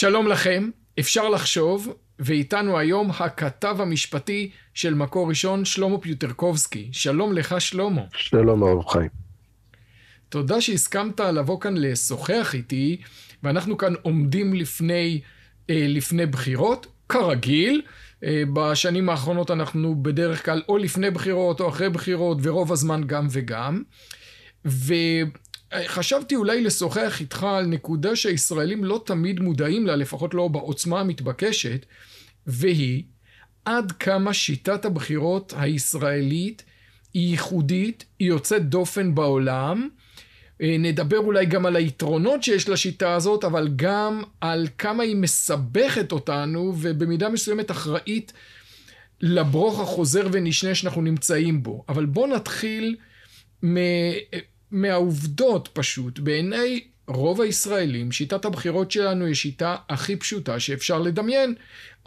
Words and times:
שלום 0.00 0.28
לכם, 0.28 0.70
אפשר 1.00 1.28
לחשוב, 1.28 1.94
ואיתנו 2.18 2.78
היום 2.78 3.10
הכתב 3.10 3.76
המשפטי 3.78 4.50
של 4.74 4.94
מקור 4.94 5.28
ראשון, 5.28 5.64
שלמה 5.64 5.98
פיוטרקובסקי. 5.98 6.88
שלום 6.92 7.32
לך, 7.32 7.60
שלמה. 7.60 8.02
שלום, 8.16 8.62
הרב 8.62 8.88
חיים. 8.88 9.08
תודה 10.28 10.60
שהסכמת 10.60 11.20
לבוא 11.20 11.60
כאן 11.60 11.76
לשוחח 11.76 12.54
איתי, 12.54 13.00
ואנחנו 13.42 13.76
כאן 13.78 13.94
עומדים 14.02 14.54
לפני, 14.54 15.20
אה, 15.70 15.86
לפני 15.88 16.26
בחירות, 16.26 16.86
כרגיל. 17.08 17.82
אה, 18.24 18.42
בשנים 18.52 19.08
האחרונות 19.08 19.50
אנחנו 19.50 20.02
בדרך 20.02 20.44
כלל 20.44 20.62
או 20.68 20.78
לפני 20.78 21.10
בחירות 21.10 21.60
או 21.60 21.68
אחרי 21.68 21.90
בחירות, 21.90 22.38
ורוב 22.42 22.72
הזמן 22.72 23.04
גם 23.06 23.26
וגם. 23.30 23.82
ו... 24.66 24.94
חשבתי 25.86 26.36
אולי 26.36 26.60
לשוחח 26.60 27.20
איתך 27.20 27.42
על 27.42 27.66
נקודה 27.66 28.16
שהישראלים 28.16 28.84
לא 28.84 29.02
תמיד 29.06 29.40
מודעים 29.40 29.86
לה, 29.86 29.96
לפחות 29.96 30.34
לא 30.34 30.48
בעוצמה 30.48 31.00
המתבקשת, 31.00 31.86
והיא 32.46 33.02
עד 33.64 33.92
כמה 33.92 34.34
שיטת 34.34 34.84
הבחירות 34.84 35.54
הישראלית 35.56 36.64
היא 37.14 37.30
ייחודית, 37.30 38.04
היא 38.18 38.28
יוצאת 38.28 38.68
דופן 38.68 39.14
בעולם. 39.14 39.88
אה, 40.62 40.76
נדבר 40.78 41.18
אולי 41.18 41.46
גם 41.46 41.66
על 41.66 41.76
היתרונות 41.76 42.42
שיש 42.42 42.68
לשיטה 42.68 43.14
הזאת, 43.14 43.44
אבל 43.44 43.68
גם 43.76 44.22
על 44.40 44.68
כמה 44.78 45.02
היא 45.02 45.16
מסבכת 45.16 46.12
אותנו, 46.12 46.74
ובמידה 46.80 47.28
מסוימת 47.28 47.70
אחראית 47.70 48.32
לברוך 49.20 49.80
החוזר 49.80 50.28
ונשנה 50.32 50.74
שאנחנו 50.74 51.02
נמצאים 51.02 51.62
בו. 51.62 51.84
אבל 51.88 52.06
בואו 52.06 52.26
נתחיל 52.26 52.96
מ... 53.64 53.76
מהעובדות 54.70 55.68
פשוט. 55.72 56.18
בעיני 56.18 56.84
רוב 57.08 57.40
הישראלים, 57.40 58.12
שיטת 58.12 58.44
הבחירות 58.44 58.90
שלנו 58.90 59.24
היא 59.24 59.34
שיטה 59.34 59.76
הכי 59.88 60.16
פשוטה 60.16 60.60
שאפשר 60.60 60.98
לדמיין. 60.98 61.54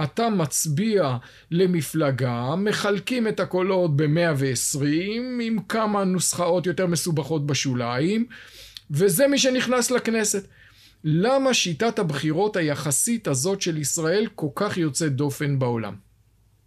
אתה 0.03 0.29
מצביע 0.29 1.17
למפלגה, 1.51 2.55
מחלקים 2.55 3.27
את 3.27 3.39
הקולות 3.39 3.95
ב-120 3.95 4.83
עם 5.41 5.57
כמה 5.69 6.03
נוסחאות 6.03 6.65
יותר 6.65 6.87
מסובכות 6.87 7.45
בשוליים, 7.45 8.25
וזה 8.91 9.27
מי 9.27 9.37
שנכנס 9.39 9.91
לכנסת. 9.91 10.47
למה 11.03 11.53
שיטת 11.53 11.99
הבחירות 11.99 12.55
היחסית 12.55 13.27
הזאת 13.27 13.61
של 13.61 13.77
ישראל 13.77 14.27
כל 14.35 14.47
כך 14.55 14.77
יוצאת 14.77 15.15
דופן 15.15 15.59
בעולם? 15.59 16.10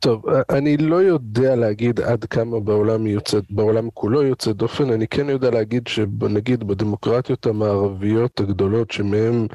טוב, 0.05 0.25
אני 0.51 0.77
לא 0.77 0.97
יודע 0.97 1.57
להגיד 1.57 2.01
עד 2.01 2.25
כמה 2.25 2.61
בעולם, 2.61 3.07
יוצא, 3.07 3.39
בעולם 3.51 3.91
כולו 3.95 4.23
יוצא 4.23 4.53
דופן, 4.53 4.91
אני 4.91 5.09
כן 5.09 5.29
יודע 5.29 5.51
להגיד 5.51 5.87
שנגיד 5.87 6.65
בדמוקרטיות 6.65 7.47
המערביות 7.47 8.41
הגדולות 8.41 8.91
שמהן 8.91 9.47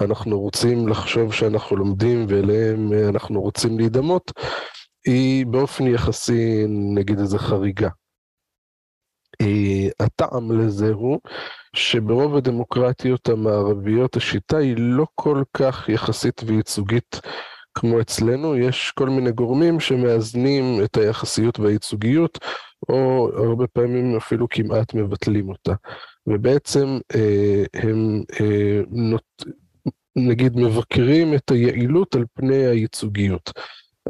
אנחנו 0.00 0.40
רוצים 0.40 0.88
לחשוב 0.88 1.32
שאנחנו 1.32 1.76
לומדים 1.76 2.26
ואליהן 2.28 2.92
אנחנו 3.08 3.40
רוצים 3.40 3.78
להידמות, 3.78 4.32
היא 5.06 5.46
באופן 5.46 5.86
יחסי 5.86 6.64
נגיד 6.68 7.18
איזה 7.18 7.38
חריגה. 7.38 7.88
הטעם 10.00 10.60
לזה 10.60 10.92
הוא 10.92 11.20
שברוב 11.76 12.36
הדמוקרטיות 12.36 13.28
המערביות 13.28 14.16
השיטה 14.16 14.56
היא 14.56 14.74
לא 14.78 15.06
כל 15.14 15.42
כך 15.56 15.88
יחסית 15.88 16.40
וייצוגית 16.46 17.20
כמו 17.74 18.00
אצלנו, 18.00 18.56
יש 18.56 18.92
כל 18.94 19.08
מיני 19.08 19.32
גורמים 19.32 19.80
שמאזנים 19.80 20.84
את 20.84 20.96
היחסיות 20.96 21.60
והייצוגיות, 21.60 22.38
או 22.88 23.30
הרבה 23.36 23.66
פעמים 23.66 24.16
אפילו 24.16 24.48
כמעט 24.48 24.94
מבטלים 24.94 25.48
אותה. 25.48 25.72
ובעצם 26.26 26.98
אה, 27.14 27.64
הם 27.74 28.22
אה, 28.40 28.80
נות... 28.90 29.44
נגיד 30.16 30.56
מבקרים 30.56 31.34
את 31.34 31.50
היעילות 31.50 32.14
על 32.14 32.24
פני 32.34 32.66
הייצוגיות. 32.66 33.50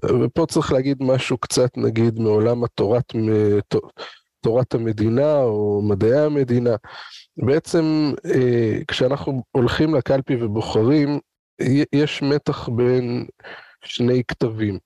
ופה 0.04 0.46
צריך 0.46 0.72
להגיד 0.72 0.96
משהו 1.00 1.38
קצת 1.38 1.70
נגיד 1.76 2.18
מעולם 2.18 2.64
התורת, 2.64 3.12
תורת 4.40 4.74
המדינה 4.74 5.42
או 5.42 5.82
מדעי 5.84 6.18
המדינה. 6.18 6.76
בעצם 7.36 8.12
אה, 8.34 8.78
כשאנחנו 8.88 9.42
הולכים 9.52 9.94
לקלפי 9.94 10.36
ובוחרים, 10.40 11.18
יש 11.92 12.22
מתח 12.22 12.68
בין 12.68 13.26
שני 13.84 14.22
כתבים. 14.28 14.78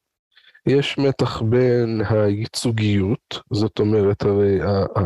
יש 0.67 0.99
מתח 0.99 1.43
בין 1.43 2.03
הייצוגיות, 2.11 3.41
זאת 3.53 3.79
אומרת, 3.79 4.23
הרי 4.23 4.59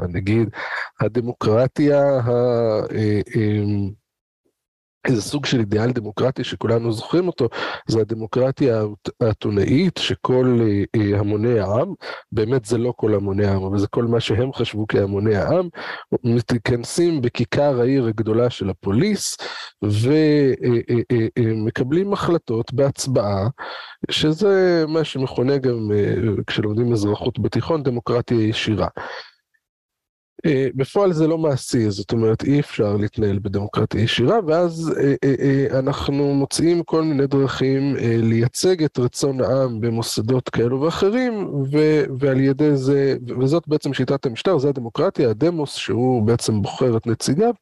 נגיד 0.09 0.48
הדמוקרטיה 1.00 2.03
אה, 2.03 3.21
אמ, 3.37 3.91
איזה 5.09 5.22
סוג 5.22 5.47
של 5.47 5.61
אידיאל 5.61 5.93
דמוקרטי 5.93 6.44
שכולנו 6.44 6.93
זוכרים 6.93 7.27
אותו, 7.27 7.49
זה 7.87 8.00
הדמוקרטיה 8.00 8.83
האתונאית 9.21 9.99
שכל 9.99 10.61
אה, 10.62 10.83
אה, 10.97 11.19
המוני 11.19 11.61
העם, 11.61 11.94
באמת 12.33 12.65
זה 12.65 12.78
לא 12.78 12.93
כל 12.97 13.15
המוני 13.15 13.47
העם, 13.47 13.62
אבל 13.62 13.78
זה 13.78 13.87
כל 13.87 14.05
מה 14.05 14.21
שהם 14.21 14.53
חשבו 14.53 14.87
כהמוני 14.89 15.37
העם, 15.37 15.69
מתכנסים 16.25 17.21
בכיכר 17.21 17.81
העיר 17.81 18.06
הגדולה 18.06 18.50
של 18.50 18.71
הפוליס 18.71 19.37
ומקבלים 21.39 22.09
אה, 22.09 22.12
החלטות 22.12 22.72
בהצבעה, 22.72 23.49
שזה 24.10 24.84
מה 24.89 25.05
שמכונה 25.05 25.59
גם 25.59 25.91
כשלומדים 26.47 26.93
אזרחות 26.93 27.39
בתיכון 27.39 27.83
דמוקרטיה 27.83 28.49
ישירה. 28.49 28.89
אה, 30.47 30.69
בפועל 30.75 31.12
זה 31.12 31.27
לא 31.27 31.39
מעשי, 31.39 31.91
זאת 31.91 32.12
אומרת 32.12 32.45
אי 32.45 32.61
אפשר 32.61 32.97
להתנהל 32.97 33.39
בדמוקרטיה 33.39 34.01
ישירה, 34.01 34.39
ואז 34.47 34.93
אה, 35.01 35.15
אה, 35.25 35.78
אנחנו 35.78 36.34
מוצאים 36.34 36.83
כל 36.83 37.03
מיני 37.03 37.27
דרכים 37.27 37.97
לייצג 38.23 38.84
את 38.84 38.99
רצון 38.99 39.41
העם 39.41 39.81
במוסדות 39.81 40.49
כאלו 40.49 40.81
ואחרים, 40.81 41.49
ועל 42.19 42.41
ידי 42.41 42.77
זה, 42.77 43.17
וזאת 43.41 43.69
בעצם 43.69 43.95
שיטת 43.95 44.27
המשטר, 44.27 44.59
זה 44.59 44.69
הדמוקרטיה, 44.69 45.31
הדמוס, 45.31 45.75
שהוא 45.75 46.23
בעצם 46.23 46.62
בוחר 46.62 46.97
את 46.97 47.07
נציגיו, 47.07 47.55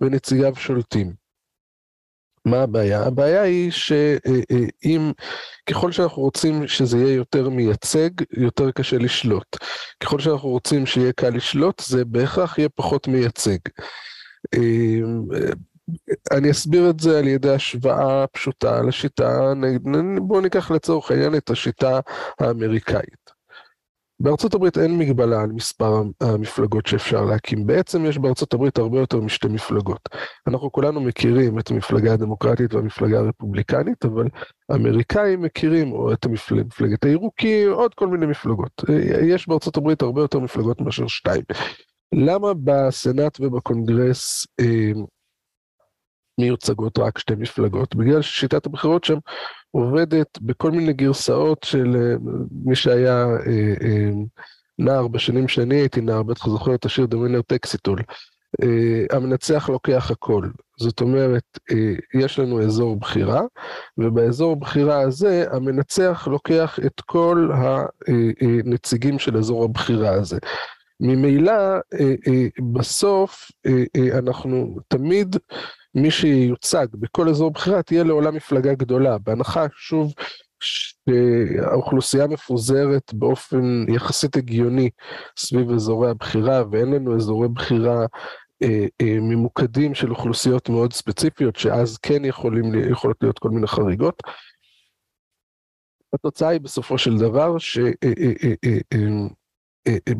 ונציגיו 0.00 0.52
שולטים. 0.56 1.25
מה 2.46 2.62
הבעיה? 2.62 3.02
הבעיה 3.02 3.42
היא 3.42 3.70
שאם, 3.70 5.12
ככל 5.70 5.92
שאנחנו 5.92 6.22
רוצים 6.22 6.68
שזה 6.68 6.98
יהיה 6.98 7.14
יותר 7.14 7.48
מייצג, 7.48 8.10
יותר 8.36 8.70
קשה 8.70 8.98
לשלוט. 8.98 9.56
ככל 10.00 10.18
שאנחנו 10.18 10.48
רוצים 10.48 10.86
שיהיה 10.86 11.12
קל 11.12 11.30
לשלוט, 11.30 11.82
זה 11.86 12.04
בהכרח 12.04 12.58
יהיה 12.58 12.68
פחות 12.68 13.08
מייצג. 13.08 13.58
אמ, 14.54 15.22
אני 16.32 16.50
אסביר 16.50 16.90
את 16.90 17.00
זה 17.00 17.18
על 17.18 17.28
ידי 17.28 17.54
השוואה 17.54 18.26
פשוטה 18.26 18.82
לשיטה, 18.82 19.52
בואו 20.20 20.40
ניקח 20.40 20.70
לצורך 20.70 21.10
העניין 21.10 21.34
את 21.34 21.50
השיטה 21.50 22.00
האמריקאית. 22.40 23.35
בארצות 24.20 24.54
הברית 24.54 24.78
אין 24.78 24.98
מגבלה 24.98 25.42
על 25.42 25.52
מספר 25.52 26.02
המפלגות 26.20 26.86
שאפשר 26.86 27.24
להקים. 27.24 27.66
בעצם 27.66 28.04
יש 28.06 28.18
בארצות 28.18 28.54
הברית 28.54 28.78
הרבה 28.78 28.98
יותר 28.98 29.20
משתי 29.20 29.48
מפלגות. 29.48 30.08
אנחנו 30.46 30.72
כולנו 30.72 31.00
מכירים 31.00 31.58
את 31.58 31.70
המפלגה 31.70 32.12
הדמוקרטית 32.12 32.74
והמפלגה 32.74 33.18
הרפובליקנית, 33.18 34.04
אבל 34.04 34.26
האמריקאים 34.68 35.42
מכירים, 35.42 35.92
או 35.92 36.12
את 36.12 36.26
מפלגת 36.26 37.04
הירוקים, 37.04 37.72
עוד 37.72 37.94
כל 37.94 38.08
מיני 38.08 38.26
מפלגות. 38.26 38.84
יש 39.22 39.48
בארצות 39.48 39.76
הברית 39.76 40.02
הרבה 40.02 40.20
יותר 40.20 40.38
מפלגות 40.38 40.80
מאשר 40.80 41.06
שתיים. 41.06 41.42
למה 42.14 42.54
בסנאט 42.64 43.40
ובקונגרס 43.40 44.46
אה, 44.60 44.92
מיוצגות 46.40 46.98
רק 46.98 47.18
שתי 47.18 47.34
מפלגות? 47.34 47.94
בגלל 47.94 48.22
ששיטת 48.22 48.66
הבחירות 48.66 49.04
שם 49.04 49.18
עובדת 49.76 50.38
בכל 50.42 50.70
מיני 50.70 50.92
גרסאות 50.92 51.62
של 51.62 51.96
אה, 51.96 52.16
מי 52.64 52.76
שהיה 52.76 53.26
אה, 53.26 53.74
אה, 53.82 54.10
נער 54.78 55.08
בשנים 55.08 55.48
שאני 55.48 55.74
הייתי 55.74 56.00
נער, 56.00 56.22
בטח 56.22 56.48
זוכר 56.48 56.74
את 56.74 56.84
השיר 56.84 57.06
It 57.74 57.90
All. 57.90 58.02
המנצח 59.10 59.68
לוקח 59.68 60.10
הכל. 60.10 60.42
זאת 60.78 61.00
אומרת, 61.00 61.58
יש 62.14 62.38
לנו 62.38 62.62
אזור 62.62 62.96
בחירה, 62.96 63.42
ובאזור 63.98 64.56
בחירה 64.56 65.00
הזה 65.00 65.44
המנצח 65.50 66.28
לוקח 66.30 66.78
את 66.86 67.00
כל 67.00 67.50
הנציגים 67.54 69.18
של 69.18 69.36
אזור 69.36 69.64
הבחירה 69.64 70.10
הזה. 70.10 70.38
ממילא 71.00 71.52
בסוף 72.72 73.50
אנחנו 74.18 74.76
תמיד 74.88 75.36
מי 75.96 76.10
שיוצג 76.10 76.86
בכל 76.92 77.28
אזור 77.28 77.50
בחירה 77.50 77.82
תהיה 77.82 78.04
לעולם 78.04 78.34
מפלגה 78.34 78.74
גדולה, 78.74 79.18
בהנחה 79.18 79.66
שוב 79.72 80.12
שהאוכלוסייה 80.60 82.26
מפוזרת 82.26 83.14
באופן 83.14 83.84
יחסית 83.88 84.36
הגיוני 84.36 84.90
סביב 85.38 85.70
אזורי 85.70 86.10
הבחירה 86.10 86.62
ואין 86.70 86.90
לנו 86.90 87.16
אזורי 87.16 87.48
בחירה 87.48 88.06
אה, 88.62 88.86
אה, 89.00 89.16
ממוקדים 89.20 89.94
של 89.94 90.10
אוכלוסיות 90.10 90.68
מאוד 90.68 90.92
ספציפיות 90.92 91.56
שאז 91.56 91.98
כן 91.98 92.24
יכולים, 92.24 92.90
יכולות 92.90 93.16
להיות 93.22 93.38
כל 93.38 93.50
מיני 93.50 93.66
חריגות. 93.66 94.22
התוצאה 96.12 96.48
היא 96.48 96.60
בסופו 96.60 96.98
של 96.98 97.18
דבר 97.18 97.58
ש... 97.58 97.78
אה, 97.78 97.84
אה, 98.04 98.32
אה, 98.44 98.54
אה, 98.64 98.78
אה, 98.92 99.26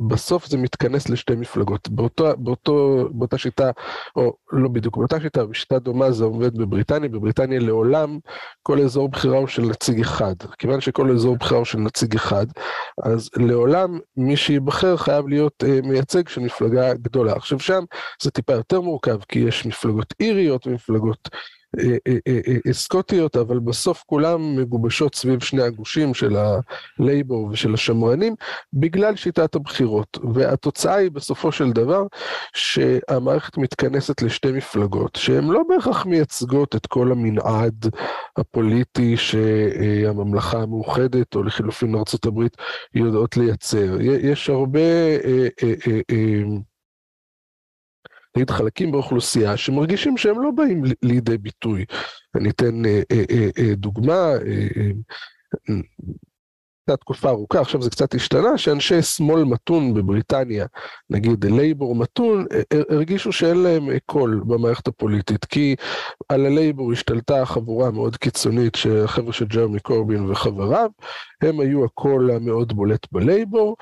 בסוף 0.09 0.47
זה 0.47 0.59
מתכנס 0.59 1.09
לשתי 1.09 1.35
מפלגות. 1.35 1.89
באותו, 1.89 2.37
באותו, 2.37 3.09
באותה 3.13 3.39
שיטה, 3.39 3.71
או 4.17 4.37
לא 4.53 4.69
בדיוק 4.69 4.97
באותה 4.97 5.21
שיטה, 5.21 5.47
בשיטה 5.47 5.79
דומה 5.79 6.11
זה 6.11 6.25
עומד 6.25 6.59
בבריטניה, 6.59 7.09
בבריטניה 7.09 7.61
לעולם 7.61 8.19
כל 8.63 8.81
אזור 8.81 9.09
בחירה 9.09 9.39
הוא 9.39 9.47
של 9.47 9.63
נציג 9.63 10.01
אחד. 10.01 10.35
כיוון 10.59 10.81
שכל 10.81 11.11
אזור 11.11 11.37
בחירה 11.37 11.59
הוא 11.59 11.65
של 11.65 11.79
נציג 11.79 12.15
אחד, 12.15 12.47
אז 13.03 13.31
לעולם 13.37 13.99
מי 14.17 14.37
שייבחר 14.37 14.97
חייב 14.97 15.29
להיות 15.29 15.65
אה, 15.67 15.81
מייצג 15.83 16.29
של 16.29 16.41
מפלגה 16.41 16.95
גדולה. 16.95 17.33
עכשיו 17.33 17.61
שם 17.61 17.85
זה 18.23 18.31
טיפה 18.31 18.53
יותר 18.53 18.81
מורכב, 18.81 19.19
כי 19.29 19.39
יש 19.39 19.67
מפלגות 19.67 20.15
איריות 20.21 20.67
ומפלגות 20.67 21.29
אה, 21.33 21.39
אה, 21.39 21.43
אה, 21.43 21.56
סקוטיות, 22.73 23.37
אבל 23.37 23.59
בסוף 23.59 24.03
כולן 24.07 24.57
מגובשות 24.57 25.15
סביב 25.15 25.43
שני 25.43 25.63
הגושים 25.63 26.15
של 26.15 26.37
הלייבור 26.37 27.49
ושל 27.53 27.75
השמרנים, 27.75 28.35
בגלל 28.73 29.17
שיטת 29.17 29.55
הבחירות. 29.55 30.19
והתוצאה 30.35 30.95
היא 30.95 31.11
בסופו 31.11 31.53
של 31.53 31.73
דבר 31.73 32.03
שהמערכת 32.55 33.59
מתכנסת 33.59 34.23
לשתי 34.23 34.53
מפלגות, 34.53 35.17
שהן 35.17 35.45
לא 35.45 35.63
בהכרח 35.69 36.07
מייצגות 36.07 36.77
את 36.77 36.87
כל 36.87 37.13
המנעד 37.13 37.87
הפוליטי 38.37 39.17
שהממלכה 39.17 40.63
המאוחדת, 40.63 41.35
או 41.35 41.43
לחילופין 41.43 41.95
ארה"ב, 41.95 42.43
יודעות 42.95 43.37
לייצר. 43.37 44.01
יש 44.01 44.51
הרבה... 44.51 44.81
נגיד 48.37 48.51
חלקים 48.51 48.93
באוכלוסייה 48.93 49.57
שמרגישים 49.57 50.17
שהם 50.17 50.43
לא 50.43 50.51
באים 50.51 50.83
לידי 51.03 51.39
ביטוי. 51.39 51.85
אני 52.35 52.51
אתן 52.51 52.85
אה, 52.85 53.03
אה, 53.13 53.49
אה, 53.59 53.75
דוגמה, 53.75 54.33
הייתה 56.89 56.97
תקופה 57.01 57.29
ארוכה, 57.29 57.61
עכשיו 57.61 57.83
זה 57.83 57.91
קצת 57.91 58.15
השתנה, 58.15 58.59
שאנשי 58.59 59.03
שמאל 59.03 59.45
מתון 59.45 59.95
בבריטניה, 59.95 60.67
נגיד 61.11 61.45
לייבור 61.45 61.95
מתון, 61.95 62.47
הרגישו 62.91 63.33
שאין 63.33 63.57
להם 63.57 63.89
קול 64.07 64.43
במערכת 64.47 64.89
הפוליטית, 64.89 65.45
כי 65.45 65.77
על 66.29 66.47
הלייבור 66.47 66.93
השתלטה 66.93 67.47
חבורה 67.47 67.91
מאוד 67.91 68.17
קיצונית, 68.17 68.77
חבר'ה 69.07 69.33
של 69.33 69.45
ג'רמי 69.45 69.81
קורבין 69.81 70.31
וחבריו, 70.31 70.91
הם 71.43 71.61
היו 71.61 71.85
הקול 71.85 72.31
המאוד 72.31 72.73
בולט 72.73 73.07
בלייבור, 73.13 73.77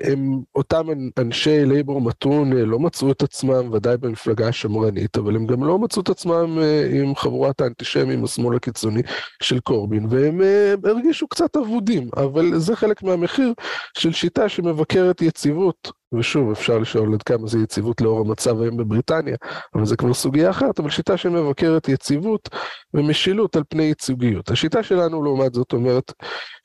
הם, 0.00 0.40
אותם 0.54 0.86
אנשי 1.18 1.64
לייבור 1.64 2.00
מתון 2.00 2.52
אה, 2.56 2.64
לא 2.64 2.78
מצאו 2.78 3.12
את 3.12 3.22
עצמם, 3.22 3.72
ודאי 3.72 3.96
במפלגה 3.96 4.48
השמרנית, 4.48 5.16
אבל 5.16 5.36
הם 5.36 5.46
גם 5.46 5.64
לא 5.64 5.78
מצאו 5.78 6.02
את 6.02 6.08
עצמם 6.08 6.58
אה, 6.62 6.88
עם 6.92 7.14
חבורת 7.14 7.60
האנטישמים, 7.60 8.24
השמאל 8.24 8.56
הקיצוני 8.56 9.02
של 9.42 9.60
קורבין, 9.60 10.06
והם 10.10 10.40
הרגישו 10.84 11.28
קצת 11.28 11.56
אבודים, 11.56 12.08
אבל 12.16 12.58
זה 12.58 12.76
חלק 12.76 13.02
מהמחיר 13.02 13.52
של 13.98 14.12
שיטה 14.12 14.48
שמבכרת 14.48 15.22
יציבות, 15.22 15.92
ושוב, 16.14 16.50
אפשר 16.50 16.78
לשאול 16.78 17.14
עד 17.14 17.22
כמה 17.22 17.46
זה 17.46 17.58
יציבות 17.58 18.00
לאור 18.00 18.20
המצב 18.20 18.60
היום 18.62 18.76
בבריטניה, 18.76 19.36
אבל 19.74 19.86
זה 19.86 19.96
כבר 19.96 20.14
סוגיה 20.14 20.50
אחרת, 20.50 20.80
אבל 20.80 20.90
שיטה 20.90 21.16
שמבקרת 21.16 21.88
יציבות 21.88 22.48
ומשילות 22.94 23.56
על 23.56 23.62
פני 23.68 23.82
ייצוגיות. 23.82 24.50
השיטה 24.50 24.82
שלנו, 24.82 25.22
לעומת 25.22 25.54
זאת, 25.54 25.72
אומרת 25.72 26.12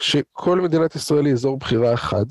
שכל 0.02 0.62
מדינת 0.62 0.96
ישראל 0.96 1.26
היא 1.26 1.34
אזור 1.34 1.58
בחירה 1.58 1.94
אחד, 1.94 2.26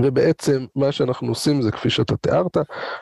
ובעצם 0.00 0.66
מה 0.76 0.92
שאנחנו 0.92 1.28
עושים 1.28 1.62
זה 1.62 1.70
כפי 1.70 1.90
שאתה 1.90 2.16
תיארת, 2.16 2.56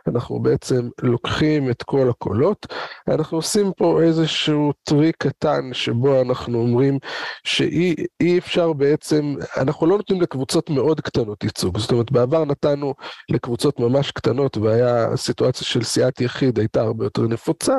אנחנו 0.08 0.40
בעצם 0.42 0.88
לוקחים 1.02 1.70
את 1.70 1.82
כל 1.82 2.10
הקולות, 2.10 2.66
אנחנו 3.08 3.38
עושים 3.38 3.72
פה 3.76 4.02
איזשהו 4.02 4.72
טריק 4.82 5.16
קטן 5.18 5.70
שבו 5.72 6.22
אנחנו 6.22 6.58
אומרים 6.58 6.98
שאי 7.44 8.38
אפשר 8.38 8.72
בעצם, 8.72 9.34
אנחנו 9.56 9.86
לא 9.86 9.96
נותנים 9.96 10.20
לקבוצות 10.20 10.70
מאוד 10.70 11.00
קטנות 11.00 11.44
ייצוג, 11.44 11.78
זאת 11.78 11.92
אומרת 11.92 12.12
בעבר 12.12 12.44
נתנו 12.44 12.94
לקבוצות 13.28 13.80
ממש 13.80 14.10
קטנות 14.10 14.56
והיה 14.56 15.16
סיטואציה 15.16 15.66
של 15.66 15.82
סיעת 15.82 16.20
יחיד 16.20 16.58
הייתה 16.58 16.80
הרבה 16.80 17.04
יותר 17.04 17.22
נפוצה, 17.22 17.74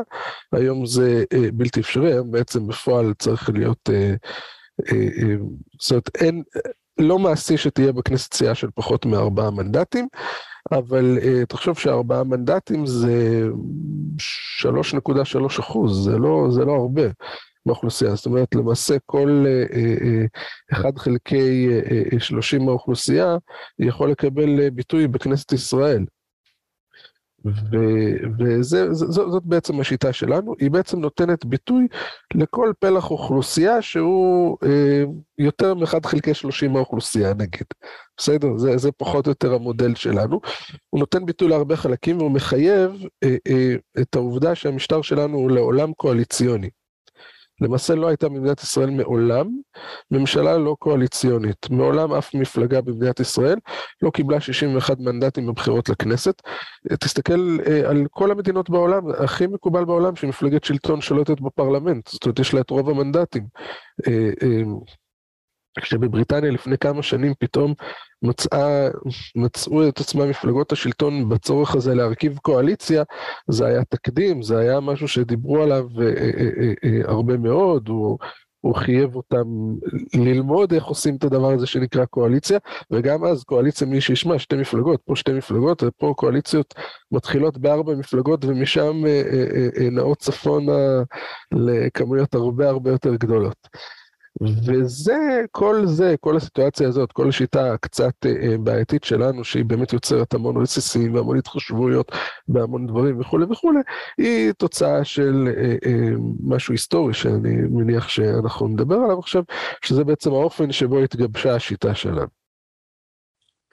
היום 0.51 0.85
זה 0.85 1.23
אה, 1.33 1.51
בלתי 1.53 1.79
אפשרי, 1.79 2.11
היום 2.11 2.31
בעצם 2.31 2.67
בפועל 2.67 3.13
צריך 3.19 3.49
להיות... 3.53 3.89
אה, 3.89 4.13
אה, 4.91 4.97
אה, 4.97 5.35
זאת 5.81 5.91
אומרת, 5.91 6.09
אין, 6.15 6.43
לא 6.99 7.19
מעשי 7.19 7.57
שתהיה 7.57 7.91
בכנסת 7.91 8.33
סיעה 8.33 8.55
של 8.55 8.67
פחות 8.75 9.05
מארבעה 9.05 9.51
מנדטים, 9.51 10.07
אבל 10.71 11.17
uh, 11.21 11.45
תחשוב 11.45 11.79
שארבעה 11.79 12.23
מנדטים 12.23 12.85
זה 12.85 13.47
3.3 14.61 15.59
אחוז, 15.59 16.05
זה 16.05 16.17
לא, 16.17 16.47
זה 16.51 16.65
לא 16.65 16.71
הרבה 16.71 17.03
באוכלוסייה, 17.65 18.15
זאת 18.15 18.25
אומרת 18.25 18.55
למעשה 18.55 18.95
כל 19.05 19.45
uh, 19.45 19.73
uh, 19.73 20.77
אחד 20.77 20.97
חלקי 20.97 21.69
uh, 22.15 22.19
30 22.19 22.65
מהאוכלוסייה 22.65 23.37
יכול 23.79 24.11
לקבל 24.11 24.59
uh, 24.59 24.71
ביטוי 24.71 25.07
בכנסת 25.07 25.51
ישראל. 25.51 26.05
וזאת 28.39 29.43
בעצם 29.43 29.79
השיטה 29.79 30.13
שלנו, 30.13 30.53
היא 30.59 30.71
בעצם 30.71 30.99
נותנת 30.99 31.45
ביטוי 31.45 31.87
לכל 32.35 32.71
פלח 32.79 33.11
אוכלוסייה 33.11 33.81
שהוא 33.81 34.57
אה, 34.63 35.03
יותר 35.37 35.73
מ-1 35.73 36.07
חלקי 36.07 36.33
30 36.33 36.73
מהאוכלוסייה 36.73 37.33
נגיד. 37.33 37.67
בסדר? 38.17 38.57
זה, 38.57 38.77
זה 38.77 38.91
פחות 38.91 39.25
או 39.25 39.31
יותר 39.31 39.53
המודל 39.53 39.95
שלנו. 39.95 40.39
הוא 40.89 40.99
נותן 40.99 41.25
ביטוי 41.25 41.47
להרבה 41.49 41.75
חלקים 41.75 42.17
והוא 42.17 42.31
מחייב 42.31 42.91
אה, 43.23 43.35
אה, 43.47 43.75
את 44.01 44.15
העובדה 44.15 44.55
שהמשטר 44.55 45.01
שלנו 45.01 45.37
הוא 45.37 45.51
לעולם 45.51 45.93
קואליציוני. 45.93 46.69
למעשה 47.61 47.95
לא 47.95 48.07
הייתה 48.07 48.29
במדינת 48.29 48.61
ישראל 48.61 48.89
מעולם 48.89 49.47
ממשלה 50.11 50.57
לא 50.57 50.75
קואליציונית. 50.79 51.69
מעולם 51.69 52.13
אף 52.13 52.33
מפלגה 52.33 52.81
במדינת 52.81 53.19
ישראל 53.19 53.57
לא 54.01 54.09
קיבלה 54.09 54.41
61 54.41 54.99
מנדטים 54.99 55.47
בבחירות 55.47 55.89
לכנסת. 55.89 56.41
תסתכל 56.99 57.57
אה, 57.67 57.89
על 57.89 58.05
כל 58.11 58.31
המדינות 58.31 58.69
בעולם, 58.69 59.03
הכי 59.19 59.47
מקובל 59.47 59.85
בעולם 59.85 60.15
שמפלגת 60.15 60.63
שלטון 60.63 61.01
שולטת 61.01 61.41
בפרלמנט, 61.41 62.07
זאת 62.07 62.25
אומרת 62.25 62.39
יש 62.39 62.53
לה 62.53 62.61
את 62.61 62.69
רוב 62.69 62.89
המנדטים. 62.89 63.43
כשבבריטניה 65.81 66.51
לפני 66.51 66.77
כמה 66.77 67.03
שנים 67.03 67.33
פתאום 67.39 67.73
מצאה, 68.21 68.89
מצאו 69.35 69.87
את 69.87 69.99
עצמם 69.99 70.29
מפלגות 70.29 70.71
השלטון 70.71 71.29
בצורך 71.29 71.75
הזה 71.75 71.95
להרכיב 71.95 72.37
קואליציה, 72.37 73.03
זה 73.49 73.65
היה 73.65 73.83
תקדים, 73.83 74.41
זה 74.41 74.57
היה 74.57 74.79
משהו 74.79 75.07
שדיברו 75.07 75.63
עליו 75.63 75.85
אה, 76.01 76.05
אה, 76.05 76.73
אה, 76.83 77.01
הרבה 77.11 77.37
מאוד, 77.37 77.89
הוא, 77.89 78.17
הוא 78.61 78.75
חייב 78.75 79.15
אותם 79.15 79.45
ללמוד 80.15 80.73
איך 80.73 80.85
עושים 80.85 81.15
את 81.15 81.23
הדבר 81.23 81.51
הזה 81.51 81.67
שנקרא 81.67 82.05
קואליציה, 82.05 82.59
וגם 82.91 83.25
אז 83.25 83.43
קואליציה 83.43 83.87
מי 83.87 84.01
שישמע, 84.01 84.39
שתי 84.39 84.55
מפלגות, 84.55 85.01
פה 85.05 85.15
שתי 85.15 85.33
מפלגות, 85.33 85.83
ופה 85.83 86.13
קואליציות 86.17 86.73
מתחילות 87.11 87.57
בארבע 87.57 87.95
מפלגות, 87.95 88.45
ומשם 88.45 89.03
נעות 89.91 90.17
צפונה 90.17 91.03
לכמויות 91.51 92.35
הרבה 92.35 92.69
הרבה 92.69 92.91
יותר 92.91 93.15
גדולות. 93.15 93.67
וזה, 94.41 95.41
כל 95.51 95.81
זה, 95.85 96.15
כל 96.19 96.37
הסיטואציה 96.37 96.87
הזאת, 96.87 97.11
כל 97.11 97.29
השיטה 97.29 97.73
הקצת 97.73 98.25
אה, 98.25 98.57
בעייתית 98.57 99.03
שלנו, 99.03 99.43
שהיא 99.43 99.65
באמת 99.65 99.93
יוצרת 99.93 100.33
המון 100.33 100.57
רסיסים 100.57 101.13
והמון 101.13 101.37
התחשבויות 101.37 102.11
בהמון 102.47 102.87
דברים 102.87 103.19
וכולי 103.19 103.45
וכולי, 103.49 103.79
היא 104.17 104.51
תוצאה 104.51 105.03
של 105.03 105.47
אה, 105.57 105.75
אה, 105.85 106.09
משהו 106.43 106.73
היסטורי 106.73 107.13
שאני 107.13 107.55
מניח 107.55 108.09
שאנחנו 108.09 108.67
נדבר 108.67 108.95
עליו 108.95 109.19
עכשיו, 109.19 109.43
שזה 109.85 110.03
בעצם 110.03 110.31
האופן 110.31 110.71
שבו 110.71 110.99
התגבשה 110.99 111.55
השיטה 111.55 111.95
שלנו. 111.95 112.27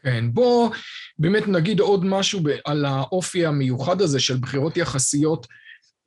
כן, 0.03 0.25
בוא 0.33 0.71
באמת 1.19 1.49
נגיד 1.49 1.81
עוד 1.81 2.05
משהו 2.05 2.41
על 2.65 2.85
האופי 2.85 3.47
המיוחד 3.47 4.01
הזה 4.01 4.21
של 4.21 4.37
בחירות 4.37 4.77
יחסיות 4.77 5.47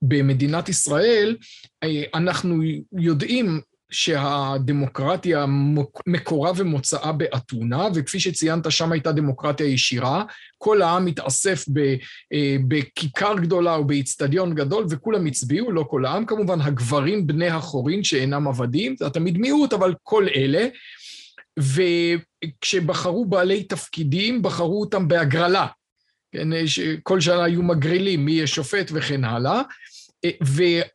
במדינת 0.02 0.70
ישראל. 0.70 1.38
אנחנו 2.14 2.56
יודעים 2.92 3.62
שהדמוקרטיה 3.91 5.46
מקורה 6.08 6.51
ומוצאה 6.56 7.12
באתונה, 7.12 7.88
וכפי 7.96 8.20
שציינת, 8.20 8.72
שם 8.72 8.91
הייתה 8.91 9.12
דמוקרטיה 9.12 9.65
ישירה. 9.65 10.24
כל 10.58 10.82
העם 10.82 11.08
התאסף 11.08 11.65
אה, 12.34 12.56
בכיכר 12.67 13.36
גדולה 13.41 13.75
או 13.75 13.86
באיצטדיון 13.86 14.56
גדול, 14.56 14.86
וכולם 14.89 15.25
הצביעו, 15.25 15.72
לא 15.72 15.86
כל 15.89 16.06
העם 16.06 16.25
כמובן, 16.25 16.62
הגברים 16.62 17.27
בני 17.27 17.48
החורין 17.48 18.03
שאינם 18.03 18.48
עבדים, 18.48 18.96
זה 19.00 19.10
תמיד 19.10 19.38
מיעוט, 19.38 19.74
אבל 19.74 19.94
כל 20.03 20.27
אלה. 20.36 20.67
וכשבחרו 21.60 23.25
בעלי 23.25 23.63
תפקידים, 23.63 24.41
בחרו 24.41 24.82
אותם 24.82 25.08
בהגרלה. 25.08 25.67
כן, 26.32 26.48
כל 27.03 27.22
שנה 27.22 27.44
היו 27.44 27.63
מגרילים 27.63 28.25
מי 28.25 28.32
יהיה 28.32 28.48
שופט 28.48 28.91
וכן 28.94 29.24
הלאה. 29.24 29.62
אה, 30.25 30.29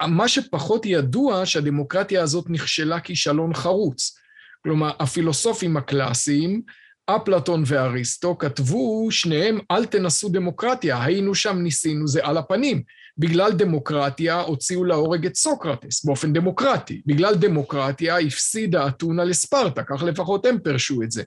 ומה 0.03 0.29
שפחות 0.29 0.87
ידוע, 0.87 1.47
שהדמוקרטיה 1.47 2.23
הזאת 2.23 2.45
נכשלה 2.49 3.01
כישלון 3.01 3.55
חרוץ. 3.55 4.19
כלומר, 4.63 4.91
הפילוסופים 5.01 5.77
הקלאסיים 5.77 6.63
אפלטון 7.07 7.63
ואריסטו 7.67 8.39
כתבו 8.39 9.09
שניהם 9.11 9.59
אל 9.71 9.85
תנסו 9.85 10.29
דמוקרטיה, 10.29 11.05
היינו 11.05 11.35
שם 11.35 11.59
ניסינו 11.59 12.09
זה 12.09 12.21
על 12.23 12.37
הפנים. 12.37 12.83
בגלל 13.19 13.53
דמוקרטיה 13.53 14.41
הוציאו 14.41 14.85
להורג 14.85 15.27
את 15.27 15.37
סוקרטס 15.37 16.05
באופן 16.05 16.33
דמוקרטי. 16.33 17.03
בגלל 17.07 17.35
דמוקרטיה 17.35 18.19
הפסידה 18.19 18.87
אתונה 18.89 19.25
לספרטה, 19.25 19.83
כך 19.83 20.03
לפחות 20.03 20.47
הם 20.47 20.59
פירשו 20.59 21.03
את 21.03 21.11
זה. 21.11 21.23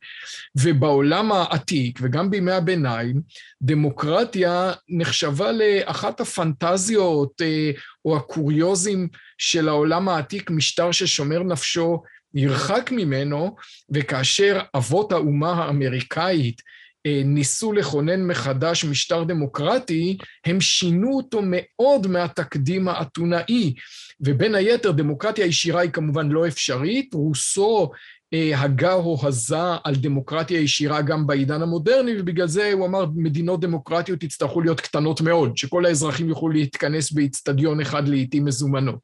ובעולם 0.55 1.31
העתיק 1.31 1.99
וגם 2.01 2.29
בימי 2.29 2.51
הביניים, 2.51 3.21
דמוקרטיה 3.61 4.71
נחשבה 4.89 5.51
לאחת 5.51 6.21
הפנטזיות 6.21 7.41
אה, 7.41 7.71
או 8.05 8.17
הקוריוזים 8.17 9.07
של 9.37 9.69
העולם 9.69 10.09
העתיק, 10.09 10.51
משטר 10.51 10.91
ששומר 10.91 11.43
נפשו 11.43 12.03
נרחק 12.33 12.89
ממנו, 12.91 13.55
וכאשר 13.93 14.59
אבות 14.75 15.11
האומה 15.11 15.51
האמריקאית 15.51 16.61
ניסו 17.25 17.73
לכונן 17.73 18.27
מחדש 18.27 18.85
משטר 18.85 19.23
דמוקרטי, 19.23 20.17
הם 20.45 20.61
שינו 20.61 21.17
אותו 21.17 21.41
מאוד 21.43 22.07
מהתקדים 22.07 22.87
האתונאי. 22.87 23.73
ובין 24.21 24.55
היתר, 24.55 24.91
דמוקרטיה 24.91 25.45
ישירה 25.45 25.81
היא 25.81 25.91
כמובן 25.91 26.29
לא 26.29 26.47
אפשרית. 26.47 27.13
רוסו 27.13 27.91
אה, 28.33 28.59
הגה 28.61 28.93
או 28.93 29.19
הזה 29.23 29.57
על 29.83 29.95
דמוקרטיה 29.95 30.59
ישירה 30.59 31.01
גם 31.01 31.27
בעידן 31.27 31.61
המודרני, 31.61 32.11
ובגלל 32.19 32.47
זה 32.47 32.73
הוא 32.73 32.85
אמר, 32.85 33.05
מדינות 33.15 33.59
דמוקרטיות 33.59 34.23
יצטרכו 34.23 34.61
להיות 34.61 34.81
קטנות 34.81 35.21
מאוד, 35.21 35.57
שכל 35.57 35.85
האזרחים 35.85 36.29
יוכלו 36.29 36.49
להתכנס 36.49 37.11
באיצטדיון 37.11 37.81
אחד 37.81 38.07
לעיתים 38.07 38.45
מזומנות. 38.45 38.99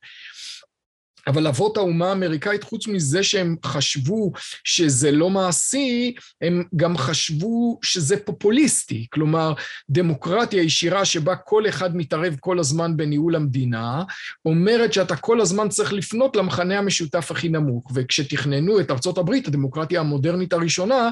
אבל 1.27 1.47
אבות 1.47 1.77
האומה 1.77 2.09
האמריקאית, 2.09 2.63
חוץ 2.63 2.87
מזה 2.87 3.23
שהם 3.23 3.55
חשבו 3.65 4.31
שזה 4.63 5.11
לא 5.11 5.29
מעשי, 5.29 6.13
הם 6.41 6.63
גם 6.75 6.97
חשבו 6.97 7.79
שזה 7.83 8.17
פופוליסטי. 8.17 9.07
כלומר, 9.13 9.53
דמוקרטיה 9.89 10.63
ישירה 10.63 11.05
שבה 11.05 11.35
כל 11.35 11.67
אחד 11.69 11.95
מתערב 11.95 12.35
כל 12.39 12.59
הזמן 12.59 12.97
בניהול 12.97 13.35
המדינה, 13.35 14.03
אומרת 14.45 14.93
שאתה 14.93 15.15
כל 15.15 15.41
הזמן 15.41 15.69
צריך 15.69 15.93
לפנות 15.93 16.35
למחנה 16.35 16.77
המשותף 16.77 17.31
הכי 17.31 17.49
נמוך. 17.49 17.91
וכשתכננו 17.95 18.79
את 18.79 18.91
ארצות 18.91 19.17
הברית, 19.17 19.47
הדמוקרטיה 19.47 19.99
המודרנית 19.99 20.53
הראשונה, 20.53 21.09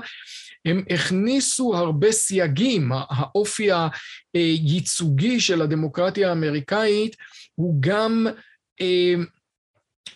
הם 0.65 0.83
הכניסו 0.89 1.75
הרבה 1.75 2.11
סייגים. 2.11 2.91
האופי 3.09 3.69
הייצוגי 4.33 5.39
של 5.39 5.61
הדמוקרטיה 5.61 6.29
האמריקאית 6.29 7.15
הוא 7.55 7.77
גם... 7.79 8.27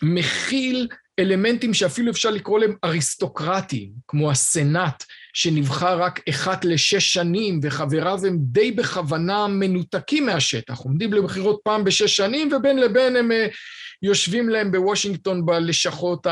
מכיל 0.02 0.88
אלמנטים 1.18 1.74
שאפילו 1.74 2.10
אפשר 2.10 2.30
לקרוא 2.30 2.58
להם 2.58 2.74
אריסטוקרטיים, 2.84 3.90
כמו 4.08 4.30
הסנאט, 4.30 5.04
שנבחר 5.34 6.02
רק 6.02 6.20
אחת 6.28 6.64
לשש 6.64 7.14
שנים, 7.14 7.60
וחבריו 7.62 8.26
הם 8.26 8.36
די 8.40 8.70
בכוונה 8.70 9.46
מנותקים 9.48 10.26
מהשטח, 10.26 10.78
עומדים 10.78 11.12
לבחירות 11.12 11.60
פעם 11.64 11.84
בשש 11.84 12.16
שנים, 12.16 12.52
ובין 12.52 12.78
לבין 12.78 13.16
הם 13.16 13.32
אה, 13.32 13.46
יושבים 14.02 14.48
להם 14.48 14.72
בוושינגטון 14.72 15.46
בלשכות 15.46 16.26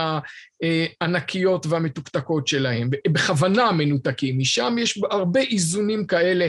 הענקיות 1.00 1.66
והמתוקתקות 1.66 2.48
שלהם, 2.48 2.90
בכוונה 3.08 3.72
מנותקים. 3.72 4.38
משם 4.38 4.76
יש 4.78 5.00
הרבה 5.10 5.40
איזונים 5.40 6.06
כאלה 6.06 6.48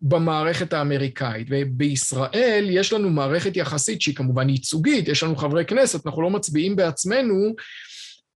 במערכת 0.00 0.72
האמריקאית. 0.72 1.46
ובישראל 1.50 2.66
יש 2.70 2.92
לנו 2.92 3.10
מערכת 3.10 3.56
יחסית 3.56 4.02
שהיא 4.02 4.16
כמובן 4.16 4.48
ייצוגית, 4.48 5.08
יש 5.08 5.22
לנו 5.22 5.36
חברי 5.36 5.64
כנסת, 5.64 6.06
אנחנו 6.06 6.22
לא 6.22 6.30
מצביעים 6.30 6.76
בעצמנו, 6.76 7.54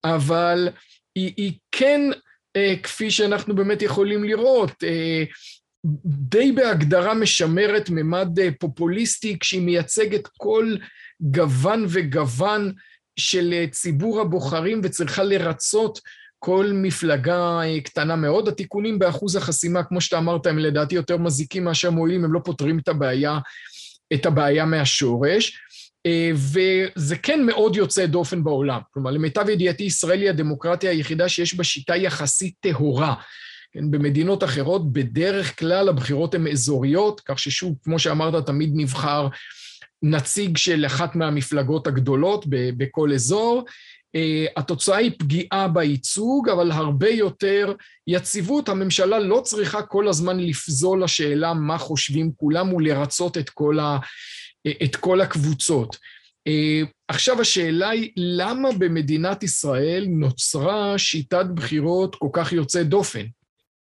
אבל 0.05 0.69
היא, 1.15 1.33
היא 1.37 1.53
כן, 1.73 2.01
אה, 2.57 2.75
כפי 2.83 3.11
שאנחנו 3.11 3.55
באמת 3.55 3.83
יכולים 3.83 4.25
לראות, 4.25 4.85
אה, 4.85 5.25
די 6.07 6.53
בהגדרה 6.53 7.15
משמרת 7.15 7.91
ממד 7.91 8.39
אה, 8.41 8.49
פופוליסטי, 8.61 9.39
כשהיא 9.39 9.63
מייצגת 9.63 10.29
כל 10.39 10.77
גוון 11.21 11.87
וגוון 11.89 12.73
של 13.19 13.55
ציבור 13.71 14.21
הבוחרים 14.21 14.81
וצריכה 14.85 15.23
לרצות 15.23 15.99
כל 16.45 16.71
מפלגה 16.75 17.61
אה, 17.63 17.81
קטנה 17.81 18.17
מאוד. 18.17 18.49
התיקונים 18.49 18.99
באחוז 18.99 19.37
החסימה, 19.37 19.85
כמו 19.85 20.01
שאתה 20.01 20.19
אמרת, 20.19 20.47
הם 20.47 20.59
לדעתי 20.59 20.95
יותר 20.95 21.17
מזיקים 21.17 21.65
מאשר 21.65 21.91
מועילים, 21.91 22.25
הם 22.25 22.33
לא 22.33 22.41
פותרים 22.45 22.79
את 22.79 22.89
הבעיה, 22.89 23.39
את 24.15 24.27
הבעיה 24.27 24.65
מהשורש. 24.65 25.59
אה, 26.07 26.31
וזה 26.35 27.17
כן 27.17 27.47
מאוד 27.47 27.77
יוצא 27.77 28.07
דופן 28.07 28.45
בעולם. 28.45 28.81
כלומר, 28.91 29.11
למיטב 29.11 29.49
ידיעתי, 29.49 29.83
ישראל 29.83 30.21
היא 30.21 30.31
הדמוקרטיה 30.31 30.91
היחידה 30.91 31.29
שיש 31.29 31.55
בה 31.55 31.65
שיטה 31.65 31.97
יחסית 31.97 32.55
טהורה. 32.61 33.15
כן, 33.73 33.91
במדינות 33.91 34.45
אחרות, 34.45 34.93
בדרך 34.93 35.59
כלל 35.59 35.89
הבחירות 35.89 36.35
הן 36.35 36.47
אזוריות, 36.47 37.21
כך 37.21 37.39
ששוב, 37.39 37.75
כמו 37.85 37.99
שאמרת, 37.99 38.47
תמיד 38.47 38.71
נבחר 38.75 39.29
נציג 40.03 40.57
של 40.57 40.87
אחת 40.87 41.17
מהמפלגות 41.17 41.87
הגדולות 41.87 42.45
בכל 42.49 43.13
אזור, 43.13 43.65
התוצאה 44.57 44.97
היא 44.97 45.11
פגיעה 45.19 45.69
בייצוג, 45.69 46.49
אבל 46.49 46.71
הרבה 46.71 47.09
יותר 47.09 47.75
יציבות. 48.07 48.69
הממשלה 48.69 49.19
לא 49.19 49.41
צריכה 49.45 49.83
כל 49.83 50.09
הזמן 50.09 50.41
לפזול 50.41 51.05
לשאלה 51.05 51.55
מה 51.55 51.79
חושבים 51.79 52.33
כולם 52.37 52.73
ולרצות 52.73 53.39
את 53.39 53.51
כל, 53.51 53.79
ה, 53.79 53.99
את 54.85 54.97
כל 54.97 55.21
הקבוצות. 55.21 55.97
אה, 56.47 56.83
עכשיו 57.09 57.41
השאלה 57.41 57.89
היא, 57.89 58.11
למה 58.17 58.69
במדינת 58.79 59.43
ישראל 59.43 60.07
נוצרה 60.09 60.99
שיטת 60.99 61.47
בחירות 61.55 62.15
כל 62.15 62.29
כך 62.33 62.53
יוצאת 62.53 62.89
דופן? 62.89 63.25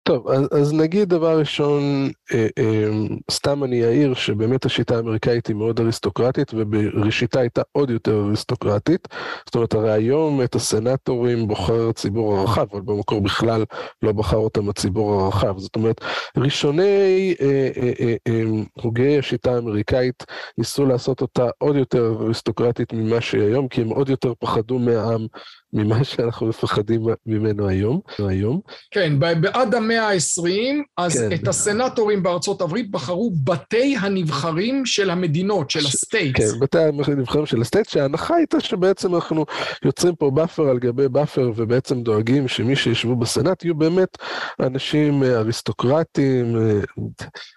טוב, 0.09 0.27
אז, 0.27 0.47
אז 0.51 0.73
נגיד 0.73 1.09
דבר 1.09 1.39
ראשון, 1.39 2.09
אה, 2.33 2.47
אה, 2.57 2.89
סתם 3.31 3.63
אני 3.63 3.85
אעיר 3.85 4.13
שבאמת 4.13 4.65
השיטה 4.65 4.95
האמריקאית 4.95 5.47
היא 5.47 5.55
מאוד 5.55 5.79
אריסטוקרטית, 5.79 6.51
ובראשיתה 6.53 7.39
הייתה 7.39 7.61
עוד 7.71 7.89
יותר 7.89 8.23
אריסטוקרטית. 8.27 9.07
זאת 9.45 9.55
אומרת, 9.55 9.73
הרי 9.73 9.91
היום 9.91 10.41
את 10.43 10.55
הסנטורים 10.55 11.47
בוחר 11.47 11.89
הציבור 11.89 12.37
הרחב, 12.37 12.65
אבל 12.71 12.81
במקור 12.81 13.21
בכלל 13.21 13.63
לא 14.01 14.11
בחר 14.11 14.37
אותם 14.37 14.69
הציבור 14.69 15.21
הרחב. 15.21 15.57
זאת 15.57 15.75
אומרת, 15.75 16.01
ראשוני 16.37 17.35
אה, 17.41 17.69
אה, 17.77 17.91
אה, 17.99 18.15
אה, 18.27 18.43
הוגי 18.81 19.19
השיטה 19.19 19.55
האמריקאית 19.55 20.23
ניסו 20.57 20.85
לעשות 20.85 21.21
אותה 21.21 21.49
עוד 21.57 21.75
יותר 21.75 22.15
אריסטוקרטית 22.21 22.93
ממה 22.93 23.21
שהיא 23.21 23.43
היום, 23.43 23.67
כי 23.67 23.81
הם 23.81 23.89
עוד 23.89 24.09
יותר 24.09 24.33
פחדו 24.39 24.79
מהעם 24.79 25.27
ממה 25.73 26.03
שאנחנו 26.03 26.47
מפחדים 26.47 27.01
ממנו 27.25 27.67
היום. 27.67 27.99
היום. 28.27 28.59
כן, 28.91 29.19
עד 29.19 29.75
המאה 29.75 30.09
ה-20, 30.09 30.49
אז 30.97 31.13
כן. 31.17 31.35
את 31.35 31.47
הסנטורים 31.47 32.23
בארצות 32.23 32.61
הברית 32.61 32.91
בחרו 32.91 33.31
בתי 33.43 33.95
הנבחרים 33.99 34.85
של 34.85 35.09
המדינות, 35.09 35.69
של 35.69 35.79
ה 35.79 35.88
states. 35.88 36.53
כן, 36.53 36.59
בתי 36.59 36.79
הנבחרים 36.79 37.45
של 37.45 37.61
ה 37.61 37.65
states, 37.65 37.91
שההנחה 37.91 38.35
הייתה 38.35 38.59
שבעצם 38.59 39.15
אנחנו 39.15 39.45
יוצרים 39.85 40.15
פה 40.15 40.31
buffer 40.31 40.69
על 40.69 40.79
גבי 40.79 41.07
buffer, 41.07 41.51
ובעצם 41.55 42.03
דואגים 42.03 42.47
שמי 42.47 42.75
שישבו 42.75 43.15
בסנאט 43.15 43.65
יהיו 43.65 43.75
באמת 43.75 44.17
אנשים 44.59 45.23
אה, 45.23 45.37
אריסטוקרטים, 45.37 46.57
אה, 46.57 46.79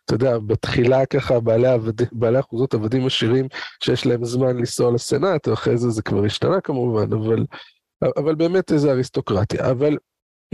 אתה 0.04 0.14
יודע, 0.14 0.38
בתחילה 0.38 1.06
ככה 1.06 1.40
בעלי, 1.40 1.68
עבד, 1.68 2.02
בעלי 2.12 2.40
אחוזות 2.40 2.74
עבדים 2.74 3.06
עשירים 3.06 3.48
שיש 3.84 4.06
להם 4.06 4.24
זמן 4.24 4.56
לנסוע 4.56 4.90
לסנאט, 4.90 5.48
ואחרי 5.48 5.76
זה 5.76 5.90
זה 5.90 6.02
כבר 6.02 6.24
השתנה 6.24 6.60
כמובן, 6.60 7.12
אבל... 7.12 7.44
אבל 8.16 8.34
באמת 8.34 8.72
איזה 8.72 8.92
אריסטוקרטיה. 8.92 9.70
אבל 9.70 9.96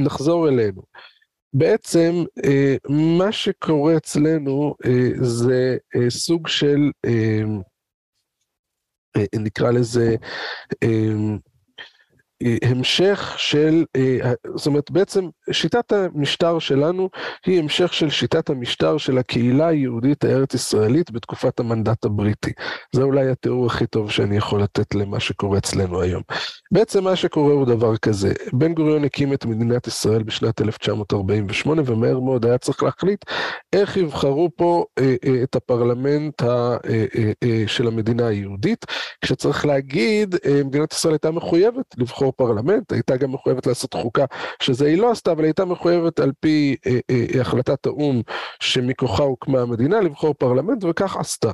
נחזור 0.00 0.48
אלינו. 0.48 0.82
בעצם 1.52 2.24
אה, 2.44 2.76
מה 2.88 3.32
שקורה 3.32 3.96
אצלנו 3.96 4.74
אה, 4.86 5.08
זה 5.20 5.76
אה, 5.96 6.10
סוג 6.10 6.48
של, 6.48 6.90
נקרא 9.34 9.70
לזה, 9.70 10.16
המשך 12.62 13.34
של, 13.36 13.84
אה, 13.96 14.32
זאת 14.56 14.66
אומרת 14.66 14.90
בעצם 14.90 15.24
שיטת 15.50 15.92
המשטר 15.92 16.58
שלנו 16.58 17.08
היא 17.46 17.58
המשך 17.58 17.94
של 17.94 18.10
שיטת 18.10 18.50
המשטר 18.50 18.98
של 18.98 19.18
הקהילה 19.18 19.66
היהודית 19.66 20.24
הארץ 20.24 20.54
ישראלית 20.54 21.10
בתקופת 21.10 21.60
המנדט 21.60 22.04
הבריטי. 22.04 22.52
זה 22.92 23.02
אולי 23.02 23.30
התיאור 23.30 23.66
הכי 23.66 23.86
טוב 23.86 24.10
שאני 24.10 24.36
יכול 24.36 24.62
לתת 24.62 24.94
למה 24.94 25.20
שקורה 25.20 25.58
אצלנו 25.58 26.00
היום. 26.00 26.22
בעצם 26.72 27.04
מה 27.04 27.16
שקורה 27.16 27.52
הוא 27.52 27.66
דבר 27.66 27.96
כזה, 27.96 28.32
בן 28.52 28.74
גוריון 28.74 29.04
הקים 29.04 29.32
את 29.32 29.44
מדינת 29.44 29.86
ישראל 29.86 30.22
בשנת 30.22 30.60
1948 30.60 31.82
ומהר 31.86 32.20
מאוד 32.20 32.46
היה 32.46 32.58
צריך 32.58 32.82
להחליט 32.82 33.24
איך 33.72 33.96
יבחרו 33.96 34.50
פה 34.56 34.84
אה, 34.98 35.14
אה, 35.24 35.42
את 35.42 35.56
הפרלמנט 35.56 36.42
אה, 36.42 36.76
אה, 36.88 37.32
אה, 37.42 37.64
של 37.66 37.86
המדינה 37.86 38.26
היהודית, 38.26 38.84
כשצריך 39.24 39.66
להגיד, 39.66 40.34
אה, 40.46 40.64
מדינת 40.64 40.92
ישראל 40.92 41.14
הייתה 41.14 41.30
מחויבת 41.30 41.94
לבחור 41.98 42.27
לבחור 42.28 42.32
פרלמנט, 42.46 42.92
הייתה 42.92 43.16
גם 43.16 43.32
מחויבת 43.32 43.66
לעשות 43.66 43.94
חוקה, 43.94 44.24
שזה 44.62 44.86
היא 44.86 44.98
לא 44.98 45.10
עשתה, 45.10 45.32
אבל 45.32 45.44
הייתה 45.44 45.64
מחויבת 45.64 46.20
על 46.20 46.32
פי 46.40 46.76
אה, 46.86 46.98
אה, 47.10 47.40
החלטת 47.40 47.86
האו"ם 47.86 48.22
שמכוחה 48.60 49.22
הוקמה 49.22 49.60
המדינה 49.60 50.00
לבחור 50.00 50.34
פרלמנט, 50.34 50.84
וכך 50.84 51.16
עשתה. 51.16 51.50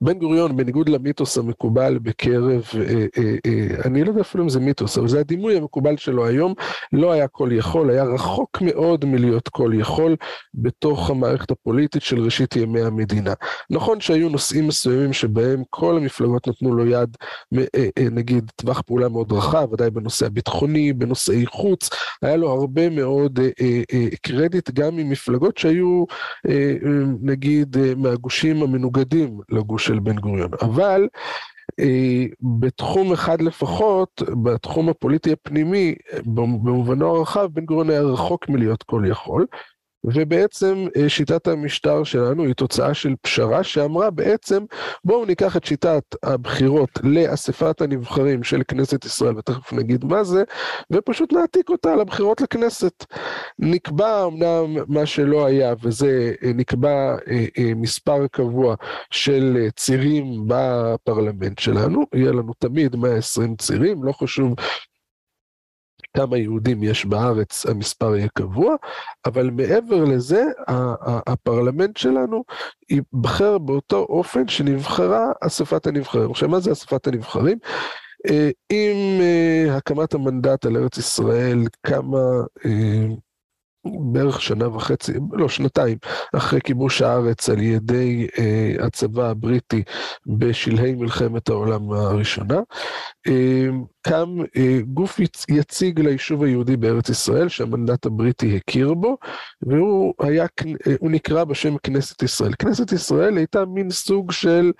בן 0.00 0.18
גוריון, 0.18 0.56
בניגוד 0.56 0.88
למיתוס 0.88 1.38
המקובל 1.38 1.98
בקרב, 1.98 2.62
אה, 2.74 3.06
אה, 3.18 3.34
אה, 3.46 3.66
אני 3.84 4.04
לא 4.04 4.08
יודע 4.08 4.20
אפילו 4.20 4.44
אם 4.44 4.48
זה 4.48 4.60
מיתוס, 4.60 4.98
אבל 4.98 5.08
זה 5.08 5.20
הדימוי 5.20 5.56
המקובל 5.56 5.96
שלו 5.96 6.26
היום, 6.26 6.54
לא 6.92 7.12
היה 7.12 7.28
כל 7.28 7.48
יכול, 7.52 7.90
היה 7.90 8.04
רחוק 8.04 8.62
מאוד 8.62 9.04
מלהיות 9.04 9.48
כל 9.48 9.72
יכול 9.74 10.16
בתוך 10.54 11.10
המערכת 11.10 11.50
הפוליטית 11.50 12.02
של 12.02 12.20
ראשית 12.20 12.56
ימי 12.56 12.80
המדינה. 12.80 13.32
נכון 13.70 14.00
שהיו 14.00 14.28
נושאים 14.28 14.68
מסוימים 14.68 15.12
שבהם 15.12 15.62
כל 15.70 15.96
המפלגות 15.96 16.48
נתנו 16.48 16.74
לו 16.74 16.86
יד, 16.86 17.16
אה, 17.58 17.64
אה, 17.98 18.08
נגיד 18.10 18.50
טווח 18.56 18.80
פעולה 18.80 19.08
מאוד 19.08 19.32
רחב, 19.32 19.72
ודאי 19.72 19.90
בנושא 19.90 20.26
הביטחוני, 20.26 20.92
בנושאי 20.92 21.46
חוץ, 21.46 21.90
היה 22.22 22.36
לו 22.36 22.50
הרבה 22.50 22.90
מאוד 22.90 23.38
אה, 23.38 23.48
אה, 23.60 23.82
אה, 23.92 24.06
קרדיט 24.22 24.70
גם 24.70 24.96
ממפלגות 24.96 25.58
שהיו, 25.58 26.04
אה, 26.48 26.52
אה, 26.84 26.90
נגיד, 27.22 27.76
אה, 27.78 27.92
מהגושים 27.96 28.62
המנוגדים 28.62 29.40
לגוש 29.50 29.86
של 29.86 29.98
בן 29.98 30.16
גוריון. 30.16 30.50
אבל 30.62 31.08
אה, 31.80 32.24
בתחום 32.60 33.12
אחד 33.12 33.40
לפחות, 33.40 34.22
בתחום 34.42 34.88
הפוליטי 34.88 35.32
הפנימי, 35.32 35.94
במובנו 36.24 37.16
הרחב, 37.16 37.46
בן 37.52 37.64
גוריון 37.64 37.90
היה 37.90 38.02
רחוק 38.02 38.48
מלהיות 38.48 38.82
כל 38.82 39.04
יכול. 39.10 39.46
ובעצם 40.04 40.86
אה, 40.96 41.08
שיטת 41.08 41.48
המשטר 41.48 42.04
שלנו 42.04 42.44
היא 42.44 42.54
תוצאה 42.54 42.94
של 42.94 43.14
פשרה 43.22 43.62
שאמרה 43.62 44.10
בעצם 44.10 44.64
בואו 45.04 45.24
ניקח 45.24 45.56
את 45.56 45.64
שיטת 45.64 46.02
הבחירות 46.22 46.90
לאספת 47.02 47.80
הנבחרים 47.80 48.42
של 48.42 48.62
כנסת 48.68 49.04
ישראל, 49.04 49.38
ותכף 49.38 49.72
נגיד 49.72 50.04
מה 50.04 50.24
זה, 50.24 50.44
ופשוט 50.92 51.32
נעתיק 51.32 51.68
אותה 51.68 51.96
לבחירות 51.96 52.40
לכנסת. 52.40 53.04
נקבע 53.58 54.26
אמנם 54.26 54.76
מה 54.88 55.06
שלא 55.06 55.46
היה, 55.46 55.74
וזה 55.82 56.32
אה, 56.44 56.50
נקבע 56.54 57.16
אה, 57.30 57.72
מספר 57.76 58.26
קבוע 58.26 58.74
של 59.10 59.68
צירים 59.76 60.44
בפרלמנט 60.46 61.58
שלנו, 61.58 62.02
יהיה 62.14 62.32
לנו 62.32 62.52
תמיד 62.58 62.96
120 62.96 63.56
צירים, 63.56 64.04
לא 64.04 64.12
חשוב 64.12 64.54
כמה 66.16 66.38
יהודים 66.38 66.82
יש 66.82 67.04
בארץ, 67.04 67.66
המספר 67.66 68.16
יהיה 68.16 68.28
קבוע, 68.28 68.76
אבל 69.26 69.50
מעבר 69.50 70.04
לזה, 70.04 70.44
הפרלמנט 71.26 71.96
שלנו 71.96 72.44
ייבחר 72.90 73.58
באותו 73.58 73.96
אופן 73.96 74.48
שנבחרה 74.48 75.32
אספת 75.40 75.86
הנבחרים. 75.86 76.30
עכשיו, 76.30 76.48
מה 76.48 76.60
זה 76.60 76.72
אספת 76.72 77.06
הנבחרים? 77.06 77.58
אה, 78.30 78.50
עם 78.72 79.20
אה, 79.20 79.76
הקמת 79.76 80.14
המנדט 80.14 80.66
על 80.66 80.76
ארץ 80.76 80.98
ישראל, 80.98 81.58
כמה... 81.86 82.18
בערך 83.84 84.42
שנה 84.42 84.68
וחצי, 84.68 85.12
לא 85.32 85.48
שנתיים, 85.48 85.98
אחרי 86.36 86.60
כיבוש 86.60 87.02
הארץ 87.02 87.48
על 87.48 87.62
ידי 87.62 88.26
אה, 88.38 88.86
הצבא 88.86 89.30
הבריטי 89.30 89.82
בשלהי 90.26 90.94
מלחמת 90.94 91.48
העולם 91.48 91.92
הראשונה, 91.92 92.60
אה, 93.26 93.68
קם 94.02 94.36
אה, 94.56 94.78
גוף 94.94 95.18
יציג 95.48 96.00
ליישוב 96.00 96.42
היהודי 96.42 96.76
בארץ 96.76 97.08
ישראל 97.08 97.48
שהמנדט 97.48 98.06
הבריטי 98.06 98.56
הכיר 98.56 98.94
בו, 98.94 99.16
והוא 99.62 100.14
היה, 100.20 100.46
אה, 100.86 100.94
נקרא 101.02 101.44
בשם 101.44 101.76
כנסת 101.82 102.22
ישראל. 102.22 102.52
כנסת 102.58 102.92
ישראל 102.92 103.36
הייתה 103.36 103.64
מין 103.64 103.90
סוג 103.90 104.32
של 104.32 104.72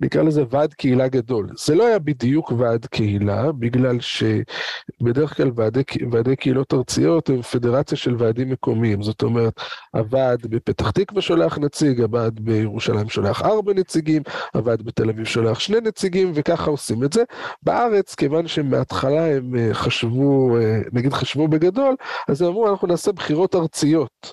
נקרא 0.00 0.22
לזה 0.22 0.44
ועד 0.50 0.74
קהילה 0.74 1.08
גדול. 1.08 1.48
זה 1.58 1.74
לא 1.74 1.86
היה 1.86 1.98
בדיוק 1.98 2.52
ועד 2.58 2.86
קהילה, 2.86 3.52
בגלל 3.52 3.98
שבדרך 4.00 5.36
כלל 5.36 5.50
ועדי, 5.56 5.82
ועדי 6.10 6.36
קהילות 6.36 6.74
ארציות 6.74 7.28
הם 7.28 7.42
פדרציה 7.42 7.98
של 7.98 8.14
ועדים 8.18 8.50
מקומיים. 8.50 9.02
זאת 9.02 9.22
אומרת, 9.22 9.60
הוועד 9.94 10.46
בפתח 10.46 10.90
תקווה 10.90 11.22
שולח 11.22 11.58
נציג, 11.58 12.00
הוועד 12.00 12.40
בירושלים 12.40 13.08
שולח 13.08 13.42
ארבע 13.42 13.72
נציגים, 13.74 14.22
הוועד 14.54 14.82
בתל 14.82 15.08
אביב 15.08 15.24
שולח 15.24 15.58
שני 15.58 15.80
נציגים, 15.80 16.32
וככה 16.34 16.70
עושים 16.70 17.04
את 17.04 17.12
זה. 17.12 17.22
בארץ, 17.62 18.14
כיוון 18.14 18.46
שמההתחלה 18.46 19.36
הם 19.36 19.56
אה, 19.56 19.74
חשבו, 19.74 20.56
אה, 20.56 20.80
נגיד 20.92 21.12
חשבו 21.12 21.48
בגדול, 21.48 21.96
אז 22.28 22.42
הם 22.42 22.48
אמרו, 22.48 22.70
אנחנו 22.70 22.88
נעשה 22.88 23.12
בחירות 23.12 23.54
ארציות 23.54 24.32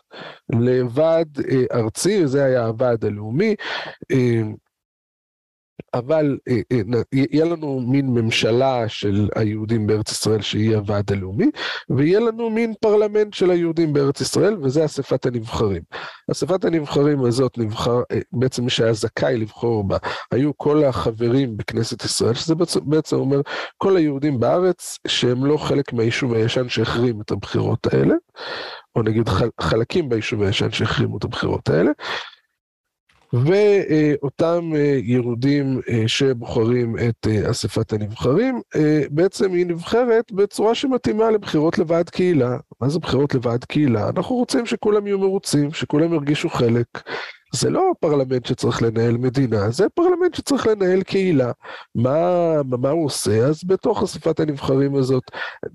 לוועד 0.50 1.40
אה, 1.52 1.80
ארצי, 1.80 2.28
זה 2.28 2.46
היה 2.46 2.66
הוועד 2.66 3.06
הלאומי. 3.06 3.56
אבל 5.94 6.38
אה, 6.48 6.60
אה, 6.72 7.02
יהיה 7.14 7.46
לנו 7.46 7.80
מין 7.80 8.08
ממשלה 8.08 8.90
של 8.90 9.30
היהודים 9.36 9.88
בארץ 9.88 10.12
ישראל 10.12 10.42
שהיא 10.42 10.76
הוועד 10.76 11.12
הלאומי, 11.12 11.46
ויהיה 11.90 12.20
לנו 12.20 12.50
מין 12.50 12.74
פרלמנט 12.82 13.34
של 13.34 13.52
היהודים 13.52 13.94
בארץ 13.94 14.22
ישראל, 14.22 14.58
וזה 14.64 14.86
אספת 14.86 15.26
הנבחרים. 15.26 15.82
אספת 16.32 16.66
הנבחרים 16.66 17.26
הזאת 17.26 17.58
נבחר, 17.58 18.02
אה, 18.12 18.20
בעצם 18.32 18.64
מי 18.64 18.70
שהיה 18.70 18.94
זכאי 18.94 19.38
לבחור 19.38 19.84
בה, 19.84 19.98
היו 20.32 20.58
כל 20.58 20.84
החברים 20.84 21.58
בכנסת 21.58 22.06
ישראל, 22.06 22.34
שזה 22.34 22.56
בעצם, 22.56 22.80
בעצם 22.84 23.16
אומר 23.16 23.42
כל 23.78 23.98
היהודים 23.98 24.40
בארץ 24.40 24.98
שהם 25.08 25.46
לא 25.46 25.58
חלק 25.58 25.94
מהיישוב 25.94 26.34
הישן 26.34 26.70
שהחרים 26.70 27.22
את 27.22 27.32
הבחירות 27.32 27.94
האלה, 27.94 28.16
או 28.96 29.04
נגיד 29.04 29.30
חלקים 29.62 30.10
ביישוב 30.10 30.42
הישן 30.44 30.72
שהחרימו 30.72 31.18
את 31.18 31.24
הבחירות 31.24 31.70
האלה. 31.70 31.92
ואותם 33.34 34.72
אה, 34.76 35.00
יהודים 35.04 35.82
אה, 35.90 36.04
שבוחרים 36.08 36.96
את 37.10 37.28
אה, 37.28 37.52
אספת 37.52 37.94
הנבחרים, 37.94 38.62
בעצם 39.10 39.54
היא 39.54 39.66
נבחרת 39.66 40.32
בצורה 40.32 40.76
שמתאימה 40.76 41.32
לבחירות 41.32 41.78
לוועד 41.78 42.10
קהילה. 42.10 42.58
מה 42.82 42.90
זה 42.90 43.00
בחירות 43.00 43.36
לוועד 43.36 43.66
קהילה? 43.66 44.10
אנחנו 44.10 44.36
רוצים 44.36 44.66
שכולם 44.66 45.08
יהיו 45.08 45.20
מרוצים, 45.20 45.74
שכולם 45.74 46.14
ירגישו 46.14 46.50
חלק. 46.50 46.88
זה 47.52 47.70
לא 47.70 47.92
פרלמנט 48.00 48.46
שצריך 48.46 48.82
לנהל 48.82 49.18
מדינה, 49.18 49.70
זה 49.70 49.90
פרלמנט 49.90 50.34
שצריך 50.34 50.68
לנהל 50.68 51.04
קהילה. 51.04 51.52
מה, 51.96 52.54
מה 52.64 52.90
הוא 52.90 53.06
עושה? 53.06 53.46
אז 53.46 53.64
בתוך 53.66 54.04
אספת 54.04 54.40
הנבחרים 54.40 54.96
הזאת, 54.96 55.24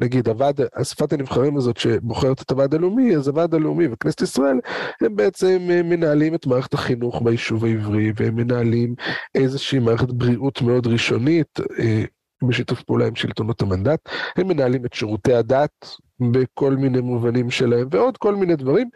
נגיד 0.00 0.28
הוועד, 0.28 0.60
אספת 0.74 1.12
הנבחרים 1.12 1.56
הזאת 1.56 1.76
שבוחרת 1.76 2.42
את 2.42 2.50
הוועד 2.50 2.74
הלאומי, 2.74 3.16
אז 3.16 3.28
הוועד 3.28 3.54
הלאומי 3.54 3.86
וכנסת 3.90 4.22
ישראל, 4.22 4.60
הם 5.00 5.16
בעצם 5.16 5.68
אה, 5.70 5.82
מנהלים 5.82 6.34
את 6.34 6.46
מערכת 6.46 6.74
החינוך 6.74 7.22
ביישוב 7.22 7.64
העברי, 7.64 8.12
והם 8.16 8.36
מנהלים 8.36 8.94
איזושהי 9.34 9.78
מערכת 9.78 10.10
בריאות 10.10 10.62
מאוד 10.62 10.86
ראשונית. 10.86 11.60
אה, 11.78 12.04
בשיתוף 12.48 12.82
פעולה 12.82 13.06
עם 13.06 13.14
שלטונות 13.14 13.62
המנדט, 13.62 14.08
הם 14.36 14.48
מנהלים 14.48 14.86
את 14.86 14.92
שירותי 14.92 15.34
הדת 15.34 15.96
בכל 16.20 16.76
מיני 16.76 17.00
מובנים 17.00 17.50
שלהם 17.50 17.88
ועוד 17.90 18.16
כל 18.16 18.34
מיני 18.34 18.56
דברים 18.56 18.88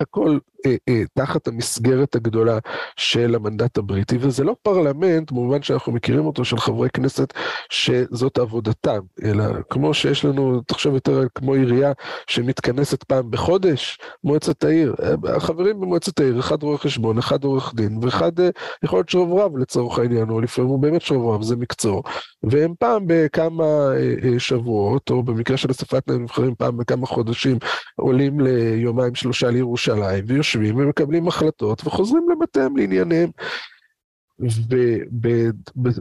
הכל 0.00 0.38
אה, 0.66 0.76
אה, 0.88 1.02
תחת 1.14 1.48
המסגרת 1.48 2.14
הגדולה 2.14 2.58
של 2.96 3.34
המנדט 3.34 3.78
הבריטי, 3.78 4.16
וזה 4.20 4.44
לא 4.44 4.56
פרלמנט 4.62 5.30
במובן 5.30 5.62
שאנחנו 5.62 5.92
מכירים 5.92 6.26
אותו 6.26 6.44
של 6.44 6.56
חברי 6.56 6.90
כנסת 6.90 7.32
שזאת 7.70 8.38
עבודתם, 8.38 9.00
אלא 9.24 9.44
כמו 9.70 9.94
שיש 9.94 10.24
לנו, 10.24 10.60
תחשוב 10.66 10.94
יותר 10.94 11.24
כמו 11.34 11.54
עירייה 11.54 11.92
שמתכנסת 12.26 13.02
פעם 13.02 13.30
בחודש, 13.30 13.98
מועצת 14.24 14.64
העיר, 14.64 14.94
אה, 15.02 15.36
החברים 15.36 15.80
במועצת 15.80 16.20
העיר, 16.20 16.40
אחד 16.40 16.62
רואה 16.62 16.78
חשבון, 16.78 17.18
אחד 17.18 17.44
עורך 17.44 17.74
דין, 17.74 17.98
ואחד 18.02 18.40
אה, 18.40 18.48
יכול 18.82 18.98
להיות 18.98 19.08
שרברב 19.08 19.56
לצורך 19.56 19.98
העניין, 19.98 20.30
או 20.30 20.40
לפעמים 20.40 20.70
הוא 20.70 20.78
באמת 20.78 21.02
שרברב, 21.02 21.42
זה 21.42 21.56
מקצוע, 21.56 22.02
והם 22.42 22.74
פעם 22.78 23.04
בכמה 23.06 23.64
אה, 23.64 24.14
אה, 24.24 24.38
שבועות, 24.38 25.10
או 25.10 25.22
במקרה 25.22 25.56
של 25.56 25.70
אספת 25.70 26.10
הנבחרים 26.10 26.54
פעם 26.54 26.76
בכמה 26.76 27.06
חודשים, 27.06 27.58
עולים 27.96 28.40
ליומיים 28.40 29.14
שלושה 29.14 29.50
לירושלים, 29.50 29.89
ויושבים 29.98 30.36
יושבים 30.36 30.76
ומקבלים 30.76 31.28
החלטות 31.28 31.86
וחוזרים 31.86 32.26
לבתיהם 32.30 32.76
לענייניהם. 32.76 33.30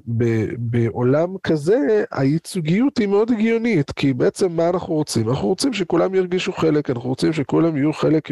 ובעולם 0.08 1.38
כזה 1.44 2.04
הייצוגיות 2.12 2.98
היא 2.98 3.08
מאוד 3.08 3.32
הגיונית, 3.32 3.92
כי 3.92 4.14
בעצם 4.14 4.52
מה 4.52 4.70
אנחנו 4.70 4.94
רוצים? 4.94 5.30
אנחנו 5.30 5.48
רוצים 5.48 5.74
שכולם 5.74 6.16
ירגישו 6.16 6.54
חלק, 6.54 6.90
אנחנו 6.90 7.10
רוצים 7.10 7.34
שכולם 7.34 7.78
יהיו 7.78 7.94
חלק 7.94 8.32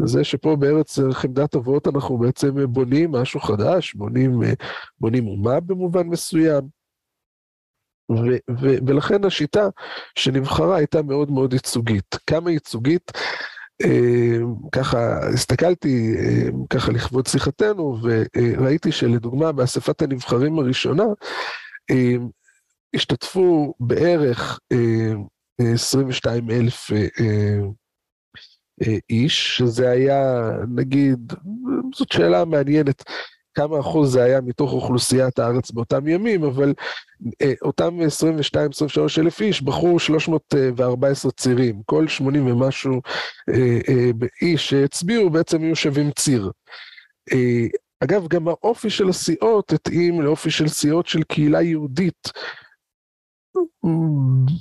מזה 0.00 0.24
שפה 0.24 0.56
בארץ 0.56 0.98
חמדת 1.12 1.54
אבות 1.54 1.88
אנחנו 1.88 2.18
בעצם 2.18 2.72
בונים 2.72 3.12
משהו 3.12 3.40
חדש, 3.40 3.94
בונים, 3.94 4.40
בונים 5.00 5.26
אומה 5.26 5.60
במובן 5.60 6.06
מסוים. 6.06 6.68
ו- 8.12 8.52
ו- 8.60 8.78
ולכן 8.86 9.24
השיטה 9.24 9.68
שנבחרה 10.18 10.76
הייתה 10.76 11.02
מאוד 11.02 11.30
מאוד 11.30 11.52
ייצוגית. 11.52 12.18
כמה 12.26 12.50
ייצוגית? 12.50 13.12
אה, 13.82 14.38
ככה 14.72 15.18
הסתכלתי 15.34 16.14
אה, 16.18 16.48
ככה 16.70 16.92
לכבוד 16.92 17.26
שיחתנו 17.26 17.98
וראיתי 18.02 18.92
שלדוגמה 18.92 19.52
באספת 19.52 20.02
הנבחרים 20.02 20.58
הראשונה 20.58 21.04
אה, 21.90 22.14
השתתפו 22.94 23.74
בערך 23.80 24.60
22 25.58 26.50
אלף 26.50 26.90
איש, 29.10 29.56
שזה 29.56 29.90
היה 29.90 30.50
נגיד, 30.76 31.32
זאת 31.94 32.12
שאלה 32.12 32.44
מעניינת, 32.44 33.02
כמה 33.54 33.80
אחוז 33.80 34.12
זה 34.12 34.22
היה 34.22 34.40
מתוך 34.40 34.72
אוכלוסיית 34.72 35.38
הארץ 35.38 35.70
באותם 35.70 36.08
ימים, 36.08 36.44
אבל 36.44 36.74
אה, 37.42 37.52
אותם 37.62 37.98
22-23 38.54 39.20
אלף 39.20 39.40
איש 39.40 39.62
בחרו 39.62 39.98
314 39.98 41.32
צירים, 41.32 41.82
כל 41.86 42.08
80 42.08 42.46
ומשהו 42.46 43.00
אה, 43.48 43.78
אה, 43.88 44.10
איש 44.42 44.70
שהצביעו 44.70 45.30
בעצם 45.30 45.62
היו 45.62 45.76
שווים 45.76 46.10
ציר. 46.10 46.50
אגב, 48.00 48.28
גם 48.28 48.48
האופי 48.48 48.90
של 48.90 49.08
הסיעות 49.08 49.72
התאים 49.72 50.22
לאופי 50.22 50.50
של 50.50 50.68
סיעות 50.68 51.06
של 51.06 51.22
קהילה 51.22 51.62
יהודית. 51.62 52.32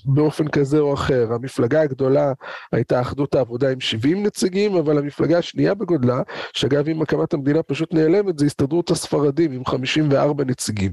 באופן 0.06 0.48
כזה 0.48 0.80
או 0.80 0.94
אחר. 0.94 1.34
המפלגה 1.34 1.82
הגדולה 1.82 2.34
הייתה 2.72 3.02
אחדות 3.02 3.36
העבודה 3.36 3.72
עם 3.72 3.80
70 3.80 4.24
נציגים, 4.24 4.76
אבל 4.76 4.98
המפלגה 4.98 5.38
השנייה 5.38 5.74
בגודלה, 5.74 6.22
שאגב 6.54 6.90
עם 6.90 7.02
הקמת 7.02 7.34
המדינה 7.34 7.64
פשוט 7.64 7.94
נעלמת, 7.94 8.40
זה 8.40 8.46
הסתדרות 8.46 8.92
הספרדים 8.92 9.52
עם 9.52 9.66
54 9.66 10.44
נציגים. 10.44 10.92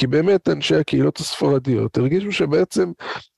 כי 0.00 0.06
באמת 0.06 0.48
אנשי 0.48 0.76
הקהילות 0.76 1.18
הספרדיות 1.18 1.98
הרגישו 1.98 2.32
שבעצם 2.32 2.92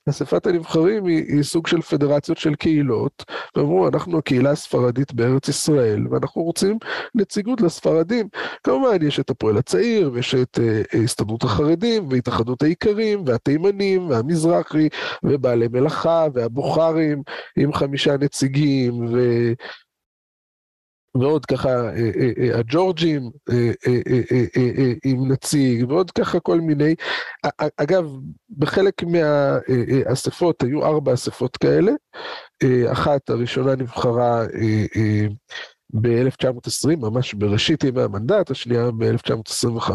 אספת 0.09 0.47
הנבחרים 0.47 1.07
היא, 1.07 1.25
היא 1.29 1.43
סוג 1.43 1.67
של 1.67 1.81
פדרציות 1.81 2.39
של 2.39 2.55
קהילות, 2.55 3.25
ואמרו, 3.57 3.89
אנחנו 3.89 4.19
הקהילה 4.19 4.51
הספרדית 4.51 5.13
בארץ 5.13 5.49
ישראל, 5.49 6.07
ואנחנו 6.11 6.43
רוצים 6.43 6.79
נציגות 7.15 7.61
לספרדים. 7.61 8.29
כמובן, 8.65 9.07
יש 9.07 9.21
את 9.21 9.31
הפועל 9.31 9.59
הצעיר, 9.59 10.11
ויש 10.13 10.35
את 10.35 10.59
uh, 10.59 10.97
הסתדרות 11.05 11.43
החרדים, 11.43 12.09
והתאחדות 12.11 12.63
האיכרים, 12.63 13.25
והתימנים, 13.27 14.11
והמזרחי, 14.11 14.89
ובעלי 15.23 15.69
מלאכה, 15.69 16.27
והבוכרים, 16.35 17.23
עם 17.57 17.73
חמישה 17.73 18.17
נציגים, 18.17 19.15
ו... 19.15 19.19
ועוד 21.15 21.47
ככה 21.47 21.69
אה, 21.69 22.11
אה, 22.17 22.31
אה, 22.39 22.59
הג'ורג'ים 22.59 23.31
עם 25.05 25.33
נציג, 25.33 25.91
ועוד 25.91 26.11
ככה 26.11 26.41
כל 26.41 26.61
מיני. 26.61 26.95
אגב, 27.77 28.05
בחלק 28.59 28.95
מהאספות, 29.03 30.63
היו 30.63 30.85
ארבע 30.85 31.15
אספות 31.15 31.57
כאלה, 31.57 31.93
אחת, 32.93 33.31
הראשונה 33.31 33.77
נבחרה 33.77 34.45
ב-1920, 35.95 36.97
ממש 36.97 37.35
בראשית 37.35 37.85
ימי 37.85 38.03
המנדט, 38.03 38.51
השנייה 38.51 38.91
ב-1925, 38.91 39.91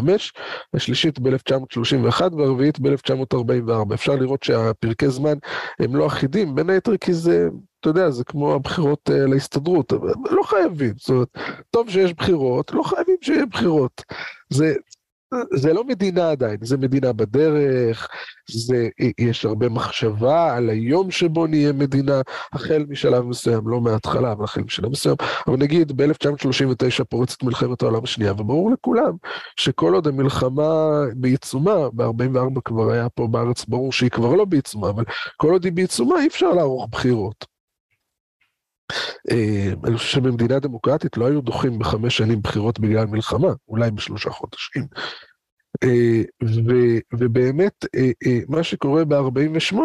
השלישית 0.74 1.18
ב-1931 1.18 2.34
והרביעית 2.36 2.80
ב-1944. 2.80 3.94
אפשר 3.94 4.16
לראות 4.16 4.42
שהפרקי 4.42 5.08
זמן 5.08 5.38
הם 5.78 5.96
לא 5.96 6.06
אחידים, 6.06 6.54
בין 6.54 6.70
היתר 6.70 6.96
כי 6.96 7.12
זה 7.12 7.48
אתה 7.80 7.88
יודע, 7.88 8.10
זה 8.10 8.24
כמו 8.24 8.54
הבחירות 8.54 9.10
uh, 9.10 9.12
להסתדרות, 9.12 9.92
אבל 9.92 10.12
לא 10.30 10.42
חייבים, 10.42 10.94
זאת 10.96 11.10
אומרת, 11.10 11.28
טוב 11.70 11.90
שיש 11.90 12.14
בחירות, 12.14 12.72
לא 12.72 12.82
חייבים 12.82 13.16
שיהיה 13.20 13.46
בחירות. 13.46 14.02
זה, 14.50 14.74
זה 15.54 15.72
לא 15.72 15.84
מדינה 15.84 16.30
עדיין, 16.30 16.56
זה 16.62 16.76
מדינה 16.76 17.12
בדרך, 17.12 18.08
זה, 18.50 18.88
יש 19.18 19.44
הרבה 19.44 19.68
מחשבה 19.68 20.56
על 20.56 20.70
היום 20.70 21.10
שבו 21.10 21.46
נהיה 21.46 21.72
מדינה, 21.72 22.20
החל 22.52 22.84
משלב 22.88 23.24
מסוים, 23.24 23.68
לא 23.68 23.80
מההתחלה, 23.80 24.32
אבל 24.32 24.44
החל 24.44 24.60
משלב 24.60 24.90
מסוים, 24.90 25.16
אבל 25.46 25.56
נגיד 25.56 25.92
ב-1939 25.96 27.04
פורצת 27.08 27.42
מלחמת 27.42 27.82
העולם 27.82 28.04
השנייה, 28.04 28.32
וברור 28.32 28.70
לכולם 28.70 29.12
שכל 29.56 29.94
עוד 29.94 30.06
המלחמה 30.06 31.02
בעיצומה, 31.16 31.90
ב-44 31.92 32.60
כבר 32.64 32.90
היה 32.90 33.08
פה 33.08 33.26
בארץ, 33.26 33.64
ברור 33.64 33.92
שהיא 33.92 34.10
כבר 34.10 34.34
לא 34.34 34.44
בעיצומה, 34.44 34.90
אבל 34.90 35.04
כל 35.36 35.52
עוד 35.52 35.64
היא 35.64 35.72
בעיצומה 35.72 36.20
אי 36.20 36.26
אפשר 36.26 36.50
לערוך 36.52 36.88
בחירות. 36.90 37.57
אה, 39.30 39.72
אני 39.84 39.96
חושב 39.96 40.08
שבמדינה 40.08 40.58
דמוקרטית 40.58 41.16
לא 41.16 41.26
היו 41.26 41.40
דוחים 41.40 41.78
בחמש 41.78 42.16
שנים 42.16 42.42
בחירות 42.42 42.80
בגלל 42.80 43.06
מלחמה, 43.06 43.48
אולי 43.68 43.90
בשלושה 43.90 44.30
חודשים. 44.30 44.86
אה, 45.84 46.22
ובאמת, 47.18 47.84
אה, 47.94 48.38
מה 48.48 48.62
שקורה 48.62 49.04
ב-48' 49.04 49.76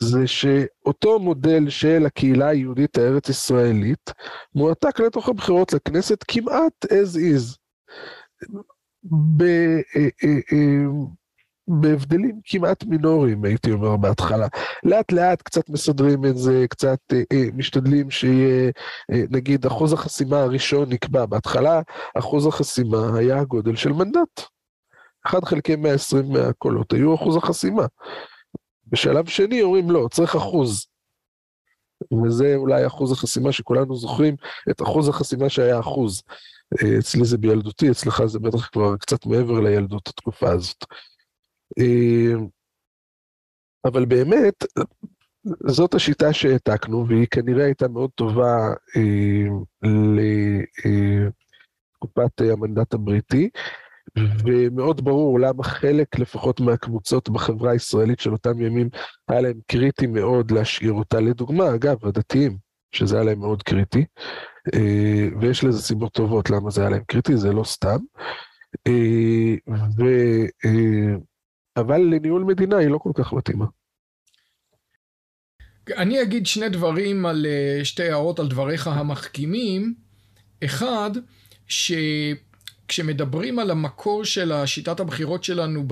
זה 0.00 0.26
שאותו 0.26 1.18
מודל 1.18 1.68
של 1.68 2.06
הקהילה 2.06 2.48
היהודית 2.48 2.98
הארץ-ישראלית 2.98 4.12
מועתק 4.54 5.00
לתוך 5.00 5.28
הבחירות 5.28 5.72
לכנסת 5.72 6.24
כמעט 6.28 6.84
as 6.84 7.16
is. 7.16 7.56
בהבדלים 11.68 12.40
כמעט 12.44 12.84
מינוריים, 12.84 13.44
הייתי 13.44 13.72
אומר 13.72 13.96
בהתחלה. 13.96 14.46
לאט 14.84 15.12
לאט 15.12 15.42
קצת 15.42 15.68
מסדרים 15.68 16.24
את 16.24 16.36
זה, 16.36 16.66
קצת 16.70 16.98
אה, 17.12 17.22
אה, 17.32 17.44
משתדלים 17.54 18.10
שיהיה, 18.10 18.70
אה, 19.12 19.22
נגיד, 19.30 19.66
אחוז 19.66 19.92
החסימה 19.92 20.40
הראשון 20.40 20.88
נקבע. 20.92 21.26
בהתחלה 21.26 21.80
אחוז 22.18 22.46
החסימה 22.46 23.18
היה 23.18 23.40
הגודל 23.40 23.76
של 23.76 23.92
מנדט. 23.92 24.42
1 25.26 25.44
חלקי 25.44 25.76
120 25.76 26.32
מהקולות 26.32 26.92
היו 26.92 27.14
אחוז 27.14 27.36
החסימה. 27.36 27.86
בשלב 28.86 29.26
שני 29.26 29.62
אומרים 29.62 29.90
לא, 29.90 30.08
צריך 30.10 30.36
אחוז. 30.36 30.86
וזה 32.24 32.54
אולי 32.56 32.86
אחוז 32.86 33.12
החסימה 33.12 33.52
שכולנו 33.52 33.96
זוכרים, 33.96 34.36
את 34.70 34.82
אחוז 34.82 35.08
החסימה 35.08 35.48
שהיה 35.48 35.80
אחוז. 35.80 36.22
אה, 36.82 36.98
אצלי 36.98 37.24
זה 37.24 37.38
בילדותי, 37.38 37.90
אצלך 37.90 38.24
זה 38.24 38.38
בטח 38.38 38.68
כבר 38.68 38.96
קצת 38.96 39.26
מעבר 39.26 39.60
לילדות 39.60 40.08
התקופה 40.08 40.50
הזאת. 40.50 40.84
אה, 41.78 42.34
אבל 43.84 44.04
באמת, 44.04 44.64
זאת 45.66 45.94
השיטה 45.94 46.32
שהעתקנו, 46.32 47.08
והיא 47.08 47.26
כנראה 47.30 47.64
הייתה 47.64 47.88
מאוד 47.88 48.10
טובה 48.14 48.56
אה, 48.96 49.46
לתקופת 51.94 52.40
אה, 52.42 52.52
המנדט 52.52 52.94
הבריטי, 52.94 53.50
ומאוד 54.44 55.04
ברור 55.04 55.40
למה 55.40 55.62
חלק 55.62 56.18
לפחות 56.18 56.60
מהקבוצות 56.60 57.28
בחברה 57.28 57.70
הישראלית 57.70 58.20
של 58.20 58.32
אותם 58.32 58.60
ימים 58.60 58.88
היה 59.28 59.40
להם 59.40 59.60
קריטי 59.66 60.06
מאוד 60.06 60.50
להשאיר 60.50 60.92
אותה. 60.92 61.20
לדוגמה, 61.20 61.74
אגב, 61.74 62.06
הדתיים, 62.06 62.56
שזה 62.92 63.16
היה 63.16 63.24
להם 63.24 63.38
מאוד 63.38 63.62
קריטי, 63.62 64.04
ויש 65.40 65.64
לזה 65.64 65.82
סיבות 65.82 66.12
טובות 66.12 66.50
למה 66.50 66.70
זה 66.70 66.80
היה 66.80 66.90
להם 66.90 67.02
קריטי, 67.06 67.36
זה 67.36 67.52
לא 67.52 67.64
סתם. 67.64 67.98
ו... 69.98 70.04
אבל 71.76 72.00
לניהול 72.00 72.44
מדינה 72.44 72.76
היא 72.76 72.88
לא 72.88 72.98
כל 72.98 73.10
כך 73.14 73.32
מתאימה. 73.32 73.66
אני 75.96 76.22
אגיד 76.22 76.46
שני 76.46 76.68
דברים 76.68 77.26
על, 77.26 77.46
אה, 77.46 77.84
שתי 77.84 78.02
הערות 78.02 78.38
על 78.38 78.48
דבריך 78.48 78.86
המחכימים. 78.86 80.06
אחד, 80.64 81.10
שכשמדברים 81.68 83.58
על 83.58 83.70
המקור 83.70 84.24
של 84.24 84.66
שיטת 84.66 85.00
הבחירות 85.00 85.44
שלנו 85.44 85.84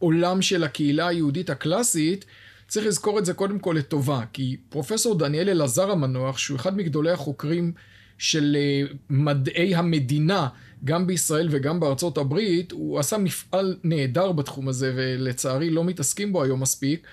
בעולם 0.00 0.42
של 0.42 0.64
הקהילה 0.64 1.08
היהודית 1.08 1.50
הקלאסית, 1.50 2.24
צריך 2.68 2.86
לזכור 2.86 3.18
את 3.18 3.24
זה 3.24 3.34
קודם 3.34 3.58
כל 3.58 3.74
לטובה, 3.78 4.24
כי 4.32 4.56
פרופסור 4.68 5.18
דניאל 5.18 5.48
אלעזר 5.48 5.90
המנוח, 5.90 6.38
שהוא 6.38 6.56
אחד 6.56 6.76
מגדולי 6.76 7.10
החוקרים 7.10 7.72
של 8.18 8.56
אה, 8.56 8.82
מדעי 9.10 9.74
המדינה 9.74 10.48
גם 10.84 11.06
בישראל 11.06 11.48
וגם 11.50 11.80
בארצות 11.80 12.18
הברית, 12.18 12.72
הוא 12.72 12.98
עשה 12.98 13.18
מפעל 13.18 13.76
נהדר 13.84 14.32
בתחום 14.32 14.68
הזה, 14.68 14.92
ולצערי 14.96 15.70
לא 15.70 15.84
מתעסקים 15.84 16.32
בו 16.32 16.42
היום 16.42 16.60
מספיק. 16.60 17.06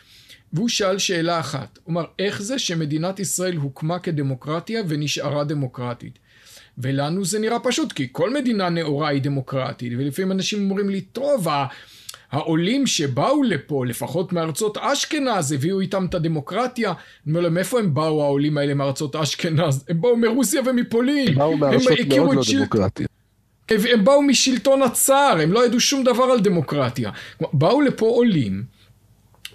והוא 0.54 0.69
שאל 0.69 0.97
שאלה 0.97 1.39
אחת, 1.39 1.80
הוא 1.84 1.91
אמר, 1.91 2.04
איך 2.19 2.41
זה 2.41 2.60
שמדינת 2.60 3.19
ישראל 3.19 3.56
הוקמה 3.56 3.99
כדמוקרטיה 3.99 4.82
ונשארה 4.88 5.43
דמוקרטית? 5.43 6.19
ולנו 6.78 7.26
זה 7.26 7.39
נראה 7.39 7.60
פשוט, 7.60 7.91
כי 7.91 8.08
כל 8.12 8.34
מדינה 8.34 8.69
נאורה 8.69 9.10
היא 9.10 9.21
דמוקרטית, 9.21 9.93
ולפעמים 9.97 10.32
אנשים 10.32 10.69
אומרים 10.69 10.89
לי, 10.89 11.02
טוב, 11.02 11.47
העולים 12.32 12.88
שבאו 12.88 13.43
לפה, 13.43 13.86
לפחות 13.86 14.34
מארצות 14.34 14.78
אשכנז, 14.78 15.52
הביאו 15.52 15.80
איתם 15.80 16.06
את 16.06 16.13
הדמוקרטיה. 16.13 16.89
אני 16.89 16.97
אומר 17.28 17.41
להם, 17.41 17.58
איפה 17.58 17.80
הם 17.80 17.93
באו 17.93 18.23
העולים 18.23 18.58
האלה 18.58 18.73
מארצות 18.73 19.15
אשכנז? 19.15 19.86
הם 19.89 20.02
באו 20.02 20.17
מרוסיה 20.17 20.62
ומפולין. 20.65 21.36
באו 21.36 21.58
מארצות 21.58 21.91
מאוד 22.10 22.36
לא 22.36 22.41
דמוקרטיות. 22.54 23.12
הם 23.93 24.03
באו 24.03 24.21
משלטון 24.21 24.81
הצאר, 24.81 25.39
הם 25.41 25.51
לא 25.51 25.65
ידעו 25.65 25.79
שום 25.79 26.03
דבר 26.03 26.23
על 26.23 26.39
דמוקרטיה. 26.39 27.12
באו 27.53 27.81
לפה 27.81 28.05
עולים 28.05 28.63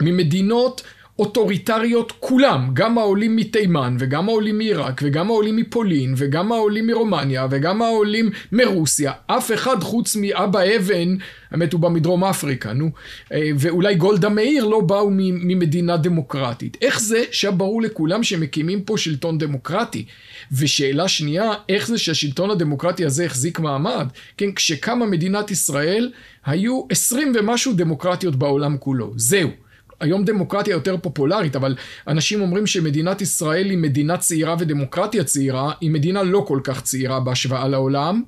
ממדינות 0.01 0.83
אוטוריטריות 1.19 2.13
כולם, 2.21 2.71
גם 2.73 2.99
העולים 2.99 3.37
מתימן 3.37 3.97
וגם 3.99 4.29
העולים 4.29 4.59
מעיראק 4.59 5.01
וגם 5.05 5.27
העולים 5.31 5.57
מפולין 5.57 6.15
וגם 6.17 6.53
העולים 6.53 6.87
מרומניה 6.87 7.47
וגם 7.51 7.83
העולים 7.83 8.31
מרוסיה, 8.53 9.13
אף 9.27 9.53
אחד 9.53 9.83
חוץ 9.83 10.17
מאבא 10.17 10.61
אבן, 10.77 11.17
האמת 11.51 11.73
הוא 11.73 11.81
בא 11.81 11.89
מדרום 11.89 12.25
אפריקה, 12.25 12.73
נו, 12.73 12.91
אה, 13.33 13.51
ואולי 13.59 13.95
גולדה 13.95 14.29
מאיר 14.29 14.65
לא 14.65 14.81
באו 14.81 15.11
ממדינה 15.11 15.97
דמוקרטית. 15.97 16.77
איך 16.83 17.01
זה 17.01 17.25
שהיה 17.31 17.53
ברור 17.53 17.83
לכולם 17.83 18.23
שמקימים 18.23 18.83
פה 18.83 18.99
שלטון 18.99 19.39
דמוקרטי? 19.39 20.05
ושאלה 20.53 21.09
שנייה, 21.09 21.53
איך 21.69 21.89
זה 21.89 21.99
שהשלטון 21.99 22.51
הדמוקרטי 22.51 23.05
הזה 23.05 23.25
החזיק 23.25 23.59
מעמד? 23.59 24.09
כן, 24.37 24.53
כשקמה 24.53 25.07
מדינת 25.07 25.51
ישראל, 25.51 26.11
היו 26.47 26.83
עשרים 26.91 27.33
ומשהו 27.35 27.73
דמוקרטיות 27.73 28.37
בעולם 28.37 28.77
כולו. 28.79 29.13
זהו. 29.17 29.68
היום 30.01 30.25
דמוקרטיה 30.25 30.73
יותר 30.73 30.97
פופולרית, 31.03 31.57
אבל 31.57 31.77
אנשים 32.09 32.41
אומרים 32.41 32.67
שמדינת 32.67 33.21
ישראל 33.21 33.71
היא 33.71 33.79
מדינה 33.79 34.17
צעירה 34.17 34.57
ודמוקרטיה 34.59 35.25
צעירה, 35.25 35.73
היא 35.81 35.91
מדינה 35.91 36.23
לא 36.23 36.45
כל 36.49 36.61
כך 36.65 36.83
צעירה 36.83 37.21
בהשוואה 37.21 37.69
לעולם, 37.69 38.23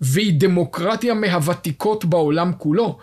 והיא 0.00 0.32
דמוקרטיה 0.40 1.14
מהוותיקות 1.14 2.04
בעולם 2.04 2.52
כולו. 2.58 2.98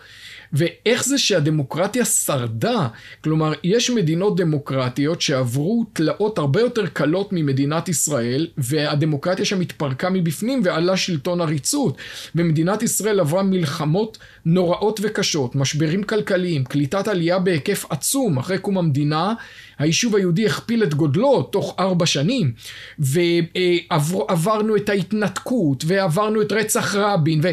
ואיך 0.54 1.04
זה 1.04 1.18
שהדמוקרטיה 1.18 2.04
שרדה? 2.04 2.88
כלומר, 3.24 3.52
יש 3.64 3.90
מדינות 3.90 4.36
דמוקרטיות 4.36 5.20
שעברו 5.20 5.84
תלאות 5.92 6.38
הרבה 6.38 6.60
יותר 6.60 6.86
קלות 6.86 7.32
ממדינת 7.32 7.88
ישראל, 7.88 8.46
והדמוקרטיה 8.58 9.44
שם 9.44 9.60
התפרקה 9.60 10.10
מבפנים 10.10 10.60
ועלה 10.64 10.96
שלטון 10.96 11.40
עריצות. 11.40 11.96
ומדינת 12.34 12.82
ישראל 12.82 13.20
עברה 13.20 13.42
מלחמות 13.42 14.18
נוראות 14.44 15.00
וקשות, 15.02 15.54
משברים 15.54 16.02
כלכליים, 16.02 16.64
קליטת 16.64 17.08
עלייה 17.08 17.38
בהיקף 17.38 17.84
עצום 17.90 18.38
אחרי 18.38 18.58
קום 18.58 18.78
המדינה. 18.78 19.34
היישוב 19.78 20.16
היהודי 20.16 20.46
הכפיל 20.46 20.82
את 20.82 20.94
גודלו 20.94 21.42
תוך 21.42 21.74
ארבע 21.78 22.06
שנים, 22.06 22.52
ועברנו 22.98 24.76
את 24.76 24.88
ההתנתקות, 24.88 25.84
ועברנו 25.86 26.42
את 26.42 26.52
רצח 26.52 26.94
רבין, 26.94 27.40
ו... 27.42 27.48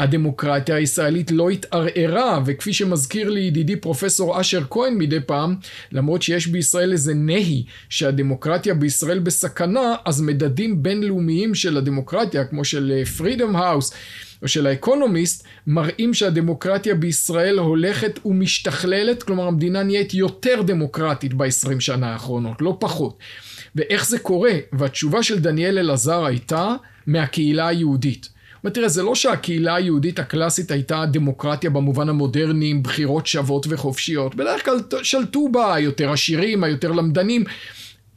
הדמוקרטיה 0.00 0.76
הישראלית 0.76 1.30
לא 1.30 1.50
התערערה, 1.50 2.40
וכפי 2.46 2.72
שמזכיר 2.72 3.30
לי 3.30 3.40
ידידי 3.40 3.76
פרופסור 3.76 4.40
אשר 4.40 4.62
כהן 4.70 4.94
מדי 4.98 5.20
פעם, 5.26 5.56
למרות 5.92 6.22
שיש 6.22 6.46
בישראל 6.46 6.92
איזה 6.92 7.14
נהי 7.14 7.64
שהדמוקרטיה 7.88 8.74
בישראל 8.74 9.18
בסכנה, 9.18 9.94
אז 10.04 10.20
מדדים 10.20 10.82
בינלאומיים 10.82 11.54
של 11.54 11.76
הדמוקרטיה, 11.76 12.44
כמו 12.44 12.64
של 12.64 13.04
Freedom 13.16 13.56
אה, 13.56 13.60
House, 13.60 13.92
או 14.42 14.48
של 14.48 14.66
האקונומיסט, 14.66 15.44
מראים 15.66 16.14
שהדמוקרטיה 16.14 16.94
בישראל 16.94 17.58
הולכת 17.58 18.20
ומשתכללת, 18.24 19.22
כלומר 19.22 19.46
המדינה 19.46 19.82
נהיית 19.82 20.14
יותר 20.14 20.62
דמוקרטית 20.62 21.34
ב-20 21.34 21.80
שנה 21.80 22.12
האחרונות, 22.12 22.62
לא 22.62 22.76
פחות. 22.80 23.18
ואיך 23.76 24.06
זה 24.06 24.18
קורה? 24.18 24.52
והתשובה 24.72 25.22
של 25.22 25.38
דניאל 25.38 25.78
אלעזר 25.78 26.24
הייתה 26.24 26.74
מהקהילה 27.06 27.68
היהודית. 27.68 28.39
אומרת, 28.64 28.74
תראה, 28.74 28.88
זה 28.88 29.02
לא 29.02 29.14
שהקהילה 29.14 29.74
היהודית 29.74 30.18
הקלאסית 30.18 30.70
הייתה 30.70 31.04
דמוקרטיה 31.06 31.70
במובן 31.70 32.08
המודרני 32.08 32.70
עם 32.70 32.82
בחירות 32.82 33.26
שוות 33.26 33.66
וחופשיות. 33.68 34.34
בדרך 34.34 34.64
כלל 34.64 34.78
שלטו 35.02 35.48
בה 35.48 35.74
היותר 35.74 36.12
עשירים, 36.12 36.64
היותר 36.64 36.92
למדנים. 36.92 37.44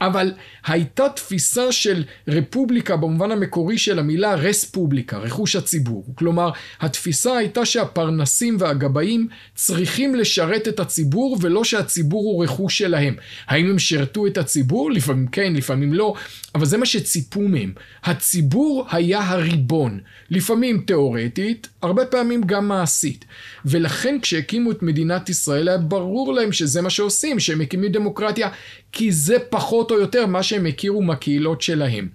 אבל 0.07 0.33
הייתה 0.65 1.09
תפיסה 1.09 1.71
של 1.71 2.03
רפובליקה 2.27 2.95
במובן 2.95 3.31
המקורי 3.31 3.77
של 3.77 3.99
המילה 3.99 4.35
רספובליקה, 4.35 5.17
רכוש 5.17 5.55
הציבור. 5.55 6.05
כלומר, 6.15 6.51
התפיסה 6.81 7.37
הייתה 7.37 7.65
שהפרנסים 7.65 8.57
והגבאים 8.59 9.27
צריכים 9.55 10.15
לשרת 10.15 10.67
את 10.67 10.79
הציבור 10.79 11.37
ולא 11.41 11.63
שהציבור 11.63 12.23
הוא 12.23 12.43
רכוש 12.43 12.77
שלהם. 12.77 13.15
האם 13.47 13.69
הם 13.69 13.79
שירתו 13.79 14.27
את 14.27 14.37
הציבור? 14.37 14.91
לפעמים 14.91 15.27
כן, 15.27 15.53
לפעמים 15.53 15.93
לא, 15.93 16.13
אבל 16.55 16.65
זה 16.65 16.77
מה 16.77 16.85
שציפו 16.85 17.41
מהם. 17.41 17.73
הציבור 18.03 18.85
היה 18.91 19.19
הריבון, 19.29 19.99
לפעמים 20.29 20.83
תיאורטית, 20.87 21.67
הרבה 21.81 22.05
פעמים 22.05 22.41
גם 22.41 22.67
מעשית. 22.67 23.25
ולכן 23.65 24.17
כשהקימו 24.21 24.71
את 24.71 24.83
מדינת 24.83 25.29
ישראל 25.29 25.67
היה 25.67 25.77
ברור 25.77 26.33
להם 26.33 26.51
שזה 26.51 26.81
מה 26.81 26.89
שעושים, 26.89 27.39
שהם 27.39 27.59
מקימים 27.59 27.91
דמוקרטיה 27.91 28.49
כי 28.93 29.11
זה 29.11 29.37
פחות 29.49 29.91
או 29.91 29.99
יותר 29.99 30.25
מה 30.25 30.43
שהם 30.43 30.65
הכירו 30.65 31.01
מהקהילות 31.01 31.61
שלהם. 31.61 32.07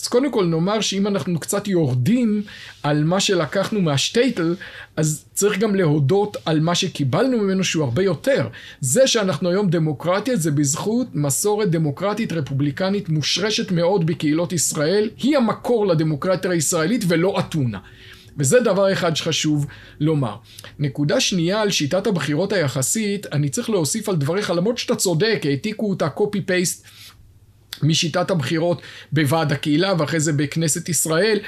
אז 0.00 0.06
קודם 0.06 0.30
כל 0.30 0.44
נאמר 0.44 0.80
שאם 0.80 1.06
אנחנו 1.06 1.40
קצת 1.40 1.68
יורדים 1.68 2.42
על 2.82 3.04
מה 3.04 3.20
שלקחנו 3.20 3.80
מהשטייטל, 3.80 4.56
אז 4.96 5.24
צריך 5.34 5.58
גם 5.58 5.74
להודות 5.74 6.36
על 6.44 6.60
מה 6.60 6.74
שקיבלנו 6.74 7.38
ממנו 7.38 7.64
שהוא 7.64 7.84
הרבה 7.84 8.02
יותר. 8.02 8.48
זה 8.80 9.06
שאנחנו 9.06 9.50
היום 9.50 9.70
דמוקרטיה 9.70 10.36
זה 10.36 10.50
בזכות 10.50 11.06
מסורת 11.14 11.70
דמוקרטית 11.70 12.32
רפובליקנית 12.32 13.08
מושרשת 13.08 13.70
מאוד 13.70 14.06
בקהילות 14.06 14.52
ישראל, 14.52 15.10
היא 15.22 15.36
המקור 15.36 15.86
לדמוקרטיה 15.86 16.50
הישראלית 16.50 17.04
ולא 17.08 17.38
אתונה. 17.40 17.78
וזה 18.38 18.60
דבר 18.60 18.92
אחד 18.92 19.16
שחשוב 19.16 19.66
לומר. 20.00 20.36
נקודה 20.78 21.20
שנייה 21.20 21.60
על 21.60 21.70
שיטת 21.70 22.06
הבחירות 22.06 22.52
היחסית, 22.52 23.26
אני 23.32 23.48
צריך 23.48 23.70
להוסיף 23.70 24.08
על 24.08 24.16
דבריך, 24.16 24.50
למרות 24.50 24.78
שאתה 24.78 24.96
צודק, 24.96 25.40
העתיקו 25.44 25.90
אותה 25.90 26.08
פייסט 26.46 26.86
משיטת 27.82 28.30
הבחירות 28.30 28.82
בוועד 29.12 29.52
הקהילה 29.52 29.94
ואחרי 29.98 30.20
זה 30.20 30.32
בכנסת 30.32 30.88
ישראל. 30.88 31.38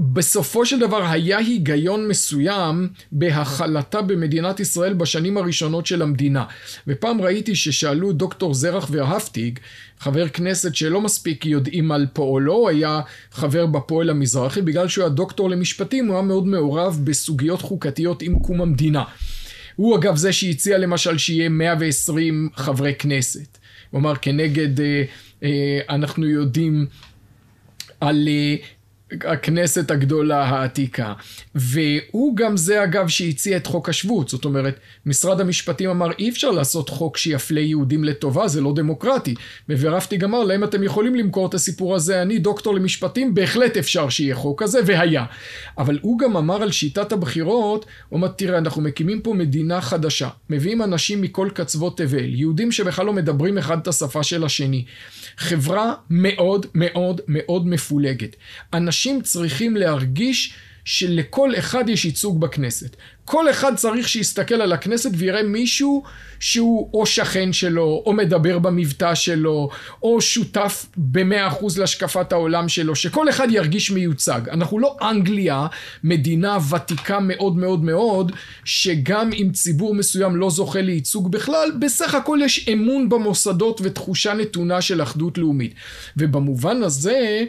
בסופו 0.00 0.66
של 0.66 0.78
דבר 0.78 1.06
היה 1.06 1.38
היגיון 1.38 2.08
מסוים 2.08 2.88
בהכלתה 3.12 4.02
במדינת 4.02 4.60
ישראל 4.60 4.92
בשנים 4.92 5.36
הראשונות 5.36 5.86
של 5.86 6.02
המדינה. 6.02 6.44
ופעם 6.86 7.20
ראיתי 7.20 7.54
ששאלו 7.54 8.12
דוקטור 8.12 8.54
זרח 8.54 8.88
ורהפטיג, 8.90 9.58
חבר 10.00 10.28
כנסת 10.28 10.74
שלא 10.74 11.00
מספיק 11.00 11.46
יודעים 11.46 11.92
על 11.92 12.06
פועלו, 12.12 12.68
היה 12.68 13.00
חבר 13.30 13.66
בפועל 13.66 14.10
המזרחי, 14.10 14.62
בגלל 14.62 14.88
שהוא 14.88 15.04
היה 15.04 15.08
דוקטור 15.08 15.50
למשפטים, 15.50 16.06
הוא 16.06 16.14
היה 16.14 16.22
מאוד 16.22 16.46
מעורב 16.46 17.00
בסוגיות 17.04 17.62
חוקתיות 17.62 18.22
עם 18.22 18.38
קום 18.38 18.60
המדינה. 18.60 19.04
הוא 19.76 19.96
אגב 19.96 20.16
זה 20.16 20.32
שהציע 20.32 20.78
למשל 20.78 21.18
שיהיה 21.18 21.48
120 21.48 22.48
חברי 22.56 22.94
כנסת. 22.94 23.58
הוא 23.90 24.00
אמר 24.00 24.16
כנגד, 24.16 24.80
אה, 24.80 25.04
אה, 25.42 25.80
אנחנו 25.88 26.26
יודעים 26.26 26.86
על 28.00 28.28
אה, 28.28 28.56
הכנסת 29.24 29.90
הגדולה 29.90 30.44
העתיקה. 30.44 31.12
והוא 31.54 32.36
גם 32.36 32.56
זה 32.56 32.84
אגב 32.84 33.08
שהציע 33.08 33.56
את 33.56 33.66
חוק 33.66 33.88
השבות. 33.88 34.28
זאת 34.28 34.44
אומרת, 34.44 34.80
משרד 35.06 35.40
המשפטים 35.40 35.90
אמר 35.90 36.10
אי 36.18 36.30
אפשר 36.30 36.50
לעשות 36.50 36.88
חוק 36.88 37.16
שיפלה 37.16 37.60
יהודים 37.60 38.04
לטובה, 38.04 38.48
זה 38.48 38.60
לא 38.60 38.72
דמוקרטי. 38.74 39.34
ורפטיג 39.68 40.24
אמר 40.24 40.44
להם 40.44 40.64
אתם 40.64 40.82
יכולים 40.82 41.14
למכור 41.14 41.46
את 41.46 41.54
הסיפור 41.54 41.94
הזה, 41.94 42.22
אני 42.22 42.38
דוקטור 42.38 42.74
למשפטים, 42.74 43.34
בהחלט 43.34 43.76
אפשר 43.76 44.08
שיהיה 44.08 44.34
חוק 44.34 44.62
כזה, 44.62 44.80
והיה. 44.86 45.24
אבל 45.78 45.98
הוא 46.02 46.18
גם 46.18 46.36
אמר 46.36 46.62
על 46.62 46.70
שיטת 46.70 47.12
הבחירות, 47.12 47.86
הוא 48.08 48.18
אמר 48.18 48.28
תראה 48.28 48.58
אנחנו 48.58 48.82
מקימים 48.82 49.20
פה 49.20 49.34
מדינה 49.34 49.80
חדשה, 49.80 50.28
מביאים 50.50 50.82
אנשים 50.82 51.22
מכל 51.22 51.48
קצוות 51.54 51.98
תבל, 51.98 52.34
יהודים 52.34 52.72
שבכלל 52.72 53.06
לא 53.06 53.12
מדברים 53.12 53.58
אחד 53.58 53.78
את 53.78 53.88
השפה 53.88 54.22
של 54.22 54.44
השני. 54.44 54.84
חברה 55.36 55.94
מאוד 56.10 56.66
מאוד 56.74 57.20
מאוד 57.28 57.66
מפולגת. 57.66 58.36
אנשים 58.74 58.93
צריכים 59.22 59.76
להרגיש 59.76 60.54
שלכל 60.84 61.50
אחד 61.58 61.88
יש 61.88 62.04
ייצוג 62.04 62.40
בכנסת. 62.40 62.96
כל 63.24 63.50
אחד 63.50 63.76
צריך 63.76 64.08
שיסתכל 64.08 64.54
על 64.54 64.72
הכנסת 64.72 65.10
ויראה 65.14 65.42
מישהו 65.42 66.02
שהוא 66.40 66.90
או 66.94 67.06
שכן 67.06 67.52
שלו, 67.52 68.02
או 68.06 68.12
מדבר 68.12 68.58
במבטא 68.58 69.14
שלו, 69.14 69.70
או 70.02 70.20
שותף 70.20 70.86
במאה 70.96 71.48
אחוז 71.48 71.78
להשקפת 71.78 72.32
העולם 72.32 72.68
שלו, 72.68 72.96
שכל 72.96 73.28
אחד 73.28 73.48
ירגיש 73.50 73.90
מיוצג. 73.90 74.40
אנחנו 74.50 74.78
לא 74.78 74.96
אנגליה, 75.02 75.66
מדינה 76.04 76.58
ותיקה 76.70 77.20
מאוד 77.20 77.56
מאוד 77.56 77.84
מאוד, 77.84 78.32
שגם 78.64 79.30
אם 79.32 79.50
ציבור 79.52 79.94
מסוים 79.94 80.36
לא 80.36 80.50
זוכה 80.50 80.80
לייצוג 80.80 81.32
בכלל, 81.32 81.72
בסך 81.78 82.14
הכל 82.14 82.38
יש 82.44 82.68
אמון 82.68 83.08
במוסדות 83.08 83.80
ותחושה 83.84 84.34
נתונה 84.34 84.82
של 84.82 85.02
אחדות 85.02 85.38
לאומית. 85.38 85.74
ובמובן 86.16 86.82
הזה, 86.82 87.44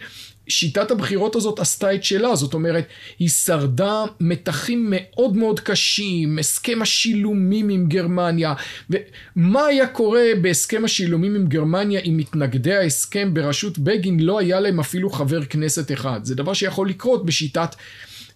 שיטת 0.47 0.91
הבחירות 0.91 1.35
הזאת 1.35 1.59
עשתה 1.59 1.95
את 1.95 2.03
שלה, 2.03 2.35
זאת 2.35 2.53
אומרת, 2.53 2.87
היא 3.19 3.29
שרדה 3.29 4.03
מתחים 4.19 4.87
מאוד 4.89 5.35
מאוד 5.35 5.59
קשים, 5.59 6.39
הסכם 6.39 6.81
השילומים 6.81 7.69
עם 7.69 7.87
גרמניה, 7.87 8.53
ומה 8.89 9.65
היה 9.65 9.87
קורה 9.87 10.23
בהסכם 10.41 10.85
השילומים 10.85 11.35
עם 11.35 11.47
גרמניה 11.47 11.99
אם 11.99 12.17
מתנגדי 12.17 12.73
ההסכם 12.73 13.33
בראשות 13.33 13.79
בגין 13.79 14.19
לא 14.19 14.39
היה 14.39 14.59
להם 14.59 14.79
אפילו 14.79 15.09
חבר 15.09 15.45
כנסת 15.45 15.91
אחד? 15.91 16.19
זה 16.23 16.35
דבר 16.35 16.53
שיכול 16.53 16.89
לקרות 16.89 17.25
בשיטת... 17.25 17.75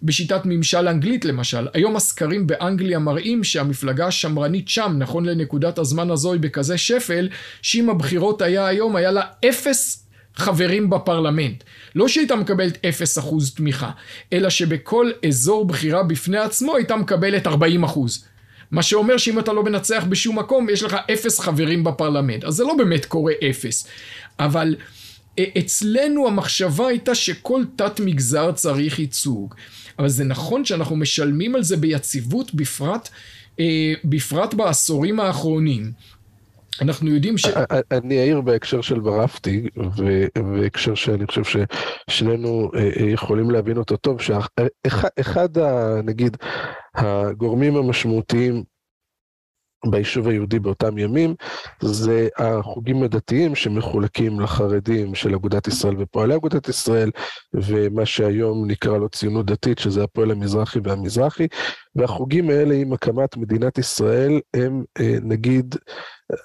בשיטת 0.03 0.41
ממשל 0.45 0.87
אנגלית 0.87 1.25
למשל. 1.25 1.67
היום 1.73 1.95
הסקרים 1.95 2.47
באנגליה 2.47 2.99
מראים 2.99 3.43
שהמפלגה 3.43 4.07
השמרנית 4.07 4.69
שם, 4.69 4.95
נכון 4.97 5.25
לנקודת 5.25 5.79
הזמן 5.79 6.11
הזו, 6.11 6.33
היא 6.33 6.41
בכזה 6.41 6.77
שפל, 6.77 7.29
שאם 7.61 7.89
הבחירות 7.89 8.41
היה 8.41 8.67
היום, 8.67 8.95
היה 8.95 9.11
לה 9.11 9.21
אפס 9.49 10.08
חברים 10.35 10.89
בפרלמנט. 10.89 11.63
לא 11.95 12.07
שהייתה 12.07 12.35
מקבלת 12.35 12.77
0% 12.77 13.55
תמיכה, 13.55 13.91
אלא 14.33 14.49
שבכל 14.49 15.11
אזור 15.27 15.65
בחירה 15.65 16.03
בפני 16.03 16.37
עצמו 16.37 16.75
הייתה 16.75 16.95
מקבלת 16.95 17.47
40%. 17.47 17.49
מה 18.71 18.83
שאומר 18.83 19.17
שאם 19.17 19.39
אתה 19.39 19.53
לא 19.53 19.63
מנצח 19.63 20.03
בשום 20.09 20.39
מקום, 20.39 20.69
יש 20.69 20.83
לך 20.83 20.97
0 21.13 21.39
חברים 21.39 21.83
בפרלמנט. 21.83 22.43
אז 22.43 22.53
זה 22.53 22.63
לא 22.63 22.73
באמת 22.77 23.05
קורה 23.05 23.33
0. 23.49 23.87
אבל 24.39 24.75
אה, 25.39 25.43
אצלנו 25.57 26.27
המחשבה 26.27 26.87
הייתה 26.87 27.15
שכל 27.15 27.63
תת 27.75 27.99
מגזר 27.99 28.51
צריך 28.51 28.99
ייצוג. 28.99 29.55
אבל 29.99 30.09
זה 30.09 30.23
נכון 30.23 30.65
שאנחנו 30.65 30.95
משלמים 30.95 31.55
על 31.55 31.63
זה 31.63 31.77
ביציבות, 31.77 32.53
בפרט, 32.53 33.09
אה, 33.59 33.93
בפרט 34.03 34.53
בעשורים 34.53 35.19
האחרונים. 35.19 35.91
אנחנו 36.81 37.09
יודעים 37.09 37.37
ש... 37.37 37.45
אני 37.91 38.19
אעיר 38.19 38.41
בהקשר 38.41 38.81
של 38.81 39.07
ורפטי, 39.07 39.67
ובהקשר 39.97 40.95
שאני 40.95 41.25
חושב 41.27 41.65
ששנינו 42.09 42.71
אה, 42.75 42.89
אה, 42.99 43.09
יכולים 43.09 43.51
להבין 43.51 43.77
אותו 43.77 43.97
טוב, 43.97 44.21
שאחד, 44.21 45.49
נגיד, 46.03 46.37
הגורמים 46.95 47.75
המשמעותיים 47.75 48.63
ביישוב 49.85 50.27
היהודי 50.27 50.59
באותם 50.59 50.97
ימים, 50.97 51.35
זה 51.81 52.27
החוגים 52.37 53.03
הדתיים 53.03 53.55
שמחולקים 53.55 54.39
לחרדים 54.39 55.15
של 55.15 55.35
אגודת 55.35 55.67
ישראל 55.67 55.95
ופועלי 55.99 56.35
אגודת 56.35 56.69
ישראל, 56.69 57.11
ומה 57.53 58.05
שהיום 58.05 58.67
נקרא 58.67 58.97
לו 58.97 59.09
ציונות 59.09 59.45
דתית, 59.45 59.79
שזה 59.79 60.03
הפועל 60.03 60.31
המזרחי 60.31 60.79
והמזרחי, 60.83 61.47
והחוגים 61.95 62.49
האלה 62.49 62.75
עם 62.75 62.93
הקמת 62.93 63.37
מדינת 63.37 63.77
ישראל 63.77 64.39
הם 64.53 64.83
אה, 64.99 65.17
נגיד, 65.21 65.75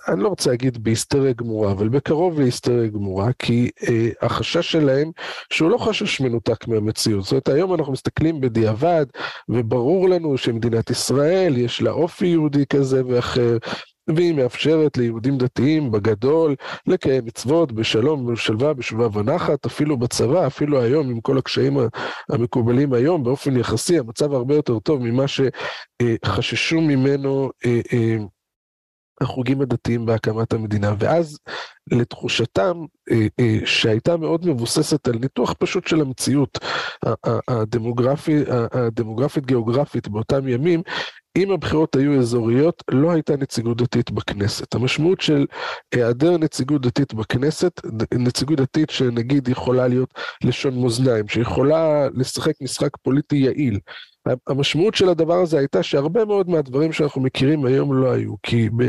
אני 0.08 0.22
לא 0.22 0.28
רוצה 0.28 0.50
להגיד 0.50 0.84
בהיסטריה 0.84 1.32
גמורה, 1.32 1.72
אבל 1.72 1.88
בקרוב 1.88 2.40
להיסטריה 2.40 2.88
גמורה, 2.88 3.32
כי 3.38 3.70
אה, 3.88 4.08
החשש 4.22 4.72
שלהם 4.72 5.10
שהוא 5.52 5.70
לא 5.70 5.78
חשש 5.78 6.20
מנותק 6.20 6.68
מהמציאות. 6.68 7.22
זאת 7.22 7.32
אומרת, 7.32 7.48
היום 7.48 7.74
אנחנו 7.74 7.92
מסתכלים 7.92 8.40
בדיעבד, 8.40 9.06
וברור 9.48 10.08
לנו 10.08 10.38
שמדינת 10.38 10.90
ישראל 10.90 11.56
יש 11.56 11.82
לה 11.82 11.90
אופי 11.90 12.26
יהודי 12.26 12.66
כזה 12.66 13.02
ואחר, 13.06 13.58
והיא 14.08 14.34
מאפשרת 14.34 14.96
ליהודים 14.96 15.38
דתיים 15.38 15.90
בגדול 15.90 16.54
לקיים 16.86 17.24
מצוות 17.24 17.72
בשלום, 17.72 18.32
בשלווה, 18.32 18.74
בשלווה 18.74 19.18
ונחת, 19.18 19.66
אפילו 19.66 19.96
בצבא, 19.96 20.46
אפילו 20.46 20.82
היום 20.82 21.10
עם 21.10 21.20
כל 21.20 21.38
הקשיים 21.38 21.76
המקובלים 22.30 22.92
היום, 22.92 23.24
באופן 23.24 23.56
יחסי 23.56 23.98
המצב 23.98 24.32
הרבה 24.32 24.54
יותר 24.54 24.78
טוב 24.78 25.02
ממה 25.02 25.24
שחששו 25.28 26.80
ממנו 26.80 27.50
אה, 27.66 27.80
אה, 27.92 28.16
החוגים 29.24 29.60
הדתיים 29.60 30.06
בהקמת 30.06 30.52
המדינה, 30.52 30.94
ואז 30.98 31.38
לתחושתם, 31.90 32.84
אה, 33.10 33.26
שהייתה 33.64 34.16
מאוד 34.16 34.46
מבוססת 34.46 35.08
על 35.08 35.14
ניתוח 35.14 35.54
פשוט 35.58 35.86
של 35.86 36.00
המציאות 36.00 36.58
הדמוגרפית, 37.48 38.48
הדמוגרפית-גיאוגרפית 38.72 40.08
באותם 40.08 40.48
ימים, 40.48 40.82
אם 41.38 41.50
הבחירות 41.50 41.96
היו 41.96 42.18
אזוריות, 42.18 42.82
לא 42.90 43.12
הייתה 43.12 43.36
נציגות 43.36 43.76
דתית 43.76 44.10
בכנסת. 44.10 44.74
המשמעות 44.74 45.20
של 45.20 45.46
היעדר 45.94 46.38
נציגות 46.38 46.82
דתית 46.82 47.14
בכנסת, 47.14 47.80
נציגות 48.14 48.60
דתית 48.60 48.90
שנגיד 48.90 49.48
יכולה 49.48 49.88
להיות 49.88 50.14
לשון 50.44 50.82
מאזניים, 50.82 51.28
שיכולה 51.28 52.08
לשחק 52.14 52.52
משחק 52.62 52.96
פוליטי 53.02 53.36
יעיל. 53.36 53.78
המשמעות 54.46 54.94
של 54.94 55.08
הדבר 55.08 55.34
הזה 55.42 55.58
הייתה 55.58 55.82
שהרבה 55.82 56.24
מאוד 56.24 56.50
מהדברים 56.50 56.92
שאנחנו 56.92 57.20
מכירים 57.20 57.64
היום 57.64 57.94
לא 57.94 58.12
היו, 58.12 58.34
כי, 58.42 58.68
ב, 58.76 58.88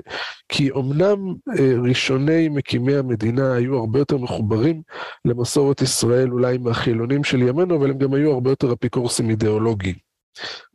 כי 0.50 0.72
אמנם 0.72 1.18
אה, 1.60 1.74
ראשוני 1.84 2.50
מקימי 2.50 2.96
המדינה 2.96 3.54
היו 3.54 3.78
הרבה 3.78 4.00
יותר 4.00 4.18
מחוברים 4.18 4.82
למסורת 5.26 5.82
ישראל 5.82 6.32
אולי 6.32 6.58
מהחילונים 6.58 7.24
של 7.24 7.42
ימינו, 7.42 7.78
אבל 7.78 7.90
הם 7.90 7.98
גם 7.98 8.14
היו 8.14 8.32
הרבה 8.32 8.50
יותר 8.50 8.74
אפיקורסים 8.74 9.30
אידיאולוגיים. 9.30 10.05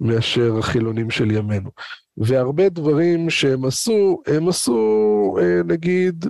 מאשר 0.01 0.59
החילונים 0.59 1.11
של 1.11 1.31
ימינו. 1.31 1.71
והרבה 2.17 2.69
דברים 2.69 3.31
שהם 3.31 3.65
עשו, 3.65 4.23
הם 4.27 4.49
עשו 4.49 5.37
אה, 5.41 5.61
נגיד 5.65 6.27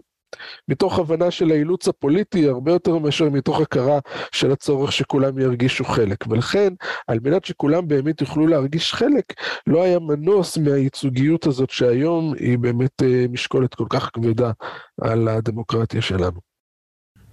מתוך 0.68 0.98
הבנה 0.98 1.30
של 1.30 1.50
האילוץ 1.50 1.88
הפוליטי 1.88 2.48
הרבה 2.48 2.72
יותר 2.72 2.98
מאשר 2.98 3.30
מתוך 3.30 3.60
הכרה 3.60 3.98
של 4.32 4.52
הצורך 4.52 4.92
שכולם 4.92 5.38
ירגישו 5.38 5.84
חלק. 5.84 6.24
ולכן, 6.28 6.72
על 7.06 7.18
מנת 7.22 7.44
שכולם 7.44 7.88
באמת 7.88 8.20
יוכלו 8.20 8.46
להרגיש 8.46 8.94
חלק, 8.94 9.24
לא 9.66 9.82
היה 9.82 9.98
מנוס 9.98 10.58
מהייצוגיות 10.58 11.46
הזאת 11.46 11.70
שהיום 11.70 12.34
היא 12.38 12.58
באמת 12.58 13.02
אה, 13.02 13.26
משקולת 13.30 13.74
כל 13.74 13.86
כך 13.90 14.10
כבדה 14.12 14.52
על 15.00 15.28
הדמוקרטיה 15.28 16.02
שלנו. 16.02 16.49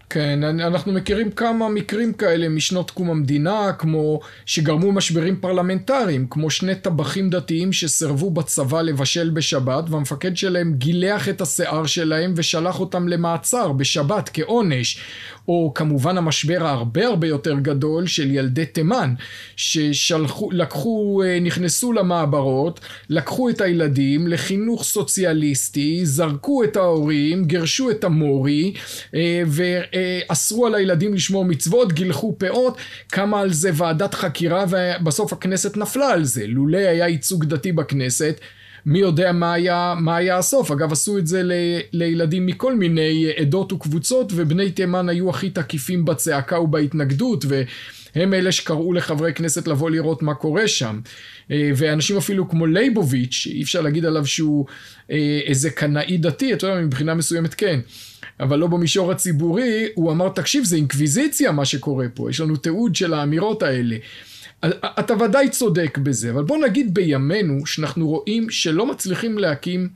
כן, 0.09 0.43
אנחנו 0.43 0.91
מכירים 0.91 1.31
כמה 1.31 1.69
מקרים 1.69 2.13
כאלה 2.13 2.49
משנות 2.49 2.91
קום 2.91 3.09
המדינה, 3.09 3.71
כמו 3.77 4.19
שגרמו 4.45 4.91
משברים 4.91 5.35
פרלמנטריים, 5.35 6.27
כמו 6.29 6.49
שני 6.49 6.75
טבחים 6.75 7.29
דתיים 7.29 7.73
שסרבו 7.73 8.29
בצבא 8.29 8.81
לבשל 8.81 9.29
בשבת, 9.29 9.83
והמפקד 9.89 10.37
שלהם 10.37 10.73
גילח 10.73 11.29
את 11.29 11.41
השיער 11.41 11.85
שלהם 11.85 12.33
ושלח 12.35 12.79
אותם 12.79 13.07
למעצר 13.07 13.71
בשבת 13.71 14.29
כעונש. 14.33 14.99
או 15.47 15.71
כמובן 15.75 16.17
המשבר 16.17 16.65
ההרבה 16.65 17.05
הרבה 17.05 17.27
יותר 17.27 17.59
גדול 17.59 18.07
של 18.07 18.31
ילדי 18.31 18.65
תימן, 18.65 19.13
ששלחו, 19.55 20.51
לקחו, 20.51 21.23
אה, 21.25 21.39
נכנסו 21.39 21.93
למעברות, 21.93 22.79
לקחו 23.09 23.49
את 23.49 23.61
הילדים 23.61 24.27
לחינוך 24.27 24.83
סוציאליסטי, 24.83 26.05
זרקו 26.05 26.63
את 26.63 26.77
ההורים, 26.77 27.45
גירשו 27.45 27.91
את 27.91 28.03
המורי, 28.03 28.73
אה, 29.15 29.43
ואסרו 29.47 30.65
על 30.65 30.75
הילדים 30.75 31.13
לשמור 31.13 31.45
מצוות, 31.45 31.93
גילחו 31.93 32.35
פאות, 32.37 32.77
קמה 33.07 33.39
על 33.41 33.53
זה 33.53 33.69
ועדת 33.73 34.13
חקירה 34.13 34.65
ובסוף 34.69 35.33
הכנסת 35.33 35.77
נפלה 35.77 36.09
על 36.09 36.23
זה. 36.23 36.47
לולא 36.47 36.77
היה 36.77 37.07
ייצוג 37.07 37.45
דתי 37.45 37.71
בכנסת, 37.71 38.39
מי 38.87 38.99
יודע 38.99 39.31
מה 39.31 39.53
היה, 39.53 39.95
מה 39.99 40.15
היה 40.15 40.37
הסוף. 40.37 40.71
אגב, 40.71 40.91
עשו 40.91 41.17
את 41.17 41.27
זה 41.27 41.43
ל, 41.43 41.51
לילדים 41.93 42.45
מכל 42.45 42.75
מיני 42.75 43.29
עדות 43.37 43.73
וקבוצות, 43.73 44.31
ובני 44.35 44.71
תימן 44.71 45.09
היו 45.09 45.29
הכי 45.29 45.49
תקיפים 45.49 46.05
בצעקה 46.05 46.59
ובהתנגדות, 46.59 47.45
והם 47.47 48.33
אלה 48.33 48.51
שקראו 48.51 48.93
לחברי 48.93 49.33
כנסת 49.33 49.67
לבוא 49.67 49.89
לראות 49.89 50.21
מה 50.21 50.33
קורה 50.33 50.67
שם. 50.67 50.99
אה, 51.51 51.71
ואנשים 51.75 52.17
אפילו 52.17 52.49
כמו 52.49 52.65
לייבוביץ', 52.65 53.47
אי 53.49 53.61
אפשר 53.61 53.81
להגיד 53.81 54.05
עליו 54.05 54.25
שהוא 54.25 54.65
אה, 55.11 55.39
איזה 55.45 55.69
קנאי 55.69 56.17
דתי, 56.17 56.53
אתה 56.53 56.67
יודע, 56.67 56.81
מבחינה 56.81 57.13
מסוימת 57.13 57.53
כן. 57.53 57.79
אבל 58.39 58.59
לא 58.59 58.67
במישור 58.67 59.11
הציבורי, 59.11 59.87
הוא 59.95 60.11
אמר, 60.11 60.29
תקשיב, 60.29 60.63
זה 60.63 60.75
אינקוויזיציה 60.75 61.51
מה 61.51 61.65
שקורה 61.65 62.05
פה, 62.13 62.29
יש 62.29 62.39
לנו 62.39 62.55
תיעוד 62.55 62.95
של 62.95 63.13
האמירות 63.13 63.63
האלה. 63.63 63.95
אתה 64.99 65.13
ודאי 65.23 65.49
צודק 65.49 65.97
בזה, 65.97 66.31
אבל 66.31 66.43
בוא 66.43 66.57
נגיד 66.57 66.93
בימינו 66.93 67.65
שאנחנו 67.65 68.07
רואים 68.07 68.49
שלא 68.49 68.85
מצליחים 68.85 69.37
להקים 69.37 69.89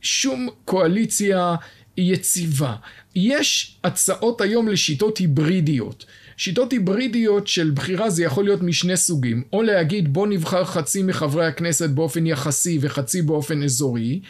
שום 0.00 0.48
קואליציה 0.64 1.54
יציבה. 1.96 2.74
יש 3.14 3.76
הצעות 3.84 4.40
היום 4.40 4.68
לשיטות 4.68 5.18
היברידיות. 5.18 6.04
שיטות 6.36 6.72
היברידיות 6.72 7.46
של 7.46 7.70
בחירה 7.70 8.10
זה 8.10 8.24
יכול 8.24 8.44
להיות 8.44 8.62
משני 8.62 8.96
סוגים, 8.96 9.42
או 9.52 9.62
להגיד 9.62 10.12
בוא 10.12 10.26
נבחר 10.26 10.64
חצי 10.64 11.02
מחברי 11.02 11.46
הכנסת 11.46 11.90
באופן 11.90 12.26
יחסי 12.26 12.78
וחצי 12.80 13.22
באופן 13.22 13.62
אזורי, 13.62 14.20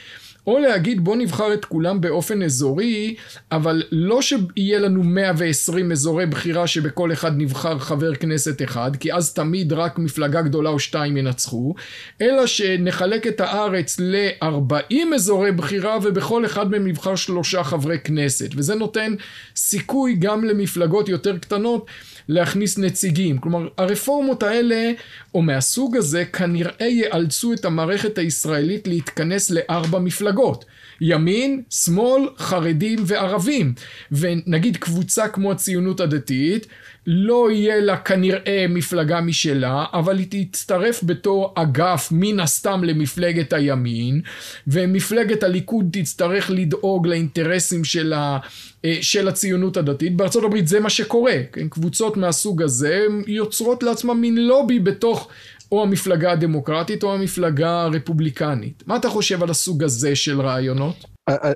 או 0.48 0.58
להגיד 0.58 1.04
בוא 1.04 1.16
נבחר 1.16 1.54
את 1.54 1.64
כולם 1.64 2.00
באופן 2.00 2.42
אזורי, 2.42 3.14
אבל 3.52 3.82
לא 3.92 4.22
שיהיה 4.22 4.78
לנו 4.78 5.02
120 5.02 5.92
אזורי 5.92 6.26
בחירה 6.26 6.66
שבכל 6.66 7.12
אחד 7.12 7.32
נבחר 7.38 7.78
חבר 7.78 8.14
כנסת 8.14 8.62
אחד, 8.62 8.96
כי 9.00 9.12
אז 9.12 9.32
תמיד 9.32 9.72
רק 9.72 9.98
מפלגה 9.98 10.42
גדולה 10.42 10.70
או 10.70 10.78
שתיים 10.78 11.16
ינצחו, 11.16 11.74
אלא 12.20 12.46
שנחלק 12.46 13.26
את 13.26 13.40
הארץ 13.40 13.96
ל-40 14.00 15.14
אזורי 15.14 15.52
בחירה 15.52 15.98
ובכל 16.02 16.44
אחד 16.44 16.70
מהם 16.70 16.86
נבחר 16.86 17.16
שלושה 17.16 17.64
חברי 17.64 17.98
כנסת, 17.98 18.50
וזה 18.56 18.74
נותן 18.74 19.14
סיכוי 19.56 20.14
גם 20.14 20.44
למפלגות 20.44 21.08
יותר 21.08 21.38
קטנות 21.38 21.86
להכניס 22.28 22.78
נציגים. 22.78 23.38
כלומר, 23.38 23.68
הרפורמות 23.78 24.42
האלה, 24.42 24.92
או 25.34 25.42
מהסוג 25.42 25.96
הזה, 25.96 26.24
כנראה 26.24 26.86
יאלצו 26.86 27.52
את 27.52 27.64
המערכת 27.64 28.18
הישראלית 28.18 28.88
להתכנס 28.88 29.50
לארבע 29.50 29.98
מפלגות. 29.98 30.64
ימין, 31.00 31.62
שמאל, 31.70 32.28
חרדים 32.38 32.98
וערבים. 33.06 33.74
ונגיד 34.12 34.76
קבוצה 34.76 35.28
כמו 35.28 35.52
הציונות 35.52 36.00
הדתית, 36.00 36.66
לא 37.06 37.50
יהיה 37.50 37.80
לה 37.80 37.96
כנראה 37.96 38.66
מפלגה 38.68 39.20
משלה, 39.20 39.84
אבל 39.92 40.18
היא 40.18 40.46
תצטרף 40.50 41.04
בתור 41.04 41.52
אגף 41.56 42.08
מן 42.12 42.40
הסתם 42.40 42.84
למפלגת 42.84 43.52
הימין, 43.52 44.20
ומפלגת 44.66 45.42
הליכוד 45.42 45.88
תצטרך 45.92 46.50
לדאוג 46.50 47.06
לאינטרסים 47.06 47.84
של, 47.84 48.12
ה, 48.12 48.38
אה, 48.84 48.98
של 49.00 49.28
הציונות 49.28 49.76
הדתית. 49.76 50.16
בארצות 50.16 50.44
הברית 50.44 50.68
זה 50.68 50.80
מה 50.80 50.90
שקורה, 50.90 51.36
כן? 51.52 51.68
קבוצות 51.68 52.16
מהסוג 52.16 52.62
הזה 52.62 53.06
יוצרות 53.26 53.82
לעצמן 53.82 54.16
מין 54.16 54.36
לובי 54.46 54.78
בתוך 54.78 55.28
או 55.72 55.82
המפלגה 55.82 56.32
הדמוקרטית 56.32 57.02
או 57.02 57.14
המפלגה 57.14 57.82
הרפובליקנית. 57.82 58.82
מה 58.86 58.96
אתה 58.96 59.08
חושב 59.08 59.42
על 59.42 59.50
הסוג 59.50 59.84
הזה 59.84 60.16
של 60.16 60.40
רעיונות? 60.40 61.04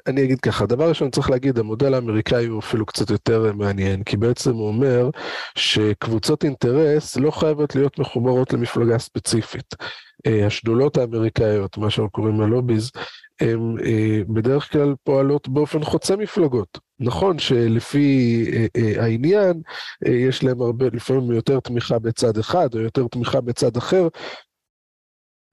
אני 0.07 0.25
אגיד 0.25 0.41
ככה, 0.41 0.67
דבר 0.67 0.89
ראשון 0.89 1.11
צריך 1.11 1.31
להגיד, 1.31 1.59
המודל 1.59 1.95
האמריקאי 1.95 2.47
הוא 2.47 2.61
אפילו 2.61 2.87
קצת 2.87 3.11
יותר 3.11 3.53
מעניין, 3.53 4.03
כי 4.03 4.17
בעצם 4.17 4.55
הוא 4.55 4.69
אומר 4.69 5.11
שקבוצות 5.55 6.45
אינטרס 6.45 7.17
לא 7.17 7.31
חייבות 7.31 7.75
להיות 7.75 7.99
מחוברות 7.99 8.53
למפלגה 8.53 8.99
ספציפית. 8.99 9.75
אה, 10.27 10.47
השדולות 10.47 10.97
האמריקאיות, 10.97 11.79
מה 11.79 11.91
שאנחנו 11.91 12.11
קוראים 12.11 12.41
הלוביז, 12.41 12.91
הן 13.41 13.77
אה, 13.85 14.21
בדרך 14.29 14.73
כלל 14.73 14.95
פועלות 15.05 15.49
באופן 15.49 15.85
חוצה 15.85 16.17
מפלגות. 16.17 16.79
נכון 17.01 17.39
שלפי 17.39 18.45
אה, 18.77 19.03
העניין, 19.03 19.63
יש 20.07 20.45
להם 20.45 20.63
הרבה, 20.63 20.87
לפעמים 20.93 21.33
יותר 21.33 21.61
תמיכה 21.61 21.99
בצד 21.99 22.39
אחד 22.39 22.75
או 22.75 22.81
יותר 22.81 23.07
תמיכה 23.11 23.41
בצד 23.41 23.77
אחר, 23.77 24.09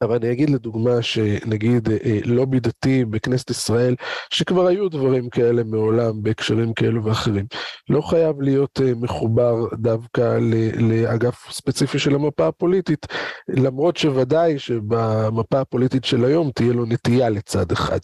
אבל 0.02 0.16
אני 0.16 0.32
אגיד 0.32 0.50
לדוגמה 0.50 1.02
שנגיד 1.02 1.90
אה, 1.90 2.20
לובי 2.26 2.60
דתי 2.60 3.06
בכנסת 3.06 3.50
ישראל, 3.50 3.96
שכבר 4.30 4.68
היו 4.68 4.90
דברים 4.90 5.30
כאלה 5.30 5.64
מעולם 5.64 6.24
בהקשרים 6.24 6.74
כאלו 6.74 7.06
ואחרים, 7.06 7.46
לא 7.90 8.02
חייב 8.02 8.42
להיות 8.42 8.82
אה, 8.82 8.92
מחובר 8.96 9.68
דווקא 9.74 10.38
לאגף 10.80 11.52
ספציפי 11.52 12.00
של 12.00 12.16
המפה 12.16 12.48
הפוליטית, 12.48 13.06
למרות 13.48 13.98
שוודאי 13.98 14.60
שבמפה 14.60 15.60
הפוליטית 15.60 16.06
של 16.06 16.26
היום 16.26 16.52
תהיה 16.52 16.74
לו 16.74 16.86
נטייה 16.86 17.30
לצד 17.30 17.72
אחד. 17.72 18.00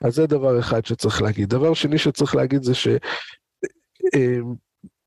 אז 0.00 0.14
זה 0.14 0.26
דבר 0.26 0.58
אחד 0.58 0.86
שצריך 0.86 1.22
להגיד. 1.22 1.48
דבר 1.48 1.74
שני 1.74 1.98
שצריך 1.98 2.36
להגיד 2.36 2.62
זה 2.62 2.74
ש... 2.74 2.88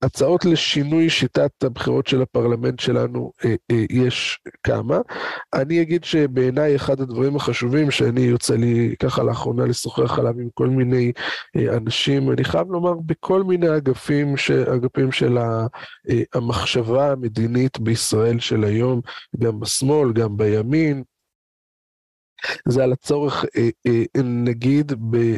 אה, 0.03 0.07
הצעות 0.07 0.45
לשינוי 0.45 1.09
שיטת 1.09 1.63
הבחירות 1.63 2.07
של 2.07 2.21
הפרלמנט 2.21 2.79
שלנו 2.79 3.31
אה, 3.45 3.55
אה, 3.71 3.85
יש 3.89 4.39
כמה. 4.63 4.99
אני 5.53 5.81
אגיד 5.81 6.03
שבעיניי 6.03 6.75
אחד 6.75 7.01
הדברים 7.01 7.35
החשובים 7.35 7.91
שאני 7.91 8.21
יוצא 8.21 8.55
לי 8.55 8.95
ככה 8.99 9.23
לאחרונה 9.23 9.65
לשוחח 9.65 10.19
עליו 10.19 10.33
עם 10.39 10.49
כל 10.53 10.67
מיני 10.69 11.11
אה, 11.55 11.77
אנשים, 11.77 12.31
אני 12.31 12.43
חייב 12.43 12.67
לומר 12.71 12.93
בכל 13.05 13.43
מיני 13.43 13.77
אגפים, 13.77 14.37
ש, 14.37 14.51
אגפים 14.51 15.11
של 15.11 15.37
המחשבה 16.33 17.11
המדינית 17.11 17.79
בישראל 17.79 18.39
של 18.39 18.63
היום, 18.63 19.01
גם 19.39 19.59
בשמאל, 19.59 20.13
גם 20.13 20.37
בימין, 20.37 21.03
זה 22.67 22.83
על 22.83 22.91
הצורך, 22.91 23.45
אה, 23.57 23.69
אה, 23.87 24.23
נגיד, 24.23 24.91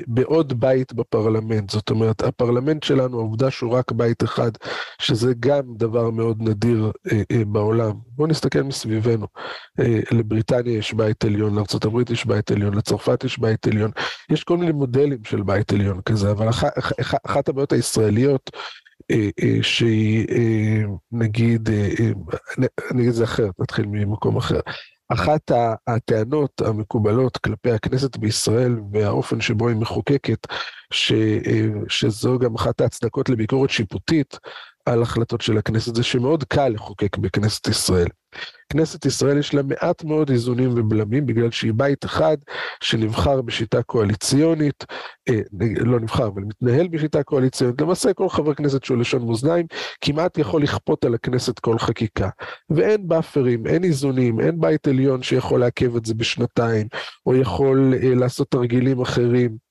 בעוד 0.08 0.60
בית 0.60 0.94
בפרלמנט. 0.94 1.70
זאת 1.70 1.90
אומרת, 1.90 2.22
הפרלמנט 2.22 2.84
שלנו, 2.84 3.18
העובדה 3.20 3.52
שהוא 3.52 3.72
רק 3.72 3.92
בית 3.92 4.24
אחד, 4.24 4.52
שזה 5.02 5.34
גם 5.40 5.62
דבר 5.76 6.10
מאוד 6.10 6.42
נדיר 6.42 6.92
אה, 7.12 7.46
בעולם. 7.48 7.92
בואו 8.08 8.28
נסתכל 8.28 8.62
מסביבנו. 8.62 9.28
לבריטניה 10.12 10.78
יש 10.78 10.94
בית 10.94 11.26
עליון, 11.26 11.56
לארה"ב 11.56 12.12
יש 12.12 12.26
בית 12.26 12.52
עליון, 12.52 12.74
לצרפת 12.74 13.24
יש 13.24 13.40
בית 13.40 13.68
עליון. 13.68 13.92
יש 14.32 14.44
כל 14.44 14.58
מיני 14.58 14.72
מודלים 14.72 15.24
של 15.24 15.44
בית 15.44 15.72
עליון 15.72 16.02
כזה, 16.02 16.32
אבל 16.32 16.50
אחת 17.26 17.50
הבעיות 17.50 17.72
הישראליות, 17.72 18.52
שהיא, 19.62 20.28
נגיד, 21.12 21.70
נגיד 22.94 23.12
זה 23.12 23.24
אחרת, 23.24 23.60
נתחיל 23.60 23.86
ממקום 23.86 24.38
אחר. 24.38 24.60
אחת 25.10 25.52
הטענות 25.88 26.62
המקובלות 26.62 27.38
כלפי 27.38 27.72
הכנסת 27.72 28.18
בישראל 28.18 28.76
והאופן 28.94 29.42
שבו 29.42 29.68
היא 29.68 29.78
מחוקקת, 29.78 30.48
ש, 30.92 31.14
שזו 31.88 32.40
גם 32.40 32.56
אחת 32.56 32.82
ההצדקות 32.82 33.30
לביקורת 33.30 33.70
שיפוטית 33.70 34.38
על 34.90 35.02
החלטות 35.02 35.42
של 35.42 35.58
הכנסת, 35.58 35.96
זה 35.96 36.04
שמאוד 36.04 36.44
קל 36.44 36.70
לחוקק 36.70 37.18
בכנסת 37.18 37.68
ישראל. 37.68 38.08
כנסת 38.74 39.06
ישראל 39.06 39.38
יש 39.38 39.54
לה 39.54 39.62
מעט 39.64 40.04
מאוד 40.04 40.30
איזונים 40.30 40.70
ובלמים, 40.76 41.26
בגלל 41.26 41.52
שהיא 41.52 41.74
בית 41.76 42.06
אחד 42.06 42.38
שנבחר 42.84 43.42
בשיטה 43.42 43.84
קואליציונית, 43.84 44.86
אה, 45.30 45.40
לא 45.86 46.00
נבחר, 46.00 46.28
אבל 46.28 46.42
מתנהל 46.42 46.88
בשיטה 46.88 47.24
קואליציונית. 47.24 47.82
למעשה 47.82 48.14
כל 48.14 48.30
חבר 48.30 48.54
כנסת 48.54 48.84
שהוא 48.84 48.98
לשון 48.98 49.28
מאזניים 49.28 49.66
כמעט 50.02 50.38
יכול 50.38 50.64
לכפות 50.64 51.06
על 51.06 51.14
הכנסת 51.14 51.60
כל 51.60 51.80
חקיקה. 51.80 52.30
ואין 52.70 53.08
באפרים, 53.08 53.68
אין 53.68 53.84
איזונים, 53.84 54.40
אין 54.40 54.60
בית 54.60 54.88
עליון 54.88 55.24
שיכול 55.24 55.60
לעכב 55.60 55.96
את 55.96 56.06
זה 56.06 56.14
בשנתיים, 56.14 56.88
או 57.26 57.36
יכול 57.36 57.94
אה, 58.04 58.16
לעשות 58.16 58.52
תרגילים 58.52 59.02
אחרים. 59.02 59.69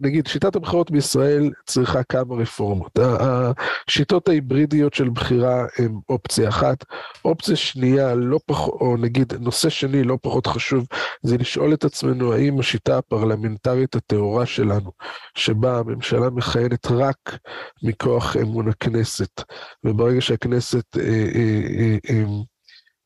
ונגיד, 0.00 0.26
שיטת 0.26 0.56
הבחירות 0.56 0.90
בישראל 0.90 1.50
צריכה 1.66 2.02
כמה 2.02 2.34
רפורמות. 2.34 2.98
השיטות 2.98 4.28
ההיברידיות 4.28 4.94
של 4.94 5.08
בחירה 5.08 5.66
הן 5.78 5.98
אופציה 6.08 6.48
אחת. 6.48 6.84
אופציה 7.24 7.56
שנייה, 7.56 8.14
לא 8.14 8.40
פחות, 8.46 8.74
או 8.80 8.96
נגיד 8.96 9.32
נושא 9.40 9.68
שני 9.68 10.04
לא 10.04 10.18
פחות 10.22 10.46
חשוב, 10.46 10.86
זה 11.22 11.36
לשאול 11.36 11.74
את 11.74 11.84
עצמנו 11.84 12.32
האם 12.32 12.60
השיטה 12.60 12.98
הפרלמנטרית 12.98 13.94
הטהורה 13.94 14.46
שלנו, 14.46 14.90
שבה 15.34 15.78
הממשלה 15.78 16.30
מכהנת 16.30 16.86
רק 16.86 17.38
מכוח 17.82 18.36
אמון 18.36 18.68
הכנסת, 18.68 19.40
וברגע 19.84 20.20
שהכנסת 20.20 20.96
אה, 20.96 21.02
אה, 21.34 21.62
אה, 21.78 21.96
אה, 22.10 22.24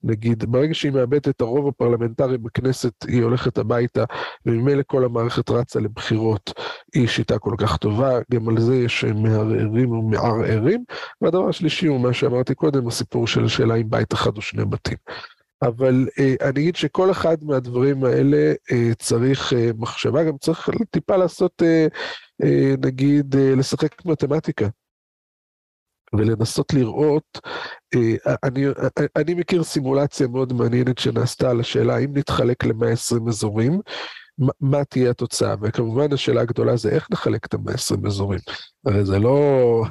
נגיד, 0.04 0.44
ברגע 0.44 0.74
שהיא 0.74 0.92
מאבדת 0.92 1.28
את 1.28 1.40
הרוב 1.40 1.68
הפרלמנטרי 1.68 2.38
בכנסת, 2.38 2.92
היא 3.06 3.22
הולכת 3.22 3.58
הביתה, 3.58 4.04
וממילא 4.46 4.82
כל 4.86 5.04
המערכת 5.04 5.50
רצה 5.50 5.80
לבחירות. 5.80 6.52
היא 6.94 7.08
שיטה 7.08 7.38
כל 7.38 7.54
כך 7.58 7.76
טובה, 7.76 8.18
גם 8.32 8.48
על 8.48 8.60
זה 8.60 8.76
יש 8.76 9.04
מערערים 9.04 9.90
ומערערים. 9.90 10.84
והדבר 11.20 11.48
השלישי 11.48 11.86
הוא 11.86 12.00
מה 12.00 12.12
שאמרתי 12.12 12.54
קודם, 12.54 12.88
הסיפור 12.88 13.26
של 13.26 13.44
השאלה 13.44 13.74
אם 13.74 13.90
בית 13.90 14.14
אחד 14.14 14.36
או 14.36 14.42
שני 14.42 14.64
בתים. 14.64 14.96
אבל 15.62 16.06
אה, 16.18 16.34
אני 16.48 16.60
אגיד 16.60 16.76
שכל 16.76 17.10
אחד 17.10 17.36
מהדברים 17.42 18.04
האלה 18.04 18.52
אה, 18.72 18.94
צריך 18.98 19.52
אה, 19.52 19.70
מחשבה, 19.78 20.24
גם 20.24 20.38
צריך 20.40 20.68
טיפה 20.90 21.16
לעשות, 21.16 21.62
אה, 21.62 21.86
אה, 22.42 22.74
נגיד, 22.84 23.36
אה, 23.36 23.54
לשחק 23.56 24.04
מתמטיקה. 24.04 24.68
ולנסות 26.16 26.74
לראות, 26.74 27.40
אה, 27.94 28.34
אני, 28.44 28.64
אני 29.16 29.34
מכיר 29.34 29.62
סימולציה 29.62 30.26
מאוד 30.26 30.52
מעניינת 30.52 30.98
שנעשתה 30.98 31.50
על 31.50 31.60
השאלה 31.60 31.96
האם 31.96 32.16
נתחלק 32.16 32.64
ל-120 32.64 33.28
אזורים, 33.28 33.80
מה 34.60 34.84
תהיה 34.84 35.10
התוצאה, 35.10 35.54
וכמובן 35.62 36.12
השאלה 36.12 36.40
הגדולה 36.40 36.76
זה 36.76 36.90
איך 36.90 37.08
נחלק 37.10 37.46
את 37.46 37.54
ה-120 37.54 38.06
אזורים. 38.06 38.40
הרי 38.86 39.04
זה 39.04 39.18
לא, 39.18 39.84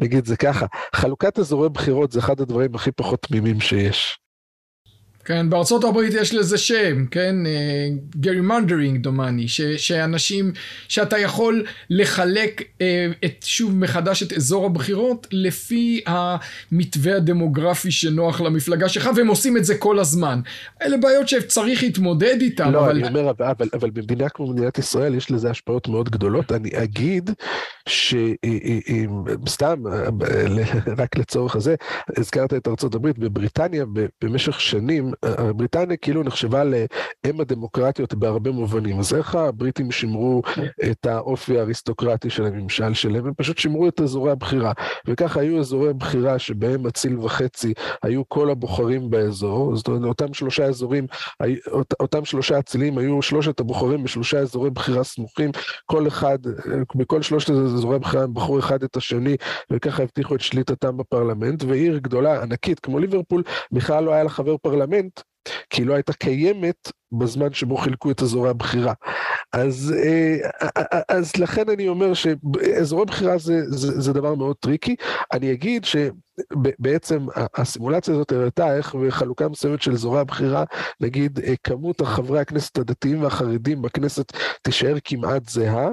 נגיד 0.00 0.26
זה 0.26 0.36
ככה, 0.36 0.66
חלוקת 0.94 1.38
אזורי 1.38 1.68
בחירות 1.68 2.12
זה 2.12 2.18
אחד 2.18 2.40
הדברים 2.40 2.74
הכי 2.74 2.92
פחות 2.92 3.22
תמימים 3.22 3.60
שיש. 3.60 4.18
כן, 5.28 5.50
בארצות 5.50 5.84
הברית 5.84 6.14
יש 6.14 6.34
לזה 6.34 6.58
שם, 6.58 7.06
כן, 7.06 7.36
gerrymandering 8.16 8.96
אה, 8.96 9.02
דומני, 9.02 9.48
ש, 9.48 9.60
שאנשים, 9.60 10.52
שאתה 10.88 11.18
יכול 11.18 11.64
לחלק 11.90 12.62
אה, 12.80 13.06
את, 13.24 13.44
שוב 13.44 13.76
מחדש 13.76 14.22
את 14.22 14.32
אזור 14.32 14.66
הבחירות 14.66 15.26
לפי 15.32 16.00
המתווה 16.06 17.16
הדמוגרפי 17.16 17.90
שנוח 17.90 18.40
למפלגה 18.40 18.88
שלך, 18.88 19.10
והם 19.16 19.26
עושים 19.26 19.56
את 19.56 19.64
זה 19.64 19.78
כל 19.78 19.98
הזמן. 19.98 20.40
אלה 20.82 20.96
בעיות 20.96 21.28
שצריך 21.28 21.82
להתמודד 21.82 22.36
איתן, 22.40 22.72
לא, 22.72 22.80
אבל... 22.80 22.90
אני 22.90 23.08
אומר, 23.08 23.30
אבל, 23.30 23.46
אבל, 23.46 23.68
אבל 23.72 23.90
במדינה 23.90 24.28
כמו 24.28 24.52
מדינת 24.52 24.78
ישראל 24.78 25.14
יש 25.14 25.30
לזה 25.30 25.50
השפעות 25.50 25.88
מאוד 25.88 26.08
גדולות. 26.10 26.52
אני 26.52 26.70
אגיד 26.72 27.30
שסתם, 27.88 29.82
אה, 29.86 30.08
רק 31.02 31.16
לצורך 31.16 31.56
הזה, 31.56 31.74
הזכרת 32.16 32.54
את 32.54 32.68
ארצות 32.68 32.94
הברית, 32.94 33.18
בבריטניה 33.18 33.84
במשך 34.22 34.60
שנים, 34.60 35.12
בריטניה 35.56 35.96
כאילו 35.96 36.22
נחשבה 36.22 36.64
לאם 36.64 37.40
הדמוקרטיות 37.40 38.14
בהרבה 38.14 38.50
מובנים. 38.50 38.98
אז 38.98 39.14
איך 39.14 39.34
הבריטים 39.34 39.90
שימרו 39.90 40.42
את 40.90 41.06
האופי 41.06 41.58
האריסטוקרטי 41.58 42.30
של 42.30 42.44
הממשל 42.44 42.94
שלהם? 42.94 43.26
הם 43.26 43.34
פשוט 43.36 43.58
שימרו 43.58 43.88
את 43.88 44.00
אזורי 44.00 44.30
הבחירה. 44.30 44.72
וככה 45.06 45.40
היו 45.40 45.60
אזורי 45.60 45.94
בחירה 45.94 46.38
שבהם 46.38 46.86
אציל 46.86 47.18
וחצי 47.18 47.74
היו 48.02 48.28
כל 48.28 48.50
הבוחרים 48.50 49.10
באזור. 49.10 49.76
זאת 49.76 49.88
אומרת, 49.88 50.04
אותם 50.04 50.34
שלושה 50.34 50.64
אזורים, 50.64 51.06
אותם 52.00 52.24
שלושה 52.24 52.58
אצילים 52.58 52.98
היו 52.98 53.22
שלושת 53.22 53.60
הבוחרים 53.60 54.02
בשלושה 54.02 54.38
אזורי 54.38 54.70
בחירה 54.70 55.04
סמוכים. 55.04 55.50
כל 55.86 56.08
אחד, 56.08 56.38
בכל 56.94 57.22
שלושת 57.22 57.50
אזורי 57.50 57.98
בחירה 57.98 58.22
הם 58.22 58.34
בחרו 58.34 58.58
אחד 58.58 58.82
את 58.82 58.96
השני, 58.96 59.36
וככה 59.70 60.02
הבטיחו 60.02 60.34
את 60.34 60.40
שליטתם 60.40 60.96
בפרלמנט. 60.96 61.64
ועיר 61.68 61.98
גדולה, 61.98 62.42
ענקית, 62.42 62.80
כמו 62.80 62.98
ליברפול, 62.98 63.42
בכלל 63.72 64.04
לא 64.04 64.12
היה 64.12 64.22
לה 64.22 64.28
חבר 64.28 64.56
פרלמנט. 64.62 65.07
כי 65.70 65.82
היא 65.82 65.86
לא 65.86 65.94
הייתה 65.94 66.12
קיימת 66.12 66.92
בזמן 67.12 67.52
שבו 67.52 67.76
חילקו 67.76 68.10
את 68.10 68.22
אזורי 68.22 68.50
הבחירה. 68.50 68.92
אז, 69.52 69.94
אה, 69.96 70.36
אה, 70.62 70.82
אה, 70.92 71.00
אז 71.08 71.36
לכן 71.36 71.68
אני 71.68 71.88
אומר 71.88 72.14
שאזורי 72.14 73.04
בחירה 73.04 73.38
זה, 73.38 73.60
זה, 73.66 74.00
זה 74.00 74.12
דבר 74.12 74.34
מאוד 74.34 74.56
tricky. 74.60 74.96
אני 75.32 75.52
אגיד 75.52 75.84
שבעצם 75.84 77.26
הסימולציה 77.56 78.14
הזאת 78.14 78.32
הראתה 78.32 78.76
איך 78.76 78.94
בחלוקה 78.94 79.48
מסוימת 79.48 79.82
של 79.82 79.92
אזורי 79.92 80.20
הבחירה, 80.20 80.64
נגיד 81.00 81.40
כמות 81.64 82.02
חברי 82.02 82.40
הכנסת 82.40 82.78
הדתיים 82.78 83.22
והחרדים 83.22 83.82
בכנסת 83.82 84.32
תישאר 84.62 84.96
כמעט 85.04 85.48
זהה. 85.48 85.88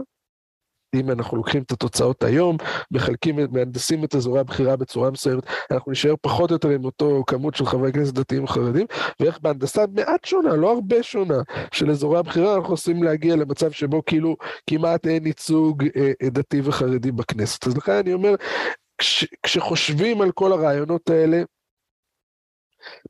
אם 0.96 1.12
אנחנו 1.12 1.38
לוקחים 1.38 1.62
את 1.62 1.72
התוצאות 1.72 2.24
היום, 2.24 2.58
מחלקים, 2.92 3.40
מהנדסים 3.52 4.04
את 4.04 4.16
אזורי 4.16 4.40
הבחירה 4.40 4.76
בצורה 4.76 5.12
מסוימת, 5.12 5.44
אנחנו 5.72 5.92
נשאר 5.92 6.14
פחות 6.22 6.50
או 6.50 6.56
יותר 6.56 6.70
עם 6.70 6.86
אותו 6.86 7.24
כמות 7.28 7.56
של 7.56 7.66
חברי 7.66 7.92
כנסת 7.94 8.14
דתיים 8.14 8.44
וחרדים, 8.44 8.86
ואיך 9.20 9.40
בהנדסה 9.42 9.86
מעט 9.94 10.26
שונה, 10.26 10.56
לא 10.56 10.72
הרבה 10.72 11.04
שונה, 11.04 11.42
של 11.72 11.92
אזורי 11.92 12.20
הבחירה, 12.20 12.56
אנחנו 12.56 12.74
עושים 12.74 13.04
להגיע 13.04 13.36
למצב 13.36 13.72
שבו 13.72 14.06
כאילו 14.06 14.36
כמעט 14.70 15.08
אין 15.08 15.26
ייצוג 15.26 15.84
אה, 15.96 16.12
אה 16.24 16.30
דתי 16.30 16.62
וחרדי 16.64 17.12
בכנסת. 17.12 17.68
אז 17.68 17.78
לכן 17.78 17.92
אני 17.92 18.14
אומר, 18.14 18.36
כש, 18.98 19.26
כשחושבים 19.44 20.22
על 20.22 20.32
כל 20.32 20.52
הרעיונות 20.52 21.10
האלה, 21.10 21.44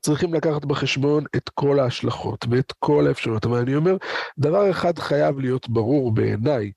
צריכים 0.00 0.34
לקחת 0.34 0.64
בחשבון 0.64 1.24
את 1.36 1.48
כל 1.48 1.80
ההשלכות 1.80 2.46
ואת 2.50 2.72
כל 2.78 3.06
האפשרויות. 3.06 3.44
אבל 3.44 3.58
אני 3.58 3.76
אומר, 3.76 3.96
דבר 4.38 4.70
אחד 4.70 4.98
חייב 4.98 5.38
להיות 5.38 5.68
ברור 5.68 6.12
בעיניי, 6.12 6.70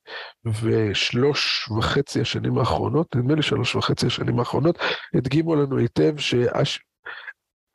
ושלוש 0.62 1.70
וחצי 1.78 2.22
השנים 2.22 2.58
האחרונות, 2.58 3.16
נדמה 3.16 3.36
לי 3.36 3.42
שלוש 3.42 3.76
וחצי 3.76 4.06
השנים 4.06 4.40
האחרונות, 4.40 4.80
הדגימו 5.14 5.56
לנו 5.56 5.78
היטב 5.78 6.18
שהש... 6.18 6.80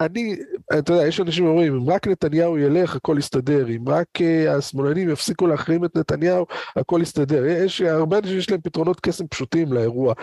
אני, 0.01 0.37
אתה 0.79 0.93
יודע, 0.93 1.07
יש 1.07 1.21
אנשים 1.21 1.45
שאומרים, 1.45 1.75
אם 1.75 1.91
רק 1.91 2.09
נתניהו 2.09 2.59
ילך, 2.59 2.97
הכל 2.97 3.17
יסתדר, 3.19 3.69
אם 3.69 3.89
רק 3.89 4.07
uh, 4.19 4.51
השמאלנים 4.51 5.11
יפסיקו 5.11 5.47
להחרים 5.47 5.85
את 5.85 5.97
נתניהו, 5.97 6.47
הכל 6.77 7.01
יסתדר. 7.03 7.45
יש 7.47 7.81
הרבה 7.81 8.19
אנשים 8.19 8.41
שיש 8.41 8.51
להם 8.51 8.61
פתרונות 8.61 9.01
קסם 9.01 9.27
פשוטים 9.27 9.73
לאירוע 9.73 10.15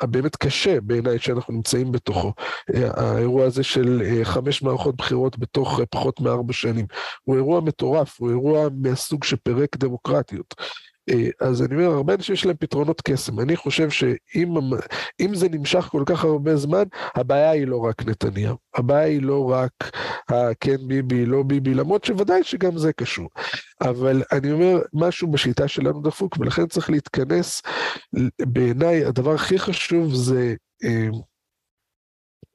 הבאמת 0.00 0.36
קשה 0.36 0.80
בעיניי 0.80 1.18
שאנחנו 1.18 1.54
נמצאים 1.54 1.92
בתוכו. 1.92 2.32
האירוע 2.74 3.44
הזה 3.44 3.62
של 3.62 4.02
uh, 4.02 4.24
חמש 4.24 4.62
מערכות 4.62 4.96
בחירות 4.96 5.38
בתוך 5.38 5.80
פחות 5.90 6.20
מארבע 6.20 6.52
שנים. 6.52 6.86
הוא 7.24 7.36
אירוע 7.36 7.60
מטורף, 7.60 8.20
הוא 8.20 8.30
אירוע 8.30 8.68
מהסוג 8.82 9.24
שפירק 9.24 9.76
דמוקרטיות. 9.76 10.54
אה, 11.08 11.48
אז 11.48 11.62
אני 11.62 11.74
אומר, 11.74 11.96
הרבה 11.96 12.14
אנשים 12.14 12.32
יש 12.34 12.46
להם 12.46 12.56
פתרונות 12.56 13.00
קסם. 13.00 13.40
אני 13.40 13.56
חושב 13.56 13.90
שאם 13.90 15.34
זה 15.34 15.48
נמשך 15.48 15.80
כל 15.80 16.02
כך 16.06 16.24
הרבה 16.24 16.56
זמן, 16.56 16.82
הבעיה 17.14 17.50
היא 17.50 17.66
לא 17.66 17.76
רק 17.76 18.06
נתניהו. 18.06 18.56
הבעיה 18.74 19.06
היא 19.06 19.22
לא 19.22 19.50
רק 19.50 19.72
הכן 20.28 20.76
ביבי, 20.88 21.26
לא 21.26 21.42
ביבי, 21.42 21.74
למרות 21.74 22.04
שוודאי 22.04 22.44
שגם 22.44 22.78
זה 22.78 22.92
קשור. 22.92 23.28
אבל 23.80 24.22
אני 24.32 24.52
אומר, 24.52 24.80
משהו 24.92 25.30
בשיטה 25.30 25.68
שלנו 25.68 26.02
דפוק, 26.02 26.36
ולכן 26.40 26.66
צריך 26.66 26.90
להתכנס. 26.90 27.62
בעיניי, 28.40 29.04
הדבר 29.04 29.34
הכי 29.34 29.58
חשוב 29.58 30.14
זה 30.14 30.54
אה, 30.84 31.08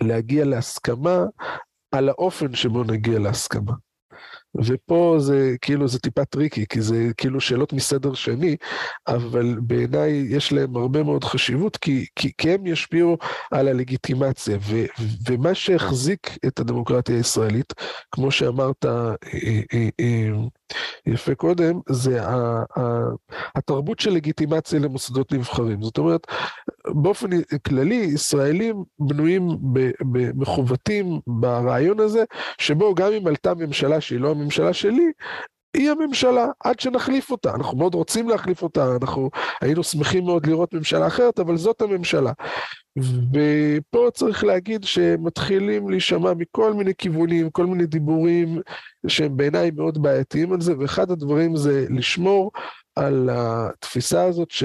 להגיע 0.03 0.45
להסכמה 0.45 1.25
על 1.91 2.09
האופן 2.09 2.53
שבו 2.55 2.83
נגיע 2.83 3.19
להסכמה. 3.19 3.73
ופה 4.65 5.15
זה 5.19 5.55
כאילו 5.61 5.87
זה 5.87 5.99
טיפה 5.99 6.25
tricky, 6.25 6.65
כי 6.69 6.81
זה 6.81 7.11
כאילו 7.17 7.41
שאלות 7.41 7.73
מסדר 7.73 8.13
שני, 8.13 8.55
אבל 9.07 9.55
בעיניי 9.61 10.11
יש 10.29 10.53
להם 10.53 10.75
הרבה 10.75 11.03
מאוד 11.03 11.23
חשיבות, 11.23 11.77
כי, 11.77 12.05
כי, 12.15 12.31
כי 12.37 12.51
הם 12.51 12.67
ישפיעו 12.67 13.17
על 13.51 13.67
הלגיטימציה, 13.67 14.57
ו, 14.61 14.75
ומה 15.29 15.53
שהחזיק 15.53 16.37
את 16.47 16.59
הדמוקרטיה 16.59 17.15
הישראלית, 17.15 17.73
כמו 18.11 18.31
שאמרת 18.31 18.85
אה, 18.85 19.13
אה, 19.73 19.89
אה, 19.99 20.29
יפה 21.05 21.35
קודם, 21.35 21.79
זה 21.89 22.19
התרבות 23.55 23.99
של 23.99 24.11
לגיטימציה 24.11 24.79
למוסדות 24.79 25.31
נבחרים. 25.31 25.81
זאת 25.81 25.97
אומרת, 25.97 26.27
באופן 26.87 27.29
כללי, 27.67 27.95
ישראלים 27.95 28.83
בנויים, 28.99 29.47
מכוותים 30.35 31.19
ברעיון 31.27 31.99
הזה, 31.99 32.23
שבו 32.57 32.95
גם 32.95 33.11
אם 33.11 33.27
עלתה 33.27 33.53
ממשלה 33.53 34.01
שהיא 34.01 34.19
לא 34.19 34.31
הממשלה 34.31 34.73
שלי, 34.73 35.11
היא 35.75 35.89
הממשלה 35.91 36.47
עד 36.63 36.79
שנחליף 36.79 37.31
אותה. 37.31 37.55
אנחנו 37.55 37.77
מאוד 37.77 37.95
רוצים 37.95 38.29
להחליף 38.29 38.61
אותה, 38.61 38.95
אנחנו 38.95 39.29
היינו 39.61 39.83
שמחים 39.83 40.25
מאוד 40.25 40.45
לראות 40.45 40.73
ממשלה 40.73 41.07
אחרת, 41.07 41.39
אבל 41.39 41.57
זאת 41.57 41.81
הממשלה. 41.81 42.31
ופה 43.33 44.07
צריך 44.13 44.43
להגיד 44.43 44.83
שמתחילים 44.83 45.89
להישמע 45.89 46.33
מכל 46.33 46.73
מיני 46.73 46.91
כיוונים, 46.97 47.49
כל 47.49 47.65
מיני 47.65 47.85
דיבורים 47.85 48.61
שהם 49.07 49.37
בעיניי 49.37 49.71
מאוד 49.71 50.01
בעייתיים 50.01 50.53
על 50.53 50.61
זה, 50.61 50.73
ואחד 50.79 51.11
הדברים 51.11 51.55
זה 51.55 51.85
לשמור 51.89 52.51
על 52.95 53.29
התפיסה 53.31 54.23
הזאת 54.23 54.51
ש... 54.51 54.63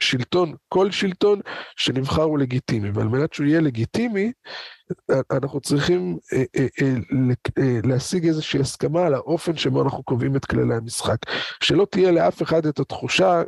שלטון, 0.00 0.54
כל 0.68 0.90
שלטון 0.90 1.40
שנבחר 1.76 2.22
הוא 2.22 2.38
לגיטימי, 2.38 2.90
ועל 2.90 3.08
מנת 3.08 3.32
שהוא 3.32 3.46
יהיה 3.46 3.60
לגיטימי, 3.60 4.32
אנחנו 5.30 5.60
צריכים 5.60 6.18
אה, 6.32 6.44
אה, 6.58 6.66
אה, 7.58 7.78
להשיג 7.84 8.26
איזושהי 8.26 8.60
הסכמה 8.60 9.06
על 9.06 9.14
האופן 9.14 9.56
שבו 9.56 9.82
אנחנו 9.82 10.02
קובעים 10.02 10.36
את 10.36 10.44
כללי 10.44 10.74
המשחק. 10.74 11.16
שלא 11.62 11.86
תהיה 11.90 12.10
לאף 12.10 12.42
אחד 12.42 12.66
את 12.66 12.80
התחושה 12.80 13.42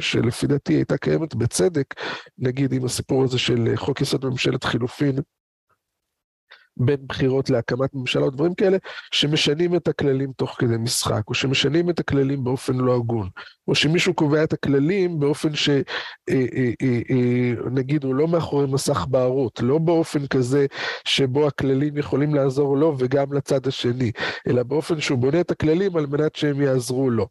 שלפי 0.00 0.46
דעתי 0.46 0.72
הייתה 0.72 0.96
קיימת 0.96 1.34
בצדק, 1.34 1.94
נגיד 2.38 2.72
עם 2.72 2.84
הסיפור 2.84 3.24
הזה 3.24 3.38
של 3.38 3.72
חוק 3.76 4.00
יסוד 4.00 4.24
ממשלת 4.24 4.64
חילופין, 4.64 5.16
בין 6.76 7.06
בחירות 7.06 7.50
להקמת 7.50 7.94
ממשלה 7.94 8.22
או 8.24 8.30
דברים 8.30 8.54
כאלה, 8.54 8.76
שמשנים 9.12 9.74
את 9.76 9.88
הכללים 9.88 10.32
תוך 10.36 10.56
כדי 10.58 10.76
משחק, 10.76 11.22
או 11.28 11.34
שמשנים 11.34 11.90
את 11.90 12.00
הכללים 12.00 12.44
באופן 12.44 12.74
לא 12.74 12.94
הגון, 12.94 13.28
או 13.68 13.74
שמישהו 13.74 14.14
קובע 14.14 14.44
את 14.44 14.52
הכללים 14.52 15.20
באופן 15.20 15.54
שנגיד 15.54 15.84
אה, 16.30 16.44
אה, 16.82 17.98
אה, 18.02 18.08
הוא 18.08 18.14
לא 18.14 18.28
מאחורי 18.28 18.66
מסך 18.66 19.06
בערות, 19.08 19.60
לא 19.62 19.78
באופן 19.78 20.26
כזה 20.26 20.66
שבו 21.04 21.46
הכללים 21.46 21.96
יכולים 21.96 22.34
לעזור 22.34 22.76
לו 22.76 22.96
וגם 22.98 23.32
לצד 23.32 23.66
השני, 23.66 24.12
אלא 24.48 24.62
באופן 24.62 25.00
שהוא 25.00 25.18
בונה 25.18 25.40
את 25.40 25.50
הכללים 25.50 25.96
על 25.96 26.06
מנת 26.06 26.36
שהם 26.36 26.60
יעזרו 26.60 27.10
לו. 27.10 27.28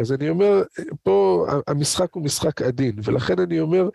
אז 0.00 0.12
אני 0.12 0.28
אומר, 0.28 0.62
פה 1.02 1.46
המשחק 1.66 2.14
הוא 2.14 2.24
משחק 2.24 2.62
עדין, 2.62 2.96
ולכן 3.04 3.40
אני 3.40 3.60
אומר, 3.60 3.88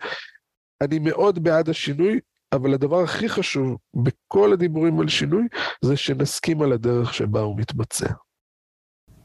אני 0.80 0.98
מאוד 0.98 1.44
בעד 1.44 1.68
השינוי, 1.68 2.20
אבל 2.52 2.74
הדבר 2.74 3.02
הכי 3.02 3.28
חשוב 3.28 3.76
בכל 3.94 4.52
הדיבורים 4.52 5.00
על 5.00 5.08
שינוי, 5.08 5.42
זה 5.84 5.96
שנסכים 5.96 6.62
על 6.62 6.72
הדרך 6.72 7.14
שבה 7.14 7.40
הוא 7.40 7.58
מתבצע. 7.58 8.12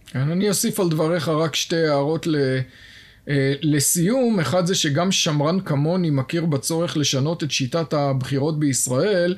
כן, 0.07 0.31
אני 0.31 0.49
אוסיף 0.49 0.79
על 0.79 0.89
דבריך 0.89 1.29
רק 1.29 1.55
שתי 1.55 1.87
הערות 1.87 2.27
ל... 2.27 2.35
אה, 3.29 3.53
לסיום, 3.61 4.39
אחד 4.39 4.65
זה 4.65 4.75
שגם 4.75 5.11
שמרן 5.11 5.59
כמוני 5.59 6.09
מכיר 6.09 6.45
בצורך 6.45 6.97
לשנות 6.97 7.43
את 7.43 7.51
שיטת 7.51 7.93
הבחירות 7.93 8.59
בישראל, 8.59 9.35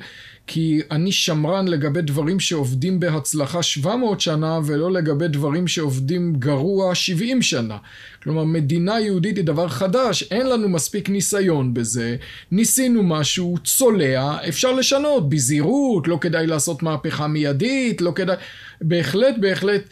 כי 0.48 0.80
אני 0.90 1.12
שמרן 1.12 1.68
לגבי 1.68 2.02
דברים 2.02 2.40
שעובדים 2.40 3.00
בהצלחה 3.00 3.62
700 3.62 4.20
שנה 4.20 4.58
ולא 4.66 4.92
לגבי 4.92 5.28
דברים 5.28 5.68
שעובדים 5.68 6.34
גרוע 6.38 6.94
70 6.94 7.42
שנה. 7.42 7.76
כלומר, 8.22 8.44
מדינה 8.44 9.00
יהודית 9.00 9.36
היא 9.36 9.44
דבר 9.44 9.68
חדש, 9.68 10.22
אין 10.30 10.46
לנו 10.46 10.68
מספיק 10.68 11.08
ניסיון 11.08 11.74
בזה, 11.74 12.16
ניסינו 12.50 13.02
משהו, 13.02 13.56
צולע, 13.64 14.36
אפשר 14.48 14.72
לשנות, 14.72 15.28
בזהירות, 15.28 16.08
לא 16.08 16.18
כדאי 16.20 16.46
לעשות 16.46 16.82
מהפכה 16.82 17.26
מיידית, 17.26 18.00
לא 18.00 18.12
כדאי... 18.14 18.36
בהחלט, 18.80 19.34
בהחלט. 19.40 19.82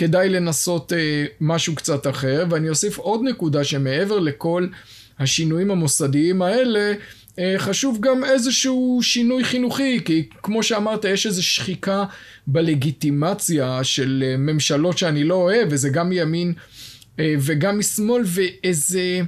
כדאי 0.00 0.28
לנסות 0.28 0.92
אה, 0.92 1.24
משהו 1.40 1.74
קצת 1.74 2.06
אחר, 2.06 2.44
ואני 2.50 2.68
אוסיף 2.68 2.98
עוד 2.98 3.20
נקודה 3.24 3.64
שמעבר 3.64 4.18
לכל 4.18 4.66
השינויים 5.18 5.70
המוסדיים 5.70 6.42
האלה, 6.42 6.92
אה, 7.38 7.54
חשוב 7.58 7.98
גם 8.00 8.24
איזשהו 8.24 9.00
שינוי 9.02 9.44
חינוכי, 9.44 10.00
כי 10.04 10.28
כמו 10.42 10.62
שאמרת, 10.62 11.04
יש 11.04 11.26
איזו 11.26 11.42
שחיקה 11.42 12.04
בלגיטימציה 12.46 13.84
של 13.84 14.24
אה, 14.26 14.36
ממשלות 14.36 14.98
שאני 14.98 15.24
לא 15.24 15.34
אוהב, 15.34 15.68
וזה 15.70 15.88
גם 15.88 16.08
מימין 16.08 16.52
אה, 17.18 17.34
וגם 17.38 17.78
משמאל, 17.78 18.22
ואיזה 18.26 19.20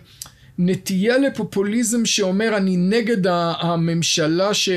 נטייה 0.58 1.18
לפופוליזם 1.18 2.06
שאומר 2.06 2.56
אני 2.56 2.76
נגד 2.76 3.26
הממשלה 3.60 4.54
ש... 4.54 4.68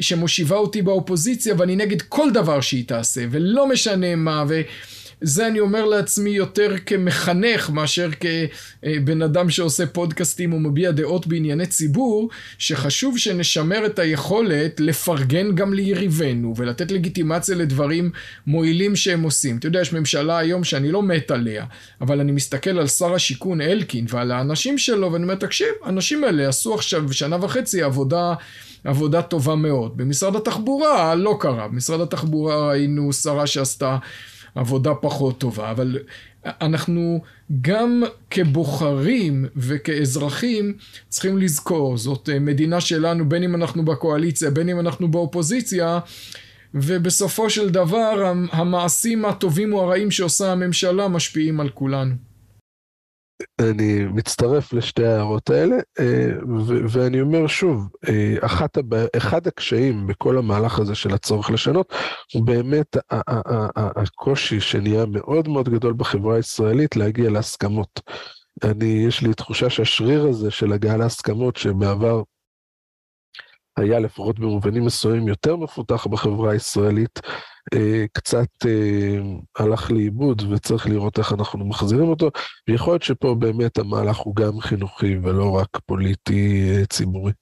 שמושיבה 0.00 0.56
אותי 0.56 0.82
באופוזיציה 0.82 1.54
ואני 1.58 1.76
נגד 1.76 2.02
כל 2.02 2.30
דבר 2.30 2.60
שהיא 2.60 2.84
תעשה 2.86 3.24
ולא 3.30 3.68
משנה 3.68 4.16
מה 4.16 4.44
ו... 4.48 4.60
זה 5.20 5.46
אני 5.46 5.60
אומר 5.60 5.84
לעצמי 5.84 6.30
יותר 6.30 6.74
כמחנך 6.86 7.70
מאשר 7.70 8.08
כבן 8.20 9.22
אדם 9.22 9.50
שעושה 9.50 9.86
פודקאסטים 9.86 10.52
ומביע 10.52 10.90
דעות 10.90 11.26
בענייני 11.26 11.66
ציבור, 11.66 12.28
שחשוב 12.58 13.18
שנשמר 13.18 13.86
את 13.86 13.98
היכולת 13.98 14.80
לפרגן 14.80 15.54
גם 15.54 15.74
ליריבינו 15.74 16.54
ולתת 16.56 16.90
לגיטימציה 16.90 17.56
לדברים 17.56 18.10
מועילים 18.46 18.96
שהם 18.96 19.22
עושים. 19.22 19.56
אתה 19.56 19.66
יודע, 19.66 19.80
יש 19.80 19.92
ממשלה 19.92 20.38
היום 20.38 20.64
שאני 20.64 20.92
לא 20.92 21.02
מת 21.02 21.30
עליה, 21.30 21.64
אבל 22.00 22.20
אני 22.20 22.32
מסתכל 22.32 22.78
על 22.78 22.86
שר 22.86 23.14
השיכון 23.14 23.60
אלקין 23.60 24.06
ועל 24.08 24.30
האנשים 24.30 24.78
שלו 24.78 25.12
ואני 25.12 25.24
אומר, 25.24 25.34
תקשיב, 25.34 25.68
האנשים 25.82 26.24
האלה 26.24 26.48
עשו 26.48 26.74
עכשיו 26.74 27.12
שנה 27.12 27.44
וחצי 27.44 27.82
עבודה... 27.82 28.34
עבודה 28.84 29.22
טובה 29.22 29.54
מאוד. 29.54 29.96
במשרד 29.96 30.36
התחבורה 30.36 31.14
לא 31.14 31.36
קרה. 31.40 31.68
במשרד 31.68 32.00
התחבורה 32.00 32.68
ראינו 32.68 33.12
שרה 33.12 33.46
שעשתה 33.46 33.96
עבודה 34.54 34.94
פחות 34.94 35.38
טובה, 35.38 35.70
אבל 35.70 35.98
אנחנו 36.46 37.22
גם 37.60 38.02
כבוחרים 38.30 39.46
וכאזרחים 39.56 40.74
צריכים 41.08 41.38
לזכור, 41.38 41.96
זאת 41.96 42.28
מדינה 42.40 42.80
שלנו 42.80 43.28
בין 43.28 43.42
אם 43.42 43.54
אנחנו 43.54 43.84
בקואליציה 43.84 44.50
בין 44.50 44.68
אם 44.68 44.80
אנחנו 44.80 45.08
באופוזיציה 45.10 45.98
ובסופו 46.74 47.50
של 47.50 47.70
דבר 47.70 48.32
המעשים 48.52 49.24
הטובים 49.24 49.72
או 49.72 49.82
הרעים 49.82 50.10
שעושה 50.10 50.52
הממשלה 50.52 51.08
משפיעים 51.08 51.60
על 51.60 51.68
כולנו. 51.68 52.27
אני 53.60 54.04
מצטרף 54.04 54.72
לשתי 54.72 55.04
ההערות 55.04 55.50
האלה, 55.50 55.76
אה, 56.00 56.30
ואני 56.88 57.20
אומר 57.20 57.46
שוב, 57.46 57.88
אה, 58.08 58.34
אחת. 58.40 58.78
אחד 59.16 59.46
הקשיים 59.46 60.06
בכל 60.06 60.38
המהלך 60.38 60.78
הזה 60.78 60.94
של 60.94 61.14
הצורך 61.14 61.50
לשנות, 61.50 61.92
הוא 62.34 62.46
באמת 62.46 62.96
הקושי 63.96 64.60
שנהיה 64.60 65.06
מאוד 65.06 65.48
מאוד 65.48 65.68
גדול 65.68 65.92
בחברה 65.92 66.36
הישראלית 66.36 66.96
להגיע 66.96 67.30
להסכמות. 67.30 68.00
אני, 68.64 69.04
יש 69.08 69.22
לי 69.22 69.34
תחושה 69.34 69.70
שהשריר 69.70 70.26
הזה 70.26 70.50
של 70.50 70.72
הגעה 70.72 70.96
להסכמות, 70.96 71.56
שבעבר 71.56 72.22
היה 73.76 73.98
לפחות 73.98 74.38
במובנים 74.38 74.84
מסוימים 74.84 75.28
יותר 75.28 75.56
מפותח 75.56 76.06
בחברה 76.06 76.52
הישראלית, 76.52 77.20
קצת 78.12 78.48
אה, 78.66 79.18
הלך 79.58 79.90
לאיבוד 79.90 80.42
וצריך 80.52 80.86
לראות 80.86 81.18
איך 81.18 81.32
אנחנו 81.32 81.66
מחזירים 81.66 82.08
אותו, 82.08 82.30
ויכול 82.68 82.92
להיות 82.92 83.02
שפה 83.02 83.34
באמת 83.34 83.78
המהלך 83.78 84.16
הוא 84.16 84.36
גם 84.36 84.60
חינוכי 84.60 85.16
ולא 85.22 85.50
רק 85.50 85.68
פוליטי 85.86 86.70
אה, 86.70 86.86
ציבורי. 86.86 87.32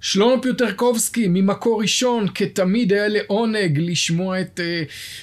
שלמה 0.00 0.42
פיוטרקובסקי, 0.42 1.28
ממקור 1.28 1.82
ראשון, 1.82 2.26
כתמיד 2.34 2.92
היה 2.92 3.08
לעונג 3.08 3.78
לשמוע 3.78 4.40
את 4.40 4.60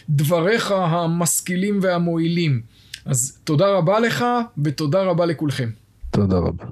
דבריך 0.09 0.71
המשכילים 0.71 1.79
והמועילים. 1.81 2.61
אז 3.05 3.39
תודה 3.43 3.69
רבה 3.69 3.99
לך, 3.99 4.25
ותודה 4.63 5.03
רבה 5.03 5.25
לכולכם. 5.25 5.69
תודה 6.11 6.37
רבה. 6.37 6.65